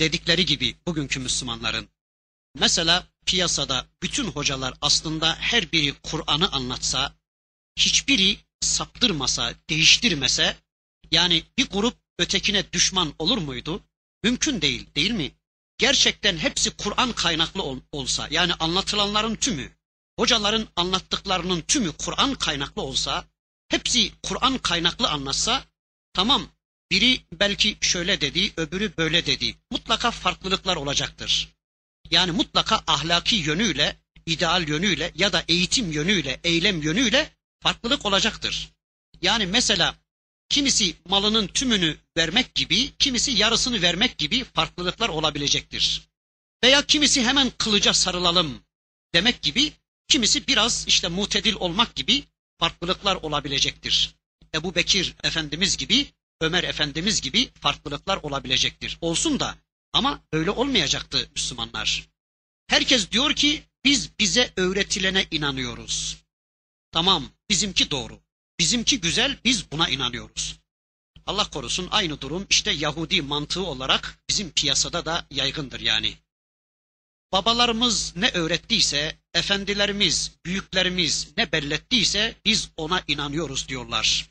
Dedikleri 0.00 0.46
gibi 0.46 0.76
bugünkü 0.86 1.20
Müslümanların. 1.20 1.88
Mesela 2.54 3.06
piyasada 3.26 3.86
bütün 4.02 4.24
hocalar 4.24 4.74
aslında 4.80 5.34
her 5.34 5.72
biri 5.72 5.94
Kur'an'ı 6.02 6.48
anlatsa, 6.52 7.14
hiçbiri 7.78 8.36
saptırmasa, 8.60 9.54
değiştirmese, 9.70 10.56
yani 11.12 11.42
bir 11.58 11.68
grup 11.68 11.96
ötekine 12.18 12.72
düşman 12.72 13.14
olur 13.18 13.38
muydu? 13.38 13.82
Mümkün 14.22 14.60
değil, 14.60 14.86
değil 14.96 15.10
mi? 15.10 15.30
Gerçekten 15.78 16.36
hepsi 16.36 16.70
Kur'an 16.70 17.12
kaynaklı 17.12 17.62
ol, 17.62 17.80
olsa, 17.92 18.28
yani 18.30 18.54
anlatılanların 18.54 19.34
tümü, 19.34 19.70
hocaların 20.18 20.68
anlattıklarının 20.76 21.60
tümü 21.60 21.92
Kur'an 21.92 22.34
kaynaklı 22.34 22.82
olsa, 22.82 23.24
hepsi 23.68 24.12
Kur'an 24.22 24.58
kaynaklı 24.58 25.08
anlatsa, 25.08 25.64
tamam 26.12 26.48
biri 26.90 27.20
belki 27.32 27.76
şöyle 27.80 28.20
dedi, 28.20 28.52
öbürü 28.56 28.96
böyle 28.96 29.26
dedi. 29.26 29.54
Mutlaka 29.70 30.10
farklılıklar 30.10 30.76
olacaktır. 30.76 31.48
Yani 32.10 32.30
mutlaka 32.30 32.82
ahlaki 32.86 33.36
yönüyle, 33.36 33.96
ideal 34.26 34.68
yönüyle 34.68 35.12
ya 35.14 35.32
da 35.32 35.44
eğitim 35.48 35.92
yönüyle, 35.92 36.40
eylem 36.44 36.82
yönüyle 36.82 37.32
farklılık 37.60 38.06
olacaktır. 38.06 38.68
Yani 39.22 39.46
mesela 39.46 39.94
kimisi 40.48 40.96
malının 41.08 41.46
tümünü 41.46 41.96
vermek 42.16 42.54
gibi, 42.54 42.92
kimisi 42.98 43.30
yarısını 43.30 43.82
vermek 43.82 44.18
gibi 44.18 44.44
farklılıklar 44.44 45.08
olabilecektir. 45.08 46.08
Veya 46.64 46.86
kimisi 46.86 47.24
hemen 47.24 47.52
kılıca 47.58 47.94
sarılalım 47.94 48.60
demek 49.14 49.42
gibi, 49.42 49.72
kimisi 50.08 50.46
biraz 50.46 50.84
işte 50.88 51.08
mutedil 51.08 51.54
olmak 51.54 51.94
gibi 51.94 52.24
farklılıklar 52.58 53.16
olabilecektir. 53.16 54.14
Ebu 54.54 54.74
Bekir 54.74 55.14
Efendimiz 55.24 55.76
gibi, 55.76 56.06
Ömer 56.40 56.64
Efendimiz 56.64 57.20
gibi 57.20 57.50
farklılıklar 57.60 58.16
olabilecektir. 58.16 58.98
Olsun 59.00 59.40
da 59.40 59.56
ama 59.92 60.20
öyle 60.32 60.50
olmayacaktı 60.50 61.28
Müslümanlar. 61.34 62.08
Herkes 62.66 63.10
diyor 63.10 63.34
ki 63.34 63.62
biz 63.84 64.10
bize 64.18 64.52
öğretilene 64.56 65.26
inanıyoruz. 65.30 66.16
Tamam 66.92 67.30
bizimki 67.50 67.90
doğru. 67.90 68.20
Bizimki 68.59 69.01
güzel 69.01 69.37
biz 69.45 69.71
buna 69.71 69.89
inanıyoruz. 69.89 70.59
Allah 71.25 71.49
korusun 71.49 71.87
aynı 71.91 72.21
durum 72.21 72.47
işte 72.49 72.71
Yahudi 72.71 73.21
mantığı 73.21 73.65
olarak 73.65 74.19
bizim 74.29 74.51
piyasada 74.51 75.05
da 75.05 75.25
yaygındır 75.31 75.79
yani. 75.79 76.17
Babalarımız 77.31 78.13
ne 78.15 78.29
öğrettiyse, 78.29 79.17
efendilerimiz, 79.33 80.31
büyüklerimiz 80.45 81.27
ne 81.37 81.51
bellettiyse 81.51 82.35
biz 82.45 82.69
ona 82.77 83.03
inanıyoruz 83.07 83.67
diyorlar. 83.67 84.29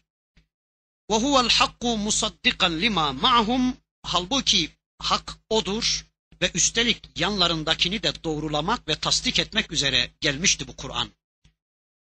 وَهُوَ 1.10 1.48
الْحَقُّ 1.48 1.82
مُصَدِّقًا 2.06 2.68
لِمَا 2.80 3.20
مَعْهُمْ 3.20 3.72
Halbuki 4.02 4.70
hak 4.98 5.38
odur 5.50 6.06
ve 6.42 6.50
üstelik 6.54 7.20
yanlarındakini 7.20 8.02
de 8.02 8.24
doğrulamak 8.24 8.88
ve 8.88 8.96
tasdik 8.96 9.38
etmek 9.38 9.72
üzere 9.72 10.10
gelmişti 10.20 10.68
bu 10.68 10.76
Kur'an. 10.76 11.10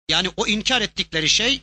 Yani 0.09 0.30
o 0.36 0.46
inkar 0.46 0.80
ettikleri 0.80 1.28
şey 1.28 1.62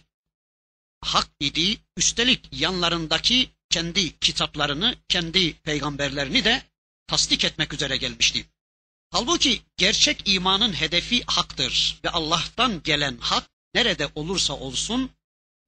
hak 1.01 1.29
idi. 1.41 1.79
Üstelik 1.97 2.49
yanlarındaki 2.53 3.51
kendi 3.71 4.19
kitaplarını, 4.19 4.97
kendi 5.09 5.53
peygamberlerini 5.53 6.45
de 6.45 6.63
tasdik 7.07 7.45
etmek 7.45 7.73
üzere 7.73 7.97
gelmişti. 7.97 8.47
Halbuki 9.11 9.63
gerçek 9.77 10.23
imanın 10.25 10.73
hedefi 10.73 11.25
haktır 11.27 12.01
ve 12.05 12.11
Allah'tan 12.11 12.83
gelen 12.83 13.19
hak 13.21 13.51
nerede 13.75 14.09
olursa 14.15 14.53
olsun, 14.55 15.11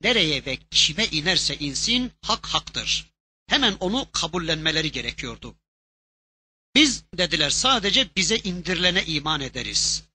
nereye 0.03 0.45
ve 0.47 0.59
kime 0.71 1.07
inerse 1.07 1.57
insin 1.57 2.13
hak 2.23 2.47
haktır. 2.47 3.11
Hemen 3.47 3.77
onu 3.81 4.09
kabullenmeleri 4.13 4.93
gerekiyordu. 4.93 5.55
Biz 6.75 7.05
dediler 7.15 7.51
sadece 7.51 8.09
bize 8.17 8.37
indirilene 8.37 9.05
iman 9.05 9.41
ederiz. 9.41 10.08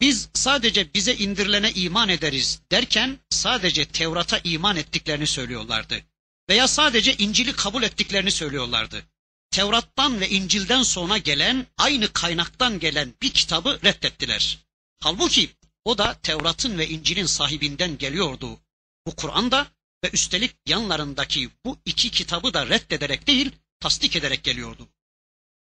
Biz 0.00 0.28
sadece 0.34 0.94
bize 0.94 1.14
indirilene 1.14 1.72
iman 1.72 2.08
ederiz 2.08 2.60
derken 2.70 3.18
sadece 3.30 3.84
Tevrat'a 3.84 4.40
iman 4.44 4.76
ettiklerini 4.76 5.26
söylüyorlardı. 5.26 6.02
Veya 6.48 6.68
sadece 6.68 7.16
İncil'i 7.16 7.52
kabul 7.52 7.82
ettiklerini 7.82 8.30
söylüyorlardı. 8.30 9.02
Tevrat'tan 9.50 10.20
ve 10.20 10.28
İncil'den 10.28 10.82
sonra 10.82 11.18
gelen 11.18 11.66
aynı 11.78 12.12
kaynaktan 12.12 12.78
gelen 12.78 13.14
bir 13.22 13.30
kitabı 13.30 13.80
reddettiler. 13.84 14.58
Halbuki 15.00 15.50
o 15.84 15.98
da 15.98 16.14
Tevrat'ın 16.22 16.78
ve 16.78 16.88
İncil'in 16.88 17.26
sahibinden 17.26 17.98
geliyordu. 17.98 18.60
Bu 19.06 19.16
Kur'an'da 19.16 19.66
ve 20.04 20.10
üstelik 20.12 20.56
yanlarındaki 20.66 21.50
bu 21.64 21.78
iki 21.84 22.10
kitabı 22.10 22.54
da 22.54 22.66
reddederek 22.66 23.26
değil, 23.26 23.50
tasdik 23.80 24.16
ederek 24.16 24.44
geliyordu. 24.44 24.88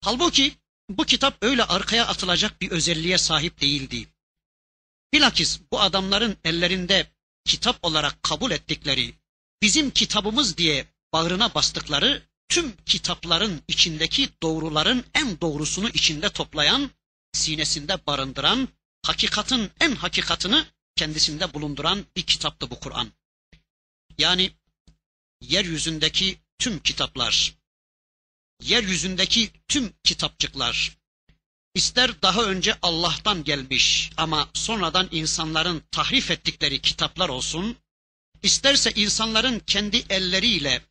Halbuki 0.01 0.53
bu 0.89 1.05
kitap 1.05 1.37
öyle 1.41 1.63
arkaya 1.63 2.07
atılacak 2.07 2.61
bir 2.61 2.71
özelliğe 2.71 3.17
sahip 3.17 3.61
değildi. 3.61 4.07
Bilakis 5.13 5.59
bu 5.71 5.81
adamların 5.81 6.37
ellerinde 6.43 7.07
kitap 7.45 7.79
olarak 7.81 8.23
kabul 8.23 8.51
ettikleri, 8.51 9.13
bizim 9.61 9.91
kitabımız 9.91 10.57
diye 10.57 10.85
bağrına 11.13 11.53
bastıkları 11.55 12.29
tüm 12.49 12.75
kitapların 12.85 13.61
içindeki 13.67 14.29
doğruların 14.43 15.05
en 15.13 15.41
doğrusunu 15.41 15.89
içinde 15.89 16.29
toplayan, 16.29 16.91
sinesinde 17.33 18.05
barındıran, 18.07 18.67
hakikatin 19.05 19.71
en 19.79 19.95
hakikatını 19.95 20.65
kendisinde 20.95 21.53
bulunduran 21.53 22.05
bir 22.15 22.21
kitaptı 22.23 22.69
bu 22.71 22.79
Kur'an. 22.79 23.11
Yani 24.17 24.51
yeryüzündeki 25.41 26.39
tüm 26.59 26.79
kitaplar, 26.79 27.55
yeryüzündeki 28.61 29.51
tüm 29.67 29.93
kitapçıklar, 30.03 30.97
ister 31.79 32.21
daha 32.21 32.43
önce 32.43 32.75
Allah'tan 32.81 33.43
gelmiş 33.43 34.11
ama 34.17 34.49
sonradan 34.53 35.07
insanların 35.11 35.83
tahrif 35.91 36.31
ettikleri 36.31 36.81
kitaplar 36.81 37.29
olsun, 37.29 37.77
isterse 38.43 38.91
insanların 38.91 39.59
kendi 39.59 39.97
elleriyle 40.09 40.81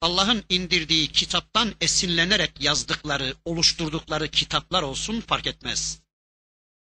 Allah'ın 0.00 0.44
indirdiği 0.48 1.08
kitaptan 1.08 1.74
esinlenerek 1.80 2.50
yazdıkları, 2.60 3.34
oluşturdukları 3.44 4.28
kitaplar 4.28 4.82
olsun 4.82 5.20
fark 5.20 5.46
etmez. 5.46 6.00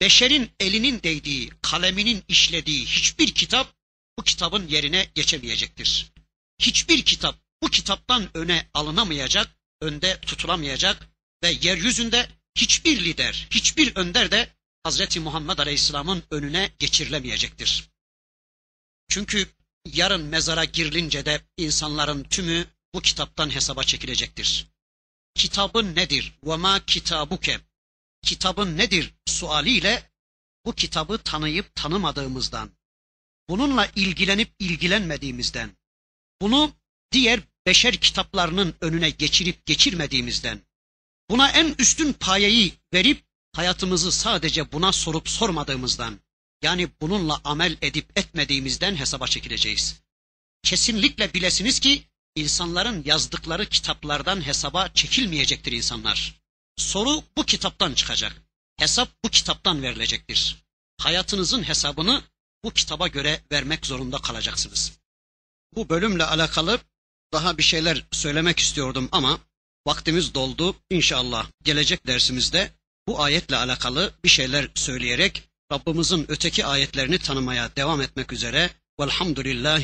Beşerin 0.01 0.51
elinin 0.59 1.03
değdiği, 1.03 1.49
kaleminin 1.61 2.23
işlediği 2.27 2.85
hiçbir 2.85 3.27
kitap 3.27 3.75
bu 4.19 4.23
kitabın 4.23 4.67
yerine 4.67 5.07
geçemeyecektir. 5.15 6.11
Hiçbir 6.59 7.01
kitap 7.05 7.35
bu 7.63 7.69
kitaptan 7.69 8.37
öne 8.37 8.69
alınamayacak, 8.73 9.55
önde 9.81 10.21
tutulamayacak 10.21 11.09
ve 11.43 11.51
yeryüzünde 11.61 12.29
hiçbir 12.55 13.05
lider, 13.05 13.47
hiçbir 13.51 13.95
önder 13.95 14.31
de 14.31 14.55
Hazreti 14.83 15.19
Muhammed 15.19 15.57
Aleyhisselam'ın 15.57 16.23
önüne 16.31 16.71
geçirilemeyecektir. 16.79 17.89
Çünkü 19.09 19.47
yarın 19.85 20.23
mezara 20.25 20.65
girilince 20.65 21.25
de 21.25 21.41
insanların 21.57 22.23
tümü 22.23 22.67
bu 22.93 23.01
kitaptan 23.01 23.49
hesaba 23.49 23.83
çekilecektir. 23.83 24.67
Kitabın 25.35 25.95
nedir? 25.95 26.33
Ve 26.43 26.55
ma 26.55 26.85
kitabuke. 26.85 27.59
Kitabın 28.23 28.77
nedir? 28.77 29.13
sualiyle 29.35 30.11
bu 30.65 30.75
kitabı 30.75 31.17
tanıyıp 31.17 31.75
tanımadığımızdan, 31.75 32.71
bununla 33.49 33.91
ilgilenip 33.95 34.55
ilgilenmediğimizden, 34.59 35.77
bunu 36.41 36.73
diğer 37.11 37.39
beşer 37.65 37.95
kitaplarının 37.95 38.75
önüne 38.81 39.09
geçirip 39.09 39.65
geçirmediğimizden, 39.65 40.61
buna 41.29 41.51
en 41.51 41.75
üstün 41.79 42.13
payeyi 42.13 42.73
verip 42.93 43.23
hayatımızı 43.53 44.11
sadece 44.11 44.71
buna 44.71 44.91
sorup 44.91 45.29
sormadığımızdan, 45.29 46.19
yani 46.61 46.89
bununla 47.01 47.41
amel 47.43 47.77
edip 47.81 48.17
etmediğimizden 48.19 48.95
hesaba 48.95 49.27
çekileceğiz. 49.27 50.01
Kesinlikle 50.63 51.33
bilesiniz 51.33 51.79
ki 51.79 52.03
insanların 52.35 53.03
yazdıkları 53.05 53.65
kitaplardan 53.65 54.45
hesaba 54.45 54.89
çekilmeyecektir 54.93 55.71
insanlar. 55.71 56.41
Soru 56.77 57.23
bu 57.37 57.45
kitaptan 57.45 57.93
çıkacak. 57.93 58.41
Hesap 58.77 59.09
bu 59.25 59.29
kitaptan 59.29 59.83
verilecektir. 59.83 60.65
Hayatınızın 60.97 61.63
hesabını 61.63 62.23
bu 62.63 62.71
kitaba 62.71 63.07
göre 63.07 63.41
vermek 63.51 63.85
zorunda 63.85 64.17
kalacaksınız. 64.17 64.91
Bu 65.75 65.89
bölümle 65.89 66.25
alakalı 66.25 66.79
daha 67.33 67.57
bir 67.57 67.63
şeyler 67.63 68.05
söylemek 68.11 68.59
istiyordum 68.59 69.09
ama 69.11 69.39
vaktimiz 69.87 70.33
doldu. 70.33 70.75
İnşallah 70.89 71.47
gelecek 71.63 72.07
dersimizde 72.07 72.71
bu 73.07 73.23
ayetle 73.23 73.55
alakalı 73.55 74.13
bir 74.23 74.29
şeyler 74.29 74.67
söyleyerek 74.75 75.43
Rabbimizin 75.71 76.25
öteki 76.27 76.65
ayetlerini 76.65 77.19
tanımaya 77.19 77.75
devam 77.75 78.01
etmek 78.01 78.33
üzere. 78.33 78.69
Velhamdülillahi 78.99 79.83